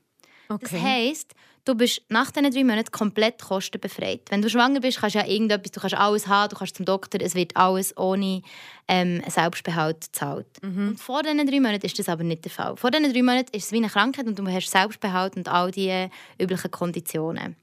Okay. 0.49 0.59
Das 0.71 0.73
heisst, 0.81 1.35
du 1.69 1.75
bist 1.75 2.03
nach 2.09 2.31
diesen 2.31 2.51
drei 2.51 2.65
Monaten 2.65 2.91
komplett 2.91 3.43
kostenbefreit. 3.43 4.23
Wenn 4.31 4.43
du 4.43 4.49
schwanger 4.49 4.81
bist, 4.81 5.01
kannst 5.01 5.15
du 5.15 5.21
ja 5.21 5.27
irgendetwas, 5.27 5.73
du 5.73 5.81
kannst 5.81 5.97
alles 5.97 6.27
haben, 6.27 6.51
du 6.51 6.57
kannst 6.57 6.77
zum 6.77 6.87
Doktor, 6.87 7.21
es 7.21 7.35
wird 7.35 7.57
alles 7.57 7.97
ohne 7.97 8.43
ähm, 8.89 9.23
Selbstbehalt 9.29 10.01
gezahlt. 10.13 10.47
Mhm. 10.63 10.89
Und 10.89 11.01
vor 11.01 11.23
diesen 11.23 11.47
drei 11.47 11.61
Monaten 11.61 11.85
ist 11.85 11.99
das 11.99 12.09
aber 12.09 12.25
nicht 12.25 12.45
der 12.45 12.51
Fall. 12.51 12.77
Vor 12.77 12.91
diesen 12.91 13.13
drei 13.13 13.23
Monaten 13.23 13.55
ist 13.55 13.67
es 13.67 13.73
wie 13.73 13.77
eine 13.77 13.89
Krankheit 13.89 14.27
und 14.27 14.39
du 14.39 14.47
hast 14.47 14.71
Selbstbehalt 14.71 15.37
und 15.37 15.49
all 15.49 15.71
diese 15.71 16.11
üblichen 16.41 16.71
Konditionen. 16.71 17.57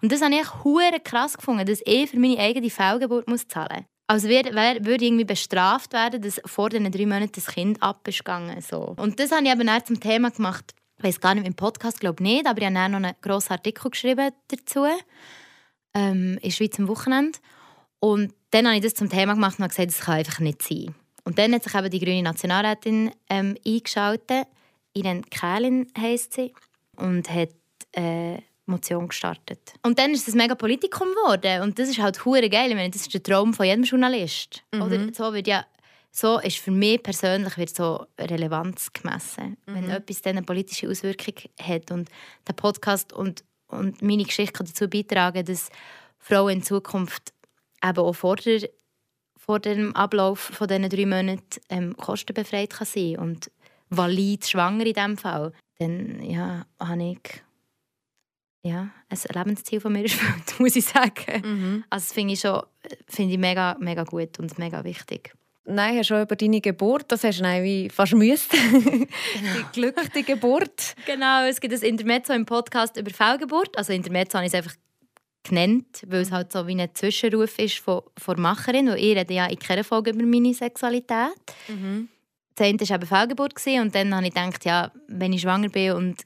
Und 0.00 0.12
das 0.12 0.22
habe 0.22 0.34
ich 0.34 0.64
hure 0.64 1.00
krass 1.02 1.36
gefunden, 1.36 1.66
dass 1.66 1.80
ich 1.84 2.10
für 2.10 2.18
meine 2.18 2.38
eigene 2.38 2.70
Fehlgeburt 2.70 3.26
muss 3.28 3.48
zahlen 3.48 3.78
muss. 3.78 3.84
als 4.06 4.24
würde, 4.24 4.54
würde 4.54 5.04
irgendwie 5.04 5.24
bestraft 5.24 5.92
werden, 5.92 6.22
dass 6.22 6.40
vor 6.46 6.70
diesen 6.70 6.90
drei 6.92 7.06
Monaten 7.06 7.32
das 7.34 7.46
Kind 7.46 7.82
ab 7.82 8.06
ist 8.06 8.18
gegangen. 8.18 8.60
So. 8.60 8.94
Und 8.96 9.18
das 9.18 9.32
habe 9.32 9.44
ich 9.44 9.50
eben 9.50 9.66
dann 9.66 9.84
zum 9.84 9.98
Thema 9.98 10.30
gemacht. 10.30 10.72
Ich 10.98 11.04
weiß 11.04 11.20
gar 11.20 11.34
nicht, 11.34 11.46
im 11.46 11.54
Podcast 11.54 12.00
glaube 12.00 12.22
ich 12.24 12.28
nicht, 12.28 12.46
aber 12.46 12.58
ich 12.58 12.64
habe 12.64 12.74
dann 12.74 12.90
noch 12.90 12.98
einen 12.98 13.14
grossen 13.22 13.52
Artikel 13.52 13.90
geschrieben 13.90 14.30
dazu, 14.48 14.84
ähm, 15.94 16.38
in 16.42 16.50
Schweiz 16.50 16.78
am 16.78 16.88
Wochenende. 16.88 17.38
Und 18.00 18.34
dann 18.50 18.66
habe 18.66 18.76
ich 18.76 18.82
das 18.82 18.94
zum 18.94 19.08
Thema 19.08 19.34
gemacht 19.34 19.58
und 19.58 19.64
habe 19.64 19.74
gesagt, 19.74 19.90
das 19.90 20.00
kann 20.00 20.14
einfach 20.16 20.40
nicht 20.40 20.62
sein. 20.62 20.94
Und 21.24 21.38
dann 21.38 21.52
hat 21.52 21.62
sich 21.62 21.74
eben 21.74 21.90
die 21.90 22.00
grüne 22.00 22.22
Nationalrätin 22.22 23.12
ähm, 23.28 23.56
eingeschaltet. 23.66 24.46
Irene 24.94 25.22
Kählin 25.22 25.86
heisst 25.96 26.34
sie. 26.34 26.52
Und 26.96 27.30
hat 27.30 27.50
äh, 27.92 28.38
Motion 28.66 29.08
gestartet. 29.08 29.74
Und 29.82 29.98
dann 29.98 30.12
ist 30.12 30.26
es 30.26 30.34
ein 30.34 30.38
mega 30.38 30.54
Politikum 30.54 31.08
geworden. 31.08 31.62
Und 31.62 31.78
das 31.78 31.88
ist 31.88 32.00
halt 32.00 32.24
hure 32.24 32.48
geil. 32.48 32.70
Ich 32.70 32.76
meine, 32.76 32.90
das 32.90 33.02
ist 33.02 33.14
der 33.14 33.22
Traum 33.22 33.54
von 33.54 33.66
jedem 33.66 33.84
Journalist. 33.84 34.62
Mhm. 34.72 34.82
Oder 34.82 35.14
so 35.14 35.32
wird 35.32 35.46
ja 35.46 35.64
so 36.18 36.38
ist 36.40 36.58
für 36.58 36.72
mich 36.72 37.02
persönlich 37.02 37.56
wird 37.56 37.74
so 37.74 38.06
Relevanz 38.18 38.92
gemessen. 38.92 39.56
Mhm. 39.66 39.74
Wenn 39.74 39.90
etwas 39.90 40.20
dann 40.22 40.36
eine 40.36 40.46
politische 40.46 40.88
Auswirkung 40.88 41.34
hat 41.60 41.92
und 41.92 42.08
der 42.46 42.54
Podcast 42.54 43.12
und, 43.12 43.44
und 43.68 44.02
meine 44.02 44.24
Geschichte 44.24 44.64
dazu 44.64 44.88
beitragen, 44.88 45.44
dass 45.44 45.70
Frauen 46.18 46.54
in 46.54 46.62
Zukunft 46.62 47.32
eben 47.84 47.98
auch 47.98 48.12
vor, 48.12 48.34
der, 48.36 48.68
vor 49.36 49.60
dem 49.60 49.94
Ablauf 49.94 50.40
von 50.40 50.66
diesen 50.66 50.88
drei 50.88 51.06
Monaten 51.06 51.60
ähm, 51.68 51.96
kostenbefreit 51.96 52.70
kann 52.70 52.86
sein 52.86 53.16
und 53.18 53.50
valid 53.88 54.44
schwanger 54.44 54.86
in 54.86 54.94
diesem 54.94 55.16
Fall, 55.16 55.52
dann 55.78 56.20
ja, 56.20 56.66
habe 56.80 57.12
ich 57.12 57.42
ja, 58.64 58.90
ein 59.08 59.18
Lebensziel 59.32 59.80
von 59.80 59.92
mir 59.92 60.02
erfüllt, 60.02 60.58
muss 60.58 60.74
ich 60.74 60.84
sagen. 60.84 61.42
Mhm. 61.44 61.84
Also 61.88 62.06
das 62.06 62.12
finde 62.12 62.34
ich 62.34 62.40
schon 62.40 62.60
finde 63.06 63.34
ich 63.34 63.38
mega, 63.38 63.76
mega 63.78 64.02
gut 64.02 64.40
und 64.40 64.58
mega 64.58 64.82
wichtig. 64.82 65.32
Nein, 65.70 65.98
hast 65.98 66.10
du 66.10 66.20
über 66.20 66.34
deine 66.34 66.60
Geburt, 66.62 67.04
das 67.08 67.24
hast 67.24 67.40
du 67.40 67.44
wie 67.44 67.90
fast 67.90 68.14
müsst. 68.14 68.52
Genau. 68.52 69.08
Die 69.58 69.80
glückliche 69.80 70.22
Geburt. 70.22 70.94
Genau, 71.06 71.44
es 71.46 71.60
gibt 71.60 71.74
ein 71.74 71.82
Intermezzo 71.82 72.32
im 72.32 72.46
Podcast 72.46 72.96
über 72.96 73.10
Fehlgeburt. 73.10 73.76
Also 73.76 73.92
Intermezzo 73.92 74.38
habe 74.38 74.46
ich 74.46 74.52
es 74.52 74.58
einfach 74.58 74.74
genannt, 75.44 76.02
weil 76.06 76.22
es 76.22 76.30
halt 76.30 76.52
so 76.52 76.66
wie 76.66 76.80
ein 76.80 76.88
Zwischenruf 76.94 77.58
ist 77.58 77.78
von, 77.78 78.02
von 78.18 78.40
Macherin, 78.40 78.88
weil 78.88 78.98
ich 78.98 79.16
rede 79.16 79.34
ja 79.34 79.46
in 79.46 79.58
keiner 79.58 79.84
Folge 79.84 80.10
über 80.10 80.24
meine 80.24 80.54
Sexualität. 80.54 81.36
Mhm. 81.68 82.08
Das 82.54 82.66
eine 82.66 82.80
war 82.80 82.96
eben 82.96 83.06
Fehlgeburt 83.06 83.54
und 83.66 83.94
dann 83.94 84.14
habe 84.14 84.26
ich 84.26 84.34
gedacht, 84.34 84.64
ja, 84.64 84.90
wenn 85.06 85.32
ich 85.32 85.42
schwanger 85.42 85.68
bin 85.68 85.92
und 85.92 86.22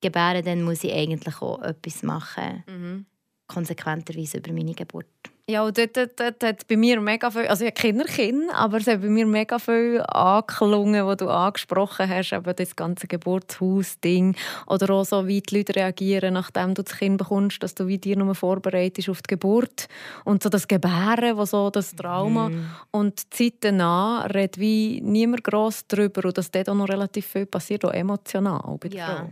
gebäre, 0.00 0.42
dann 0.42 0.62
muss 0.62 0.82
ich 0.82 0.92
eigentlich 0.92 1.40
auch 1.40 1.62
etwas 1.62 2.02
machen. 2.02 2.64
Mhm. 2.66 3.06
Konsequenterweise 3.52 4.38
über 4.38 4.52
meine 4.52 4.74
Geburt. 4.74 5.06
Ja, 5.48 5.64
und 5.64 5.76
dort, 5.76 5.96
dort, 5.96 6.20
dort 6.20 6.44
hat 6.44 6.68
bei 6.68 6.76
mir 6.76 7.00
mega 7.00 7.28
viel, 7.30 7.48
also 7.48 7.64
ich 7.64 7.74
kenne 7.74 8.04
Kinder, 8.04 8.54
aber 8.54 8.78
es 8.78 8.86
hat 8.86 9.02
bei 9.02 9.08
mir 9.08 9.26
mega 9.26 9.58
viel 9.58 10.00
angeklungen, 10.06 11.04
was 11.04 11.16
du 11.16 11.28
angesprochen 11.28 12.08
hast, 12.08 12.32
eben 12.32 12.54
das 12.54 12.76
ganze 12.76 13.08
Geburtshaus-Ding 13.08 14.36
oder 14.68 14.90
auch 14.94 15.04
so, 15.04 15.26
wie 15.26 15.40
die 15.40 15.58
Leute 15.58 15.74
reagieren, 15.74 16.34
nachdem 16.34 16.74
du 16.74 16.84
das 16.84 16.96
Kind 16.96 17.18
bekommst, 17.18 17.60
dass 17.62 17.74
du 17.74 17.88
wie 17.88 17.98
dir 17.98 18.16
nur 18.16 18.36
vorbereitest 18.36 19.08
auf 19.08 19.20
die 19.20 19.34
Geburt 19.34 19.88
und 20.24 20.44
so 20.44 20.48
das 20.48 20.68
Gebären, 20.68 21.36
wo 21.36 21.44
so 21.44 21.70
das 21.70 21.96
Trauma 21.96 22.48
mhm. 22.48 22.70
und 22.92 23.34
die 23.34 23.50
Zeit 23.50 23.58
danach 23.60 24.32
redet 24.32 24.58
wie 24.58 25.00
niemand 25.02 25.42
gross 25.42 25.84
darüber 25.88 26.24
und 26.24 26.38
dass 26.38 26.52
dort 26.52 26.68
auch 26.68 26.74
noch 26.74 26.88
relativ 26.88 27.26
viel 27.26 27.46
passiert, 27.46 27.84
auch 27.84 27.92
emotional 27.92 28.78
bei 28.78 28.88
der 28.88 28.98
ja. 28.98 29.16
Frau. 29.16 29.30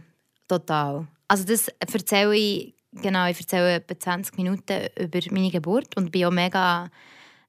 Total. 0.48 1.06
Also 1.28 1.44
das 1.44 1.68
erzähle 1.78 2.34
ich, 2.34 2.74
genau, 2.92 3.28
ich 3.28 3.40
erzähle 3.40 3.74
etwa 3.74 3.98
20 3.98 4.36
Minuten 4.36 4.88
über 4.98 5.20
meine 5.30 5.50
Geburt 5.50 5.96
und 5.96 6.12
bin 6.12 6.24
auch 6.26 6.30
mega 6.30 6.90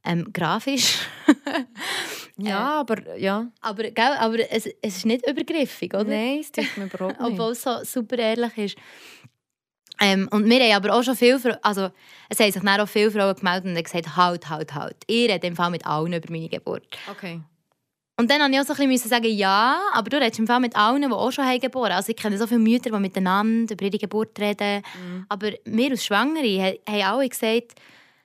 ähm, 0.03 0.31
grafisch. 0.33 0.99
ja, 2.37 2.77
äh, 2.77 2.79
aber 2.79 3.17
ja. 3.17 3.47
Aber, 3.61 3.83
gell, 3.83 4.13
aber 4.19 4.39
es, 4.51 4.67
es 4.81 4.97
ist 4.97 5.05
nicht 5.05 5.27
übergriffig, 5.27 5.93
oder? 5.93 6.05
Nein, 6.05 6.39
es 6.39 6.51
tut 6.51 6.65
mir 6.77 6.85
überhaupt 6.85 7.19
nicht. 7.19 7.31
Obwohl 7.31 7.51
es 7.51 7.61
so 7.61 7.83
super 7.83 8.17
ehrlich 8.17 8.57
ist. 8.57 8.77
Ähm, 9.99 10.27
und 10.31 10.49
wir 10.49 10.59
haben 10.59 10.83
aber 10.83 10.95
auch 10.95 11.03
schon 11.03 11.15
viel, 11.15 11.35
also 11.61 11.89
es 12.27 12.39
haben 12.39 12.51
sich 12.51 12.61
dann 12.61 12.79
auch 12.81 12.87
viele 12.87 13.11
Frauen 13.11 13.35
gemeldet 13.35 13.77
und 13.77 13.83
gesagt, 13.83 14.15
halt, 14.15 14.49
halt, 14.49 14.73
halt. 14.73 14.97
Ich 15.05 15.29
rede 15.29 15.45
im 15.45 15.55
Fall 15.55 15.69
mit 15.69 15.85
allen 15.85 16.13
über 16.13 16.31
meine 16.31 16.49
Geburt. 16.49 16.87
Okay. 17.09 17.41
Und 18.21 18.29
dann 18.29 18.39
musste 18.39 18.53
ich 18.53 18.59
auch 18.59 18.75
so 18.75 18.83
ein 18.83 18.87
bisschen 18.87 19.09
sagen, 19.09 19.35
ja, 19.35 19.81
aber 19.93 20.11
du 20.11 20.17
redest 20.17 20.37
im 20.37 20.45
Fall 20.45 20.59
mit 20.59 20.75
allen, 20.75 21.01
die 21.01 21.07
auch 21.07 21.31
schon 21.31 21.43
haben 21.43 21.59
geboren 21.59 21.93
Also 21.93 22.11
ich 22.11 22.15
kenne 22.15 22.37
so 22.37 22.45
viele 22.45 22.59
Mütter, 22.59 22.91
die 22.91 22.99
miteinander 22.99 23.73
über 23.73 23.83
ihre 23.83 23.97
Geburt 23.97 24.39
reden. 24.39 24.83
Mhm. 24.83 25.25
Aber 25.27 25.49
wir 25.65 25.89
als 25.89 26.05
Schwangere 26.05 26.77
haben 26.87 27.01
alle 27.01 27.27
gesagt, 27.27 27.73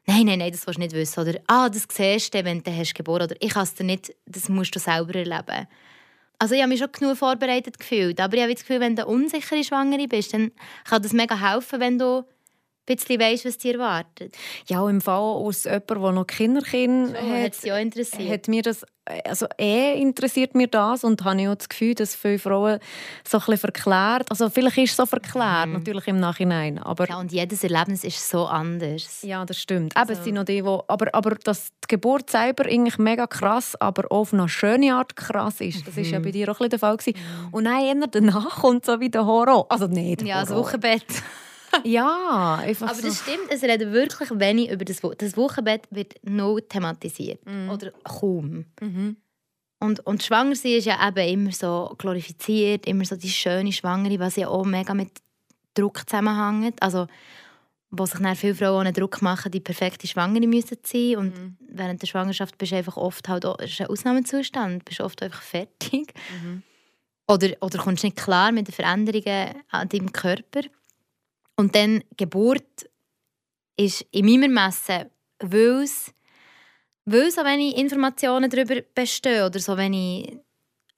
nein, 0.05 0.27
nein, 0.27 0.41
nein, 0.41 0.53
das 0.53 0.67
willst 0.67 0.77
du 0.77 0.83
nicht 0.83 0.95
wissen. 0.95 1.19
Oder, 1.19 1.41
ah, 1.47 1.71
das 1.71 1.87
siehst 1.91 2.35
du, 2.35 2.45
wenn 2.45 2.63
du 2.63 2.77
hast 2.77 2.95
geboren 2.95 3.23
Oder 3.23 3.37
ich 3.41 3.49
kann 3.49 3.63
es 3.63 3.75
dir 3.75 3.85
nicht, 3.85 4.15
das 4.27 4.51
musst 4.51 4.77
du 4.77 4.79
selber 4.79 5.15
erleben. 5.15 5.67
Also 6.39 6.55
ich 6.55 6.61
habe 6.61 6.69
mich 6.69 6.81
schon 6.81 6.93
genug 6.93 7.17
vorbereitet 7.17 7.79
gefühlt. 7.79 8.21
Aber 8.21 8.37
ich 8.37 8.43
habe 8.43 8.53
das 8.53 8.67
Gefühl, 8.67 8.81
wenn 8.81 8.97
du 8.97 9.07
unsichere 9.07 9.65
Schwangere 9.65 10.09
bist, 10.09 10.35
dann 10.35 10.53
kann 10.85 11.03
das 11.03 11.15
mega 11.15 11.41
helfen, 11.41 11.81
wenn 11.81 11.99
du 11.99 12.23
bisschen 12.87 13.21
weißt, 13.21 13.45
was 13.45 13.59
dich 13.59 13.75
erwartet. 13.75 14.37
Ja, 14.69 14.89
im 14.89 15.01
Fall 15.01 15.19
aus 15.19 15.65
jemandem, 15.65 16.03
der 16.03 16.13
noch 16.13 16.27
Kinderkind 16.27 17.09
so, 17.09 17.15
hat, 17.17 17.43
hat, 17.43 17.65
ja 17.65 17.79
interessiert. 17.79 18.31
hat 18.31 18.49
mir 18.49 18.63
das, 18.63 18.85
also 19.25 19.47
eh 19.59 20.01
interessiert 20.01 20.55
mir 20.55 20.69
das 20.69 21.05
und 21.05 21.25
habe 21.25 21.41
ich 21.41 21.49
auch 21.49 21.55
das 21.55 21.69
Gefühl, 21.69 21.95
dass 21.95 22.15
viele 22.15 22.39
Frauen 22.39 22.79
so 23.27 23.39
ein 23.39 23.41
bisschen 23.41 23.59
verklärt, 23.59 24.31
also 24.31 24.49
vielleicht 24.51 24.79
ist 24.79 24.91
es 24.91 24.97
so 24.97 25.07
verklärt, 25.07 25.67
mhm. 25.67 25.75
natürlich 25.75 26.07
im 26.09 26.19
Nachhinein, 26.19 26.79
aber... 26.79 27.09
Ja, 27.09 27.19
und 27.19 27.33
jedes 27.33 27.63
Erlebnis 27.63 28.05
ist 28.05 28.29
so 28.29 28.47
anders. 28.47 29.23
Ja, 29.23 29.45
das 29.45 29.59
stimmt. 29.59 29.97
Also. 29.97 30.13
Eben, 30.13 30.19
es 30.19 30.25
sind 30.25 30.35
noch 30.35 30.45
die, 30.45 30.63
die, 30.63 30.79
aber, 30.89 31.15
aber 31.15 31.35
dass 31.37 31.69
die 31.85 31.89
Geburt 31.89 32.31
selber 32.31 32.67
eigentlich 32.67 32.99
mega 32.99 33.27
krass, 33.27 33.75
aber 33.81 34.11
auf 34.11 34.33
eine 34.33 34.49
schöne 34.49 34.95
Art 34.95 35.17
krass 35.17 35.61
ist, 35.61 35.87
das 35.87 35.97
war 35.97 36.05
ja 36.05 36.19
mhm. 36.19 36.25
bei 36.25 36.31
dir 36.31 36.51
auch 36.51 36.61
ein 36.61 36.69
bisschen 36.69 36.71
der 36.71 36.79
Fall. 36.79 36.97
Mhm. 37.07 37.49
Und 37.53 37.65
dann 37.65 38.11
danach 38.11 38.61
kommt 38.61 38.87
so 38.87 39.01
wie 39.01 39.11
der 39.11 39.27
Horror. 39.27 39.67
Also 39.69 39.87
nicht 39.87 40.23
Ja, 40.23 40.41
das 40.41 40.55
Wochenbett. 40.55 41.05
ja, 41.85 42.57
einfach 42.57 42.89
Aber 42.91 43.03
das 43.03 43.21
stimmt, 43.21 43.51
es 43.51 43.63
redet 43.63 43.93
wirklich 43.93 44.31
wenig 44.31 44.71
über 44.71 44.85
das 44.85 45.03
Wochenbett. 45.03 45.23
Das 45.23 45.37
Wochenbett 45.37 45.83
wird 45.91 46.15
noch 46.23 46.59
thematisiert. 46.61 47.45
Mhm. 47.47 47.71
Oder 47.71 47.93
kaum. 48.05 48.67
Mhm. 48.81 49.17
Und, 49.79 50.07
und 50.07 50.23
schwanger 50.23 50.57
sein 50.57 50.73
ist 50.73 50.87
ja 50.87 51.07
eben 51.07 51.29
immer 51.29 51.53
so 51.53 51.95
glorifiziert, 51.99 52.87
immer 52.87 53.05
so 53.05 53.17
die 53.17 53.29
schöne 53.29 53.73
Schwangere, 53.73 54.19
was 54.19 54.37
ja 54.37 54.49
auch 54.49 54.65
mega 54.65 54.95
mit 54.95 55.11
Druck 55.75 56.09
zusammenhängt. 56.09 56.83
Also, 56.83 57.07
wo 57.91 58.07
sich 58.07 58.19
dann 58.19 58.37
viele 58.37 58.55
Frauen 58.55 58.87
einen 58.87 58.95
Druck 58.95 59.23
machen, 59.23 59.53
die 59.53 59.61
perfekte 59.61 60.07
Schwangere 60.07 60.47
müssen 60.47 60.79
sein. 60.83 61.17
Und 61.17 61.39
mhm. 61.39 61.57
während 61.69 62.03
der 62.03 62.07
Schwangerschaft 62.07 62.57
bist 62.59 62.73
du 62.73 62.77
einfach 62.77 62.97
oft 62.97 63.29
halt 63.29 63.45
auch, 63.45 63.59
ist 63.59 63.81
ein 63.81 63.89
Ausnahmezustand, 63.89 64.85
bist 64.85 65.01
oft 65.01 65.23
einfach 65.23 65.43
fertig. 65.43 66.15
Mhm. 66.43 66.63
Oder, 67.29 67.51
oder 67.61 67.79
kommst 67.79 68.05
nicht 68.05 68.17
klar 68.17 68.53
mit 68.53 68.69
den 68.69 68.75
Veränderungen 68.75 69.57
an 69.71 69.89
deinem 69.89 70.13
Körper. 70.13 70.63
Und 71.57 71.75
dann 71.75 72.05
Geburt 72.17 72.89
ist 73.77 74.03
in 74.11 74.27
meinem 74.27 74.57
Ermessen, 74.57 75.11
weil 75.41 75.83
es, 75.83 76.13
weil 77.05 77.31
so 77.31 77.43
wenig 77.43 77.77
Informationen 77.77 78.51
darüber 78.51 78.83
bestehen 78.95 79.45
oder 79.45 79.59
so 79.59 79.77
wenig 79.77 80.39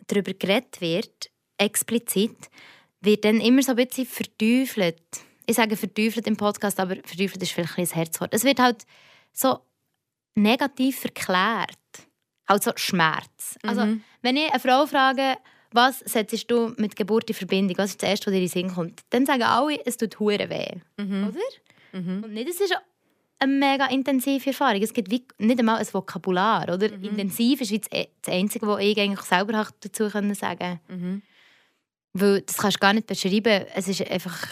darüber 0.06 0.32
geredet 0.32 0.80
wird, 0.80 1.30
explizit, 1.58 2.50
wird 3.00 3.24
dann 3.24 3.40
immer 3.40 3.62
so 3.62 3.72
ein 3.72 3.76
bisschen 3.76 4.06
verteufelt. 4.06 5.02
Ich 5.46 5.56
sage 5.56 5.76
verteufelt 5.76 6.26
im 6.26 6.36
Podcast, 6.36 6.78
aber 6.80 6.96
verteufelt 6.96 7.42
ist 7.42 7.52
vielleicht 7.52 7.78
ein 7.78 7.86
Herzwort. 7.86 8.34
Es 8.34 8.44
wird 8.44 8.58
halt 8.58 8.84
so 9.32 9.60
negativ 10.34 11.00
verklärt. 11.00 11.78
Halt 12.48 12.62
so 12.62 12.72
Schmerz. 12.76 13.58
Also, 13.62 13.82
mhm. 13.84 13.88
Also, 13.88 14.00
wenn 14.22 14.36
ich 14.36 14.50
eine 14.50 14.60
Frau 14.60 14.86
frage, 14.86 15.36
was 15.72 16.00
setzt 16.00 16.50
du 16.50 16.72
mit 16.76 16.96
Geburt 16.96 17.28
in 17.28 17.34
Verbindung? 17.34 17.78
Was 17.78 17.90
ist 17.90 18.02
das 18.02 18.10
Erste, 18.10 18.26
was 18.26 18.32
dir 18.32 18.38
in 18.38 18.44
den 18.44 18.50
Sinn 18.50 18.74
kommt? 18.74 19.00
Dann 19.10 19.26
sagen 19.26 19.42
alle, 19.42 19.84
es 19.84 19.96
tut 19.96 20.18
hure 20.18 20.48
weh. 20.48 20.80
Mhm. 20.96 21.28
Oder? 21.28 22.00
Mhm. 22.00 22.24
Und 22.24 22.32
nicht, 22.32 22.48
es 22.48 22.60
ist 22.60 22.74
eine 23.38 23.52
mega 23.52 23.86
intensive 23.86 24.46
Erfahrung. 24.46 24.82
Es 24.82 24.92
gibt 24.92 25.10
nicht 25.10 25.58
einmal 25.58 25.78
ein 25.78 25.86
Vokabular. 25.92 26.64
Oder? 26.72 26.90
Mhm. 26.90 27.04
Intensiv 27.04 27.60
ist 27.60 27.70
wie 27.70 27.78
das 27.78 27.90
e-, 27.92 28.08
Einzige, 28.26 28.66
was 28.66 28.80
ich 28.80 28.98
eigentlich 28.98 29.20
selber 29.20 29.66
dazu 29.80 30.08
sagen 30.08 30.34
kann. 30.34 30.80
Mhm. 30.88 31.22
Weil 32.14 32.42
das 32.42 32.56
kannst 32.56 32.78
du 32.78 32.80
gar 32.80 32.92
nicht 32.92 33.06
beschreiben. 33.06 33.66
Es 33.74 33.86
ist 33.86 34.10
einfach 34.10 34.46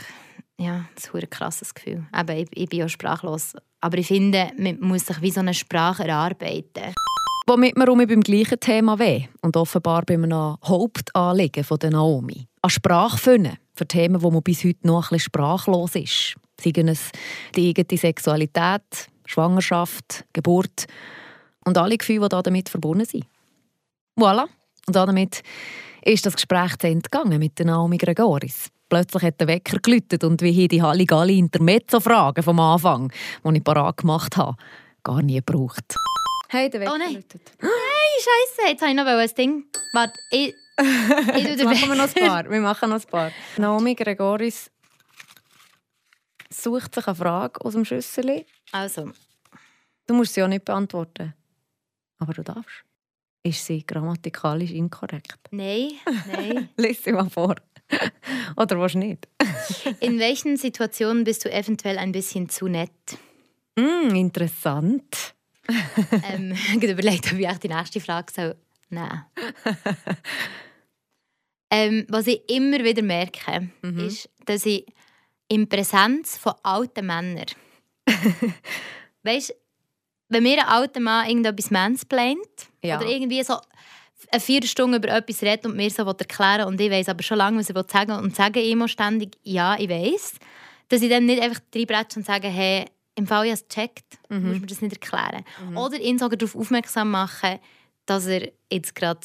ja, 0.58 0.74
ein 0.74 1.20
ein 1.20 1.30
krasses 1.30 1.74
Gefühl. 1.74 2.06
Eben, 2.16 2.36
ich, 2.36 2.48
ich 2.54 2.68
bin 2.68 2.80
ja 2.80 2.88
sprachlos. 2.88 3.54
Aber 3.80 3.98
ich 3.98 4.06
finde, 4.06 4.52
man 4.56 4.80
muss 4.80 5.06
sich 5.06 5.20
wie 5.20 5.30
so 5.30 5.40
eine 5.40 5.54
Sprache 5.54 6.04
erarbeiten. 6.04 6.94
Womit 7.48 7.76
wir 7.76 7.88
um 7.92 7.98
beim 7.98 8.22
gleichen 8.22 8.58
Thema 8.58 8.98
weh 8.98 9.28
und 9.40 9.56
offenbar 9.56 10.02
bei 10.04 10.14
einem 10.14 10.56
Hauptanliegen 10.64 11.62
von 11.62 11.78
der 11.78 11.90
Naomi. 11.90 12.48
An 12.60 12.70
Sprachfinden 12.70 13.56
für 13.72 13.86
Themen, 13.86 14.20
wo 14.20 14.32
man 14.32 14.42
bis 14.42 14.64
heute 14.64 14.84
noch 14.84 15.12
ein 15.12 15.20
sprachlos 15.20 15.94
ist. 15.94 16.34
Seien 16.60 16.88
es 16.88 17.12
die 17.54 17.68
eigene 17.68 17.98
Sexualität, 17.98 18.82
Schwangerschaft, 19.26 20.24
Geburt 20.32 20.86
und 21.64 21.78
alle 21.78 21.96
Gefühle, 21.96 22.28
die 22.28 22.42
damit 22.42 22.68
verbunden 22.68 23.04
sind. 23.04 23.26
Voilà. 24.18 24.46
Und 24.88 24.96
damit 24.96 25.42
ist 26.02 26.26
das 26.26 26.34
Gespräch 26.34 26.76
zu 26.78 26.88
Ende 26.88 27.08
gegangen 27.08 27.38
mit 27.38 27.60
der 27.60 27.66
Naomi 27.66 27.98
Gregoris. 27.98 28.70
Plötzlich 28.88 29.22
hat 29.22 29.40
der 29.40 29.46
Wecker 29.46 29.78
geläutet 29.78 30.24
und 30.24 30.42
wie 30.42 30.50
hier 30.50 30.68
die 30.68 30.82
Halligalli 30.82 31.38
Intermezzo-Fragen 31.38 32.42
vom 32.42 32.58
Anfang, 32.58 33.12
die 33.44 33.56
ich 33.56 33.62
parat 33.62 33.98
gemacht 33.98 34.36
habe, 34.36 34.56
gar 35.04 35.22
nie 35.22 35.36
gebraucht. 35.36 35.94
Hey, 36.56 36.70
der 36.70 36.80
Wecker 36.80 36.94
Oh 36.94 36.96
nein. 36.96 37.12
läutet. 37.14 37.42
Scheiße, 37.60 38.68
jetzt 38.70 38.80
habe 38.80 38.90
ich 38.92 38.96
noch 38.96 39.04
ein 39.06 39.28
Ding. 39.36 39.64
Warte, 39.92 40.18
ich. 40.30 40.54
ich 40.78 41.64
machen 41.64 41.88
wir 41.88 41.94
noch 41.94 42.16
ein 42.16 42.26
paar. 42.28 42.50
Wir 42.50 42.60
machen 42.60 42.88
noch 42.90 43.00
ein 43.00 43.06
paar. 43.10 43.30
Naomi 43.58 43.94
Gregoris 43.94 44.70
sucht 46.50 46.94
sich 46.94 47.06
eine 47.06 47.14
Frage 47.16 47.60
aus 47.62 47.74
dem 47.74 47.84
Schüssel. 47.84 48.46
Also, 48.72 49.10
Du 50.06 50.14
musst 50.14 50.32
sie 50.34 50.42
auch 50.42 50.48
nicht 50.48 50.64
beantworten. 50.64 51.34
Aber 52.18 52.32
du 52.32 52.42
darfst. 52.42 52.84
Ist 53.42 53.66
sie 53.66 53.84
grammatikalisch 53.84 54.70
inkorrekt? 54.70 55.38
nein, 55.50 55.90
nein. 56.32 56.68
Lies 56.78 57.04
sie 57.04 57.12
mal 57.12 57.28
vor. 57.28 57.56
Oder 58.56 58.80
was 58.80 58.94
nicht? 58.94 59.28
In 60.00 60.18
welchen 60.18 60.56
Situationen 60.56 61.24
bist 61.24 61.44
du 61.44 61.52
eventuell 61.52 61.98
ein 61.98 62.12
bisschen 62.12 62.48
zu 62.48 62.66
nett? 62.66 62.90
Mm, 63.78 64.14
interessant. 64.14 65.34
ähm, 66.32 66.52
ich 66.52 66.74
habe 66.74 66.86
überlegt, 66.86 67.32
ob 67.32 67.38
ich 67.38 67.58
die 67.58 67.68
nächste 67.68 68.00
Frage 68.00 68.32
soll. 68.32 68.56
Nein. 68.88 69.24
ähm, 71.70 72.06
was 72.08 72.26
ich 72.26 72.42
immer 72.48 72.82
wieder 72.84 73.02
merke, 73.02 73.70
ist, 74.06 74.28
dass 74.44 74.66
ich 74.66 74.86
in 75.48 75.68
Präsenz 75.68 76.36
von 76.36 76.54
alten 76.62 77.06
Männern. 77.06 77.46
weißt 79.22 79.54
wenn 80.28 80.42
mir 80.42 80.60
ein 80.60 80.68
alter 80.68 81.00
Mann 81.00 81.28
irgendetwas 81.28 81.70
mansplaint 81.70 82.38
Ja. 82.82 82.98
oder 82.98 83.06
irgendwie 83.06 83.42
so 83.42 83.56
eine 84.30 84.40
vier 84.40 84.62
Stunden 84.64 84.96
über 84.96 85.08
etwas 85.08 85.42
redet 85.42 85.66
und 85.66 85.76
mir 85.76 85.90
so 85.90 86.02
erklären 86.02 86.60
will, 86.60 86.66
und 86.66 86.80
ich 86.80 86.90
weiß 86.90 87.08
aber 87.08 87.22
schon 87.22 87.38
lange, 87.38 87.58
was 87.58 87.70
er 87.70 87.84
sagen 87.88 88.12
will 88.12 88.24
und 88.24 88.34
sage 88.34 88.62
immer 88.62 88.88
ständig, 88.88 89.36
ja, 89.42 89.76
ich 89.78 89.88
weiß, 89.88 90.34
dass 90.88 91.02
ich 91.02 91.10
dann 91.10 91.26
nicht 91.26 91.42
einfach 91.42 91.60
reinbretsche 91.74 92.18
und 92.18 92.26
sage, 92.26 92.48
hey, 92.48 92.86
im 93.16 93.26
Fall, 93.26 93.46
ich 93.46 93.50
habe 93.52 93.60
es 93.62 93.68
gecheckt, 93.68 94.18
Mhm. 94.28 94.42
musst 94.48 94.56
du 94.56 94.60
mir 94.60 94.66
das 94.66 94.80
nicht 94.82 94.92
erklären. 94.92 95.44
Oder 95.76 95.98
ihn 96.00 96.18
sogar 96.18 96.36
darauf 96.36 96.54
aufmerksam 96.54 97.10
machen, 97.10 97.58
dass 98.06 98.26
er 98.26 98.52
jetzt 98.70 98.94
gerade 98.94 99.20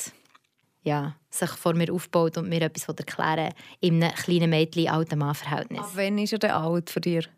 ja, 0.83 1.15
sich 1.29 1.49
vor 1.51 1.75
mir 1.75 1.93
aufbaut 1.93 2.37
und 2.37 2.49
mir 2.49 2.61
etwas 2.63 2.87
erklären 2.87 3.49
will, 3.51 3.53
in 3.89 4.03
einem 4.03 4.15
kleinen 4.15 4.49
Mädchen-alten-Mann-Verhältnis. 4.49 5.79
Ab 5.79 5.91
wann 5.93 6.17
ist 6.17 6.33
er 6.33 6.39
denn 6.39 6.51
alt 6.51 6.89
für 6.89 7.01
dich? 7.01 7.29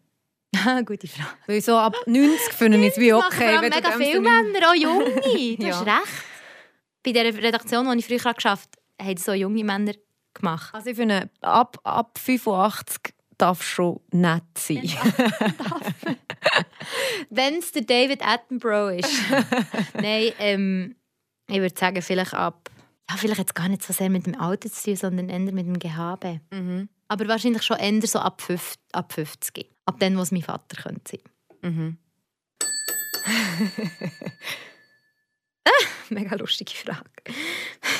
Gute 0.86 1.08
Frage. 1.08 1.30
Weil 1.48 1.62
so 1.62 1.76
ab 1.78 1.94
90 2.06 2.54
finde 2.54 2.78
ich 2.86 2.94
es 2.94 2.98
wie 3.00 3.12
okay. 3.14 3.58
wenn 3.60 3.70
mega 3.70 3.92
viele 3.98 4.22
Männer, 4.22 4.70
auch 4.70 4.76
junge. 4.76 5.06
Du 5.58 5.66
Ja. 5.66 5.76
hast 5.80 5.86
recht. 5.86 6.24
Bei 7.04 7.12
der 7.12 7.26
Redaktion, 7.36 7.92
die 7.92 7.98
ich 8.00 8.06
früher 8.06 8.34
geschafft 8.34 8.70
habe, 8.98 9.10
haben 9.10 9.18
so 9.18 9.34
junge 9.34 9.64
Männer 9.64 9.94
gemacht. 10.34 10.74
Also 10.74 10.92
ich 10.92 10.96
finde, 10.96 11.30
ab, 11.42 11.78
ab 11.84 12.18
85 12.18 13.13
darf 13.38 13.64
schon 13.64 14.00
nett 14.12 14.44
sein. 14.58 14.90
Wenn 17.30 17.56
es 17.56 17.72
der 17.74 17.84
David 17.84 18.26
Attenborough 18.26 18.98
ist. 18.98 19.12
Nein, 19.94 20.32
ähm, 20.40 20.96
ich 21.48 21.58
würde 21.58 21.78
sagen, 21.78 22.02
vielleicht 22.02 22.34
ab. 22.34 22.70
Ja, 23.10 23.18
vielleicht 23.18 23.40
jetzt 23.40 23.56
gar 23.56 23.68
nicht 23.68 23.84
so 23.84 23.94
sehr 23.94 24.10
mit 24.10 24.26
dem 24.26 24.40
Alter 24.40 24.72
zu 24.72 24.84
tun, 24.84 24.96
sondern 24.96 25.30
eher 25.30 25.40
mit 25.40 25.68
dem 25.68 25.80
Gehabe. 25.80 26.40
Mhm. 26.52 26.90
Aber 27.08 27.28
wahrscheinlich 27.28 27.64
schon 27.64 27.78
eher 27.78 28.02
so 28.08 28.20
ab, 28.20 28.42
fünf, 28.42 28.76
ab 28.92 29.12
50. 29.14 29.70
Ab 29.86 30.00
dann, 30.00 30.18
was 30.18 30.32
mein 30.32 30.42
Vater 30.42 30.82
könnte 30.82 31.20
sein. 31.62 31.74
Mhm. 31.74 31.98
Mega 36.10 36.36
lustige 36.36 36.72
Frage. 36.72 37.10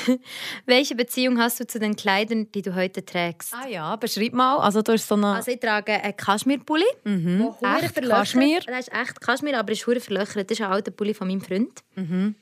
Welche 0.66 0.94
Beziehung 0.94 1.38
hast 1.38 1.60
du 1.60 1.66
zu 1.66 1.78
den 1.78 1.96
Kleidern, 1.96 2.50
die 2.52 2.62
du 2.62 2.74
heute 2.74 3.04
trägst? 3.04 3.54
Ah 3.54 3.66
ja, 3.66 3.96
beschreib 3.96 4.32
mal. 4.32 4.58
Also 4.58 4.82
du 4.82 4.92
hast 4.92 5.08
so 5.08 5.14
eine... 5.14 5.28
Also 5.28 5.50
ich 5.50 5.60
trage 5.60 5.92
einen 5.92 6.16
Kaschmirpulli. 6.16 6.84
mhm. 7.04 7.54
Echt 7.80 8.02
Kaschmir? 8.02 8.60
Der 8.60 8.78
ist 8.78 8.92
echt 8.92 9.20
Kaschmir, 9.20 9.58
aber 9.58 9.72
ist 9.72 9.86
hure 9.86 10.00
verlöchert. 10.00 10.50
Das 10.50 10.58
ist 10.58 10.64
ein 10.64 10.70
alter 10.70 10.90
Pulli 10.90 11.14
von 11.14 11.28
meinem 11.28 11.40
Freund. 11.40 11.82
Mhm. 11.94 12.34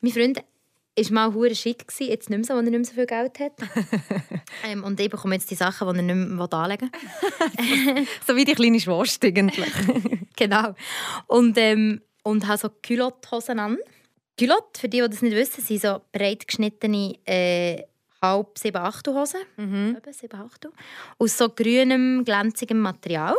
Mein 0.00 0.12
Freund 0.12 0.42
war 0.96 1.12
mal 1.12 1.34
hure 1.34 1.54
schick, 1.54 1.86
gewesen, 1.86 2.10
jetzt 2.10 2.30
nicht 2.30 2.38
mehr 2.38 2.44
so, 2.44 2.54
weil 2.54 2.64
er 2.64 2.70
nicht 2.70 2.72
mehr 2.72 2.84
so 2.84 2.94
viel 2.94 3.06
Geld 3.06 3.38
hat. 3.40 3.52
ähm, 4.66 4.84
und 4.84 4.98
ich 5.00 5.10
bekomme 5.10 5.34
jetzt 5.34 5.50
die 5.50 5.54
Sachen, 5.54 5.88
die 5.92 5.98
er 5.98 6.02
nicht 6.02 6.30
mehr 6.30 6.52
anlegen 6.52 6.90
will. 6.92 8.06
So 8.26 8.36
wie 8.36 8.44
die 8.44 8.54
kleine 8.54 8.80
Schwester 8.80 9.28
eigentlich. 9.28 9.72
Genau. 10.36 10.74
Und, 11.26 11.56
ähm, 11.58 12.02
und 12.22 12.46
habe 12.46 12.58
so 12.58 12.68
Culotte-Hosen 12.68 13.58
an. 13.58 13.78
Culotte, 14.38 14.80
für 14.80 14.88
die, 14.88 15.00
die 15.00 15.08
das 15.08 15.22
nicht 15.22 15.34
wissen, 15.34 15.62
sind 15.62 15.80
so 15.80 16.00
breit 16.12 16.46
geschnittene 16.46 17.18
äh, 17.24 17.84
halb 18.20 18.58
7 18.58 18.76
8 18.76 19.08
Hosen. 19.08 19.40
Mhm. 19.56 19.96
Eben 19.96 20.12
7 20.12 20.38
8 20.38 20.68
Aus 21.18 21.38
so 21.38 21.48
grünem, 21.48 22.24
glänzigem 22.24 22.80
Material. 22.80 23.36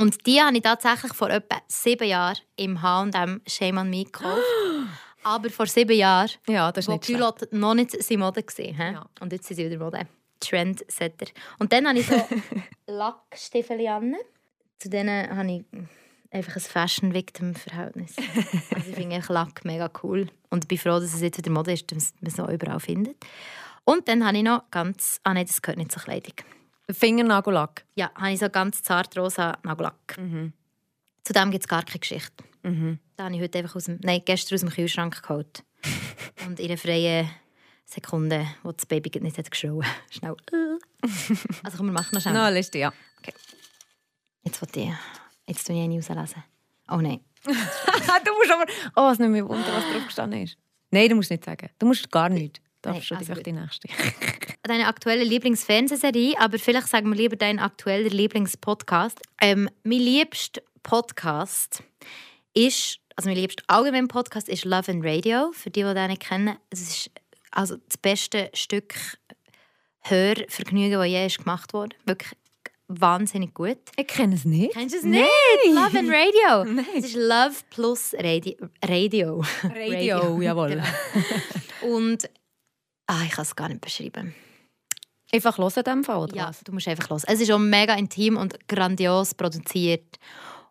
Und 0.00 0.26
die 0.26 0.40
habe 0.40 0.56
ich 0.56 0.62
tatsächlich 0.62 1.12
vor 1.12 1.30
etwa 1.30 1.60
sieben 1.68 2.08
Jahren 2.08 2.38
im 2.56 2.80
H&M 2.80 3.40
Shame 3.46 3.78
on 3.78 3.90
Me 3.90 4.04
gekauft. 4.04 4.42
Aber 5.24 5.50
vor 5.50 5.66
sieben 5.66 5.96
Jahren, 5.96 6.30
Ja, 6.48 6.72
das 6.72 6.84
ist 6.84 6.88
wo 6.88 6.92
nicht 6.94 7.04
schlecht. 7.04 7.20
Culotte 7.20 7.48
noch 7.52 7.74
nicht 7.74 7.94
in 7.94 8.18
Mode 8.18 8.42
war. 8.42 8.92
Ja. 8.92 9.06
Und 9.20 9.32
jetzt 9.32 9.46
sind 9.46 9.56
sie 9.56 9.66
wieder 9.70 9.78
Mode. 9.78 10.08
Trendsetter. 10.40 11.26
Und 11.60 11.72
dann 11.72 11.86
habe 11.86 11.98
ich 12.00 12.06
so 12.06 12.20
Lackstiefel 12.86 13.86
an. 13.86 14.16
Zu 14.78 14.90
denen 14.90 15.36
habe 15.36 15.52
ich 15.52 15.64
einfach 16.32 16.56
ein 16.56 16.60
Fashion-Victim-Verhältnis. 16.60 18.16
Also 18.74 18.90
ich 18.90 18.96
finde 18.96 19.22
Lack 19.28 19.64
mega 19.64 19.90
cool. 20.02 20.28
Und 20.50 20.68
bin 20.68 20.78
froh, 20.78 20.98
dass 20.98 21.14
es 21.14 21.20
jetzt 21.20 21.38
wieder 21.38 21.50
Mode 21.50 21.72
ist, 21.72 21.90
dass 21.92 22.14
man 22.20 22.30
es 22.30 22.36
noch 22.36 22.48
überall 22.48 22.80
findet. 22.80 23.16
Und 23.84 24.08
dann 24.08 24.26
habe 24.26 24.36
ich 24.36 24.42
noch 24.42 24.70
ganz... 24.70 25.20
Ah 25.24 25.34
nein, 25.34 25.46
das 25.46 25.60
gehört 25.60 25.78
nicht 25.78 25.92
zur 25.92 26.02
Kleidung. 26.02 26.34
Fingernagellack. 26.90 27.84
Ja, 27.94 28.10
habe 28.14 28.32
ich 28.32 28.40
so 28.40 28.48
ganz 28.48 28.82
zart 28.82 29.16
rosa 29.16 29.58
Nagellack. 29.62 30.18
Zu 31.24 31.32
dem 31.32 31.50
gibt 31.50 31.64
es 31.64 31.68
gar 31.68 31.82
keine 31.84 32.00
Geschichte. 32.00 32.44
Mhm. 32.62 32.98
Da 33.16 33.24
habe 33.24 33.34
ich 33.34 33.40
heute 33.40 33.58
einfach 33.58 33.76
aus 33.76 33.84
dem... 33.84 33.98
Nein, 34.02 34.22
gestern 34.24 34.56
aus 34.56 34.60
dem 34.60 34.70
Kühlschrank 34.70 35.22
geholt. 35.22 35.64
Und 36.46 36.58
in 36.58 36.66
einer 36.66 36.78
freien 36.78 37.30
Sekunde, 37.84 38.46
wo 38.62 38.72
das 38.72 38.86
Baby 38.86 39.10
nicht 39.20 39.38
hat 39.38 39.50
geschrien 39.50 39.84
Schnell. 40.10 40.36
Also 41.64 41.78
komm, 41.78 41.86
wir 41.86 41.92
machen 41.92 42.10
noch 42.12 42.20
schnell. 42.20 42.34
Na, 42.34 42.48
Liste, 42.48 42.78
ja. 42.78 42.92
Jetzt 44.44 44.60
will 44.62 44.68
ich... 44.84 44.92
Jetzt 45.52 45.66
tue 45.66 45.76
ich 45.76 45.82
eine 45.82 45.96
rauslesen. 45.96 46.44
Oh 46.88 46.96
nein. 46.96 47.20
du 47.44 47.52
musst 47.52 48.50
aber... 48.50 48.64
Oh, 48.96 49.10
es 49.12 49.18
nimmt 49.18 49.32
mich 49.32 49.44
wunder, 49.44 49.66
was 49.74 49.84
drauf 49.84 50.06
gestanden 50.06 50.44
ist. 50.44 50.56
Nein, 50.90 51.10
du 51.10 51.14
musst 51.14 51.30
nicht 51.30 51.44
sagen. 51.44 51.68
Du 51.78 51.84
musst 51.84 52.10
gar 52.10 52.30
nichts. 52.30 52.58
Du 52.80 52.88
darfst 52.88 53.06
schon 53.06 53.18
also 53.18 53.32
einfach 53.32 53.42
die 53.42 53.52
nächste. 53.52 53.88
Deine 54.62 54.86
aktuelle 54.86 55.24
Lieblingsfernsehserie, 55.24 56.36
aber 56.38 56.58
vielleicht 56.58 56.88
sagen 56.88 57.10
wir 57.10 57.16
lieber 57.16 57.36
deinen 57.36 57.58
aktuellen 57.58 58.10
Lieblingspodcast. 58.10 59.20
Ähm, 59.42 59.68
mein 59.82 59.98
liebster 59.98 60.62
Podcast 60.82 61.82
ist, 62.54 62.98
also 63.14 63.28
mein 63.28 63.36
liebster 63.36 63.62
allgemein 63.66 64.08
Podcast 64.08 64.48
ist 64.48 64.64
Love 64.64 64.90
and 64.90 65.04
Radio. 65.04 65.52
Für 65.52 65.68
die, 65.68 65.82
die 65.82 65.92
den 65.94 66.08
nicht 66.08 66.22
kennen, 66.22 66.56
es 66.70 66.80
ist 66.80 67.10
also 67.50 67.76
das 67.76 67.98
beste 67.98 68.50
Stück 68.54 68.94
Hörvergnügen, 70.00 70.98
das 70.98 71.08
je 71.08 71.26
ist 71.26 71.38
gemacht 71.38 71.74
wurde. 71.74 71.94
Wirklich 72.06 72.32
wahnsinnig 73.00 73.54
gut. 73.54 73.78
Ich 73.96 74.06
kenne 74.06 74.34
es 74.34 74.44
nicht. 74.44 74.72
Kennst 74.74 74.94
du 74.94 74.98
es 74.98 75.04
nicht? 75.04 75.24
Love 75.68 75.98
and 75.98 76.10
Radio. 76.10 76.82
Es 76.96 77.04
ist 77.06 77.14
Love 77.16 77.54
plus 77.70 78.14
Radio. 78.18 78.54
Radio. 78.84 79.42
Radio, 79.64 80.40
jawohl. 80.40 80.68
Genau. 80.70 80.84
Und 81.96 82.28
ah, 83.06 83.22
ich 83.24 83.30
kann 83.32 83.42
es 83.42 83.56
gar 83.56 83.68
nicht 83.68 83.80
beschreiben. 83.80 84.34
Einfach 85.34 85.56
hören 85.56 85.72
in 85.76 85.84
dem 85.84 86.04
Fall, 86.04 86.18
oder 86.18 86.36
Ja, 86.36 86.48
was? 86.48 86.60
du 86.60 86.72
musst 86.72 86.88
einfach 86.88 87.08
los. 87.08 87.24
Es 87.24 87.40
ist 87.40 87.50
auch 87.50 87.58
mega 87.58 87.94
intim 87.94 88.36
und 88.36 88.68
grandios 88.68 89.34
produziert. 89.34 90.18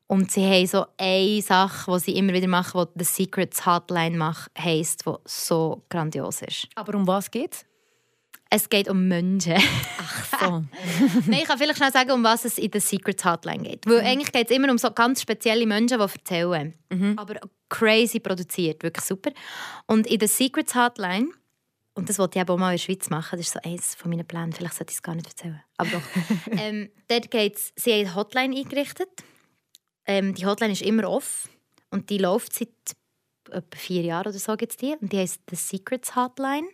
Und 0.06 0.30
sie 0.32 0.46
haben 0.46 0.68
so 0.68 0.86
eine 0.98 1.42
Sache, 1.42 1.92
die 1.94 2.00
sie 2.00 2.16
immer 2.18 2.34
wieder 2.34 2.48
machen, 2.48 2.86
die 2.96 3.04
The 3.04 3.06
Secrets 3.24 3.66
Hotline 3.66 4.18
macht, 4.18 4.52
heisst, 4.60 5.06
die 5.06 5.14
so 5.26 5.84
grandios 5.90 6.42
ist. 6.42 6.68
Aber 6.76 6.94
um 6.96 7.08
was 7.08 7.32
geht's? 7.32 7.66
Es 8.54 8.68
geht 8.68 8.90
um 8.90 9.08
Menschen. 9.08 9.56
So. 10.40 10.46
Nein, 11.28 11.40
ich 11.42 11.46
kann 11.46 11.58
vielleicht 11.58 11.78
schnell 11.78 11.92
sagen, 11.92 12.12
um 12.12 12.24
was 12.24 12.44
es 12.44 12.58
in 12.58 12.70
The 12.74 12.82
Secrets 12.82 13.24
Hotline 13.24 13.64
geht. 13.64 13.88
Weil 13.88 14.02
eigentlich 14.02 14.32
geht 14.32 14.52
es 14.52 14.56
immer 14.56 14.70
um 14.70 14.78
so 14.78 14.92
ganz 14.92 15.22
spezielle 15.22 15.66
Menschen, 15.66 15.98
die 16.00 16.04
erzählen. 16.04 16.74
Aber 17.18 17.40
crazy 17.70 18.20
produziert, 18.20 18.84
wirklich 18.84 19.06
super. 19.06 19.32
Und 19.88 20.06
in 20.06 20.20
The 20.20 20.28
Secrets 20.28 20.76
Hotline, 20.76 21.30
und 21.94 22.10
das 22.10 22.20
wollte 22.20 22.40
ich 22.40 22.42
eben 22.42 22.52
auch 22.52 22.58
mal 22.58 22.72
in 22.72 22.78
der 22.78 22.84
Schweiz 22.84 23.10
machen, 23.10 23.38
das 23.38 23.48
ist 23.48 23.54
so 23.54 23.60
eines 23.64 23.96
von 23.96 24.12
meinen 24.12 24.28
Plänen, 24.28 24.52
vielleicht 24.52 24.76
sollte 24.76 24.92
ich 24.92 24.98
es 24.98 25.02
gar 25.02 25.16
nicht 25.16 25.28
erzählen. 25.28 25.64
Aber 25.78 25.90
doch. 25.90 26.02
ähm, 26.52 26.90
dort 27.08 27.32
geht's, 27.32 27.72
sie 27.78 27.94
haben 27.94 28.00
eine 28.02 28.16
Hotline 28.16 28.58
eingerichtet. 28.58 29.10
Ähm, 30.06 30.36
die 30.36 30.46
Hotline 30.46 30.74
ist 30.74 30.82
immer 30.82 31.10
off 31.10 31.48
und 31.90 32.10
die 32.10 32.18
läuft 32.18 32.54
seit 32.54 32.70
etwa 33.50 33.78
vier 33.78 34.02
Jahren 34.02 34.28
oder 34.28 34.40
so 34.40 34.56
gibt's 34.58 34.76
die. 34.78 34.96
Und 35.00 35.14
die 35.14 35.20
heisst 35.20 35.42
The 35.50 35.56
Secrets 35.56 36.16
Hotline. 36.16 36.68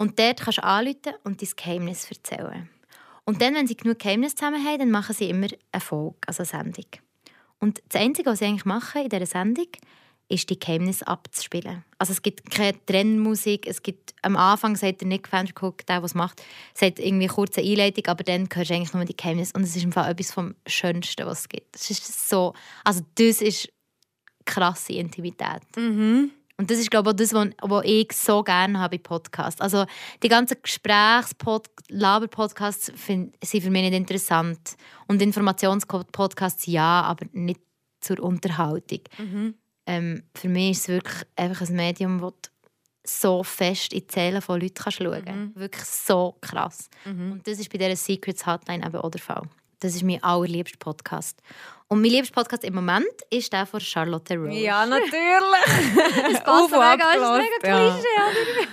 Und 0.00 0.18
dort 0.18 0.40
kannst 0.40 0.56
du 0.56 0.64
anrufen 0.64 1.12
und 1.24 1.42
dein 1.42 1.48
Geheimnis 1.54 2.10
erzählen. 2.10 2.70
Und 3.26 3.42
dann, 3.42 3.54
wenn 3.54 3.66
sie 3.66 3.76
genug 3.76 3.98
Geheimnisse 3.98 4.34
zusammen 4.34 4.64
haben, 4.64 4.78
dann 4.78 4.90
machen 4.90 5.14
sie 5.14 5.28
immer 5.28 5.48
eine 5.72 5.80
Folge, 5.82 6.16
also 6.26 6.42
eine 6.42 6.46
Sendung. 6.46 6.86
Und 7.58 7.82
das 7.86 8.00
Einzige, 8.00 8.30
was 8.30 8.38
sie 8.38 8.46
eigentlich 8.46 8.64
machen 8.64 9.02
in 9.02 9.10
dieser 9.10 9.26
Sendung, 9.26 9.66
ist, 10.28 10.48
die 10.48 10.58
Geheimnisse 10.58 11.06
abzuspielen. 11.06 11.84
Also 11.98 12.12
es 12.14 12.22
gibt 12.22 12.50
keine 12.50 12.82
Trennmusik, 12.86 13.66
es 13.66 13.82
gibt, 13.82 14.14
am 14.22 14.38
Anfang 14.38 14.74
sagt 14.74 15.02
der 15.02 15.08
Nick 15.08 15.30
Vandercook, 15.30 15.84
der, 15.84 16.02
es 16.02 16.14
macht, 16.14 16.42
sagt 16.72 16.98
irgendwie 16.98 17.26
eine 17.26 17.34
kurze 17.34 17.60
Einleitung, 17.60 18.06
aber 18.06 18.24
dann 18.24 18.48
hörst 18.50 18.70
du 18.70 18.74
eigentlich 18.74 18.94
nur 18.94 19.04
die 19.04 19.16
Geheimnisse. 19.16 19.52
Und 19.54 19.64
es 19.64 19.76
ist 19.76 19.84
im 19.84 19.92
Fall 19.92 20.10
etwas 20.10 20.32
vom 20.32 20.54
Schönsten, 20.66 21.26
was 21.26 21.40
es 21.40 21.48
gibt. 21.50 21.76
Es 21.76 21.90
ist 21.90 22.30
so, 22.30 22.54
also 22.84 23.02
das 23.16 23.42
ist 23.42 23.68
krasse 24.46 24.94
Intimität. 24.94 25.60
mhm. 25.76 26.30
Und 26.60 26.70
das 26.70 26.78
ist, 26.78 26.90
glaube 26.90 27.08
ich, 27.08 27.14
auch 27.14 27.16
das, 27.16 27.32
was 27.32 27.84
ich 27.86 28.12
so 28.12 28.42
gerne 28.42 28.78
habe 28.78 28.98
bei 28.98 29.02
Podcasts. 29.02 29.62
Also 29.62 29.86
die 30.22 30.28
ganzen 30.28 30.58
Gesprächs-, 30.62 31.34
Laber-Podcasts 31.88 32.92
sind 32.94 33.34
für 33.40 33.70
mich 33.70 33.82
nicht 33.82 33.94
interessant. 33.94 34.76
Und 35.06 35.22
Informationspodcasts 35.22 36.66
ja, 36.66 37.00
aber 37.00 37.24
nicht 37.32 37.62
zur 38.00 38.20
Unterhaltung. 38.20 39.00
Mhm. 39.16 39.54
Ähm, 39.86 40.22
für 40.34 40.50
mich 40.50 40.72
ist 40.72 40.80
es 40.80 40.88
wirklich 40.88 41.26
einfach 41.34 41.66
ein 41.66 41.76
Medium, 41.76 42.20
das 42.20 43.22
so 43.22 43.42
fest 43.42 43.94
in 43.94 44.06
die 44.06 44.12
Seelen 44.12 44.42
von 44.42 44.60
Leuten 44.60 44.74
kannst 44.74 44.98
schauen 44.98 45.24
kannst. 45.24 45.56
Mhm. 45.56 45.60
Wirklich 45.60 45.86
so 45.86 46.36
krass. 46.42 46.90
Mhm. 47.06 47.32
Und 47.32 47.46
das 47.46 47.58
ist 47.58 47.72
bei 47.72 47.78
dieser 47.78 47.96
Secrets 47.96 48.46
Hotline 48.46 48.84
eben 48.84 48.96
auch 48.96 49.10
der 49.10 49.20
Fall. 49.22 49.48
Das 49.80 49.94
ist 49.94 50.02
mein 50.02 50.22
allerliebster 50.22 50.78
Podcast. 50.78 51.38
Und 51.88 52.02
mein 52.02 52.10
liebster 52.10 52.34
Podcast 52.34 52.64
im 52.64 52.74
Moment 52.74 53.06
ist 53.30 53.52
der 53.52 53.66
von 53.66 53.80
Charlotte 53.80 54.36
Rose. 54.36 54.52
Ja, 54.52 54.86
natürlich. 54.86 55.12
das 56.32 56.44
passt 56.44 56.70
mega, 56.70 57.12
ist 57.12 57.62
mega 57.62 57.90
Klischee, 57.90 58.68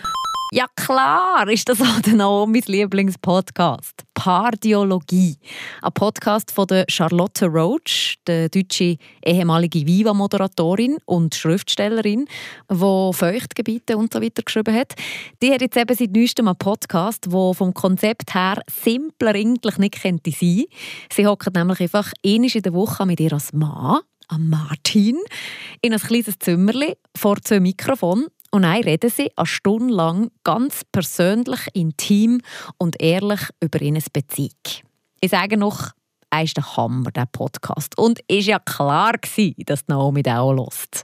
ja. 0.52 0.66
Klar 0.76 1.50
ist 1.50 1.68
das 1.68 1.82
auch 1.82 2.02
Naomis 2.14 2.68
Lieblingspodcast. 2.68 4.04
Pardiologie. 4.14 5.36
Ein 5.82 5.92
Podcast 5.94 6.52
von 6.52 6.66
der 6.68 6.86
Charlotte 6.88 7.46
Roach, 7.46 8.16
der 8.26 8.50
deutschen 8.50 8.98
ehemalige 9.24 9.86
Viva-Moderatorin 9.86 10.98
und 11.06 11.36
Schriftstellerin, 11.36 12.26
die 12.72 12.76
Feuchtgebiete 13.14 13.98
und 13.98 14.14
so 14.14 14.22
weiter 14.22 14.44
geschrieben 14.44 14.74
hat. 14.74 14.94
Die 15.42 15.52
hat 15.52 15.62
jetzt 15.62 15.78
eben 15.78 15.96
seit 15.96 16.12
neuestem 16.12 16.48
einen 16.48 16.58
Podcast, 16.58 17.26
der 17.32 17.54
vom 17.54 17.74
Konzept 17.74 18.34
her 18.34 18.62
simpler 18.68 19.36
eigentlich 19.36 19.78
nicht 19.78 20.02
könnte 20.02 20.32
sein. 20.32 20.64
Sie 21.12 21.28
hockt 21.28 21.54
nämlich 21.54 21.82
einfach 21.82 22.12
einmal 22.26 22.50
in 22.56 22.62
der 22.62 22.74
Woche 22.74 23.06
mit 23.06 23.20
ihr 23.20 23.34
als 23.34 23.54
Mann 23.54 24.00
am 24.28 24.50
Martin 24.50 25.18
in 25.82 25.94
ein 25.94 26.00
kleines 26.00 26.38
Zimmerli 26.40 26.96
vor 27.16 27.38
zwei 27.42 27.60
Mikrofonen 27.60 28.28
und 28.52 28.64
dann 28.64 28.84
reden 28.84 29.10
sie 29.10 29.32
eine 29.36 29.46
Stunde 29.46 29.94
lang 29.94 30.32
ganz 30.44 30.84
persönlich, 30.92 31.60
intim 31.74 32.42
und 32.78 33.02
ehrlich 33.02 33.42
über 33.62 33.82
ihre 33.82 34.02
Beziehung. 34.12 34.52
Ich 35.20 35.32
sage 35.32 35.58
noch, 35.58 35.92
er 36.30 36.44
ist 36.44 36.58
der 36.58 36.78
Hammer, 36.78 37.12
der 37.12 37.26
Podcast. 37.26 37.98
Und 37.98 38.20
es 38.28 38.46
war 38.46 38.54
ja 38.54 38.60
klar, 38.60 39.14
dass 39.66 39.88
Naomi 39.88 40.24
den 40.24 40.38
auch 40.38 40.54
hört. 40.54 41.02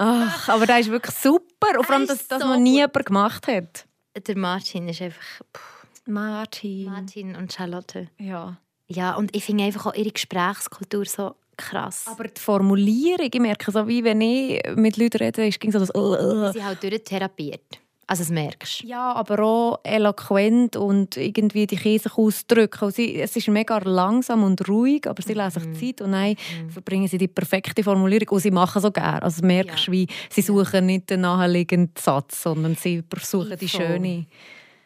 Ach, 0.00 0.48
aber 0.48 0.66
der 0.66 0.80
ist 0.80 0.90
wirklich 0.90 1.14
super. 1.14 1.78
Und 1.78 1.86
vor 1.86 1.94
allem, 1.94 2.06
dass 2.06 2.26
das 2.26 2.42
so 2.42 2.48
noch 2.48 2.58
nie 2.58 2.76
jemand 2.76 3.06
gemacht 3.06 3.46
hat. 3.46 3.86
Der 4.16 4.36
Martin 4.36 4.88
ist 4.88 5.00
einfach... 5.00 5.22
Pff. 5.56 5.74
Martin. 6.06 6.84
Martin 6.86 7.36
und 7.36 7.52
Charlotte. 7.52 8.08
Ja. 8.18 8.58
Ja, 8.86 9.14
und 9.14 9.34
ich 9.34 9.44
finde 9.44 9.64
einfach 9.64 9.86
auch 9.86 9.94
ihre 9.94 10.10
Gesprächskultur 10.10 11.06
so 11.06 11.34
krass. 11.56 12.04
Aber 12.06 12.24
die 12.24 12.40
Formulierung, 12.40 13.28
ich 13.32 13.40
merke 13.40 13.70
so, 13.70 13.86
wie 13.86 14.04
wenn 14.04 14.20
ich 14.20 14.62
mit 14.76 14.96
Leuten 14.96 15.18
rede, 15.18 15.46
ist 15.46 15.58
so 15.62 15.78
das 15.78 15.94
uh, 15.94 16.52
Sie 16.52 16.64
halt 16.64 16.82
durchtherapiert. 16.82 17.80
Also 18.06 18.22
das 18.22 18.30
merkst 18.30 18.82
du. 18.82 18.86
Ja, 18.86 19.12
aber 19.12 19.42
auch 19.42 19.80
eloquent 19.82 20.76
und 20.76 21.16
irgendwie 21.16 21.66
die 21.66 21.76
Käse 21.76 22.10
ausdrücken. 22.14 22.90
Sie, 22.90 23.20
es 23.20 23.34
ist 23.34 23.48
mega 23.48 23.78
langsam 23.78 24.42
und 24.44 24.68
ruhig, 24.68 25.06
aber 25.06 25.22
sie 25.22 25.32
lassen 25.32 25.60
sich 25.60 25.68
mhm. 25.68 25.74
Zeit 25.74 26.00
und 26.02 26.12
dann 26.12 26.30
mhm. 26.30 26.70
verbringen 26.70 27.08
sie 27.08 27.18
die 27.18 27.28
perfekte 27.28 27.82
Formulierung 27.82 28.28
und 28.28 28.40
sie 28.40 28.50
machen 28.50 28.82
so 28.82 28.90
gerne. 28.90 29.22
Also 29.22 29.44
merkst, 29.44 29.86
ja. 29.86 29.92
wie 29.92 30.06
sie 30.30 30.42
suchen 30.42 30.86
nicht 30.86 31.08
den 31.08 31.22
naheliegenden 31.22 31.94
Satz, 31.98 32.42
sondern 32.42 32.74
sie 32.74 33.02
versuchen 33.08 33.56
die 33.58 33.68
schöne 33.68 34.26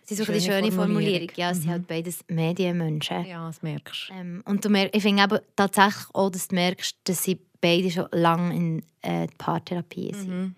Sie 0.08 0.14
suchen 0.14 0.40
schöne 0.40 0.62
schöne 0.62 0.72
Formulierung. 0.72 1.28
Ja, 1.36 1.52
sie 1.52 1.68
mhm. 1.68 1.72
sind 1.72 1.86
beides 1.86 2.24
Medienmenschen. 2.28 3.26
Ja, 3.26 3.46
das 3.46 3.60
merkst 3.60 4.08
du. 4.08 4.14
Ähm, 4.14 4.42
und 4.46 4.64
du 4.64 4.70
merkst, 4.70 4.96
ich 4.96 5.02
finde 5.02 5.22
aber 5.22 5.42
tatsächlich 5.54 6.06
auch, 6.14 6.30
dass 6.30 6.48
du 6.48 6.54
merkst, 6.54 6.96
dass 7.04 7.24
sie 7.24 7.38
beide 7.60 7.90
schon 7.90 8.06
lange 8.12 8.56
in 8.56 8.82
äh, 9.02 9.26
Paartherapie 9.36 10.14
sind. 10.14 10.30
Mhm. 10.30 10.54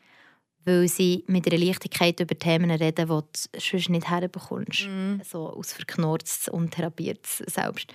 Weil 0.65 0.87
sie 0.87 1.25
mit 1.27 1.51
einer 1.51 1.59
Leichtigkeit 1.59 2.21
über 2.21 2.39
Themen 2.39 2.71
reden, 2.71 2.95
die 2.95 3.13
du 3.13 3.25
sonst 3.59 3.89
nicht 3.91 4.09
herbekommst. 4.09 4.87
Mhm. 4.87 5.21
So 5.29 5.49
aus 5.49 5.73
verknorztes, 5.73 6.47
untherapiertes 6.47 7.39
Selbst. 7.49 7.93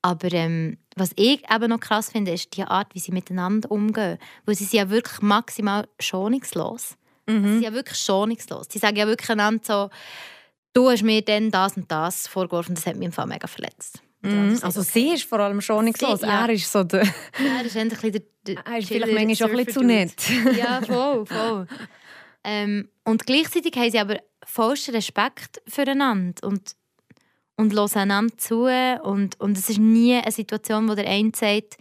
Aber 0.00 0.32
ähm, 0.32 0.78
was 0.96 1.10
ich 1.16 1.42
eben 1.52 1.68
noch 1.68 1.80
krass 1.80 2.12
finde, 2.12 2.32
ist 2.32 2.56
die 2.56 2.62
Art, 2.62 2.94
wie 2.94 3.00
sie 3.00 3.12
miteinander 3.12 3.70
umgehen. 3.70 4.16
Weil 4.46 4.54
sie 4.54 4.64
sind 4.64 4.78
ja 4.78 4.88
wirklich 4.88 5.20
maximal 5.20 5.86
schonungslos. 6.00 6.96
Mhm. 7.26 7.42
Sie 7.44 7.52
sind 7.52 7.62
ja 7.62 7.72
wirklich 7.74 7.98
schonungslos. 7.98 8.68
Sie 8.70 8.78
sagen 8.78 8.96
ja 8.96 9.06
wirklich 9.06 9.28
einander 9.28 9.62
so, 9.62 9.90
du 10.74 10.90
hast 10.90 11.02
mir 11.02 11.22
dann 11.22 11.50
das 11.50 11.76
und 11.76 11.90
das 11.90 12.28
vorgeworfen, 12.28 12.74
das 12.74 12.84
hat 12.84 12.96
mich 12.96 13.06
im 13.06 13.12
Fall 13.12 13.26
mega 13.26 13.46
verletzt. 13.46 14.02
Mhm. 14.20 14.58
Also 14.62 14.80
okay. 14.80 14.90
sie 14.92 15.08
ist 15.14 15.24
vor 15.24 15.40
allem 15.40 15.60
schon 15.60 15.84
nicht 15.84 15.98
so. 15.98 16.06
Ja. 16.06 16.46
Er 16.46 16.50
ist 16.50 16.70
so 16.70 16.82
der... 16.82 17.02
Er 17.02 17.64
ist 17.64 17.76
ein 17.76 17.88
der, 17.88 17.98
der 18.46 18.66
Er 18.66 18.78
ist 18.78 18.88
vielleicht 18.88 19.12
manchmal 19.12 19.36
schon 19.36 19.50
ein 19.50 19.56
bisschen 19.64 19.72
zu 19.72 19.82
nett. 19.82 20.14
ja, 20.56 20.80
voll, 20.82 21.26
voll. 21.26 21.66
ähm, 22.44 22.88
und 23.04 23.26
gleichzeitig 23.26 23.74
haben 23.76 23.90
sie 23.90 23.98
aber 23.98 24.18
vollsten 24.44 24.94
Respekt 24.94 25.62
füreinander 25.66 26.46
und, 26.46 26.74
und 27.56 27.72
hören 27.72 27.90
einander 27.94 28.36
zu. 28.38 28.64
Und, 29.02 29.38
und 29.40 29.58
es 29.58 29.68
ist 29.68 29.78
nie 29.78 30.14
eine 30.14 30.32
Situation, 30.32 30.88
wo 30.88 30.94
der 30.94 31.06
eine 31.06 31.32
sagt, 31.34 31.76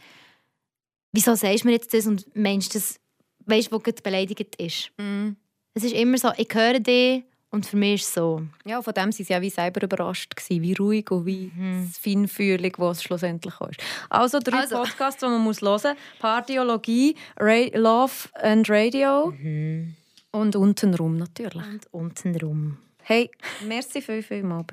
wieso 1.13 1.35
sagst 1.35 1.63
du 1.63 1.67
mir 1.67 1.73
jetzt 1.73 1.93
das 1.93 2.07
und 2.07 2.35
meinst 2.35 2.75
das, 2.75 2.99
weißt 3.45 3.71
du, 3.71 3.75
wo 3.75 3.79
beleidigt 3.79 4.55
ist. 4.57 4.91
Mhm. 4.97 5.37
Es 5.75 5.83
ist 5.83 5.93
immer 5.93 6.17
so, 6.17 6.29
ich 6.37 6.53
höre 6.53 6.79
dich 6.79 7.23
und 7.53 7.65
für 7.67 7.77
mich 7.77 8.01
ist 8.01 8.07
es 8.07 8.15
so. 8.15 8.41
Ja, 8.65 8.81
von 8.81 8.95
dem 8.95 9.03
waren 9.03 9.11
sie 9.11 9.21
ja 9.23 9.39
wie 9.39 9.51
selber 9.51 9.83
überrascht, 9.83 10.35
gewesen, 10.35 10.63
wie 10.63 10.73
ruhig 10.73 11.11
und 11.11 11.27
wie 11.27 11.51
mhm. 11.55 11.87
feinfühlig 11.87 12.79
was 12.79 13.03
schlussendlich 13.03 13.53
ist. 13.69 13.79
Also 14.09 14.39
drei 14.39 14.61
also. 14.61 14.77
Podcasts, 14.77 15.19
die 15.19 15.27
man 15.27 15.41
muss 15.41 15.61
hören 15.61 15.73
muss. 15.73 15.85
Pardiologie, 16.19 17.15
Ra 17.39 17.65
Love 17.75 18.29
and 18.41 18.67
Radio 18.71 19.31
mhm. 19.37 19.93
und 20.31 20.55
Untenrum 20.55 21.17
natürlich. 21.17 21.63
Und 21.63 21.85
Untenrum. 21.91 22.79
Hey, 23.03 23.29
merci 23.67 24.01
viel, 24.01 24.23
viel 24.23 24.41
mal. 24.41 24.65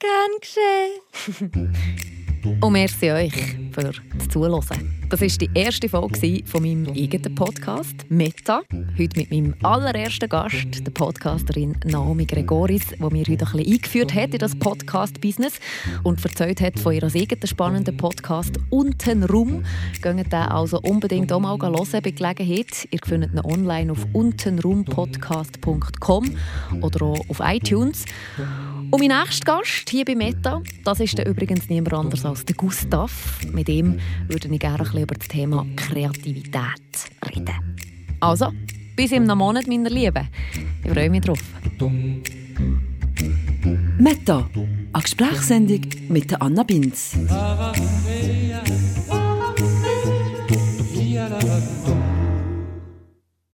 Gern 0.00 0.30
geschehen. 0.40 1.00
Und 2.60 2.72
merci 2.72 3.12
euch 3.12 3.56
für 3.70 3.82
das 3.82 4.00
Zuhören. 4.28 4.99
Das 5.10 5.20
war 5.20 5.28
die 5.28 5.50
erste 5.54 5.88
Folge 5.88 6.42
von 6.44 6.62
meinem 6.62 6.86
eigenen 6.86 7.34
Podcast 7.34 8.06
«Meta». 8.08 8.62
Heute 8.96 9.18
mit 9.18 9.32
meinem 9.32 9.56
allerersten 9.60 10.28
Gast, 10.28 10.86
der 10.86 10.92
Podcasterin 10.92 11.74
Naomi 11.84 12.26
Gregoris, 12.26 12.90
die 12.90 13.02
mir 13.02 13.24
heute 13.26 13.32
ein 13.32 13.38
bisschen 13.38 13.72
eingeführt 13.72 14.14
hat 14.14 14.34
in 14.34 14.38
das 14.38 14.54
Podcast-Business 14.54 15.58
und 16.04 16.24
erzählt 16.24 16.60
hat 16.60 16.78
von 16.78 16.94
ihrem 16.94 17.10
eigenen 17.12 17.44
spannenden 17.44 17.96
Podcast 17.96 18.60
«Untenrum». 18.70 19.64
Geht 20.00 20.14
den 20.14 20.32
also 20.32 20.80
unbedingt 20.80 21.32
auch 21.32 21.40
mal 21.40 21.58
hören 21.60 21.88
bei 21.90 22.12
Gelegenheit. 22.12 22.86
Ihr 22.92 23.00
findet 23.04 23.32
ihn 23.32 23.40
online 23.40 23.90
auf 23.90 24.06
untenrumpodcast.com 24.12 26.36
oder 26.82 27.02
auch 27.04 27.28
auf 27.28 27.40
iTunes. 27.40 28.04
Und 28.92 29.00
mein 29.00 29.08
nächster 29.08 29.56
Gast 29.56 29.90
hier 29.90 30.04
bei 30.04 30.14
Meta, 30.14 30.62
das 30.84 31.00
ist 31.00 31.18
übrigens 31.18 31.68
niemand 31.68 31.94
anders 31.94 32.24
als 32.24 32.44
der 32.44 32.54
Gustav. 32.56 33.40
Mit 33.52 33.68
ihm 33.68 33.98
würde 34.28 34.48
ich 34.48 34.60
gerne 34.60 34.78
ein 34.78 34.84
bisschen 34.84 34.99
über 35.02 35.14
das 35.14 35.28
Thema 35.28 35.66
Kreativität 35.76 37.10
reden. 37.34 37.76
Also, 38.20 38.52
bis 38.96 39.12
im 39.12 39.26
Monat, 39.26 39.66
meine 39.66 39.88
Lieben. 39.88 40.28
Ich 40.84 40.90
freue 40.90 41.10
mich 41.10 41.22
drauf. 41.22 41.42
Meta, 43.98 44.48
eine 44.92 45.02
Gesprächssendung 45.02 45.82
mit 46.08 46.40
Anna 46.40 46.62
Binz. 46.62 47.16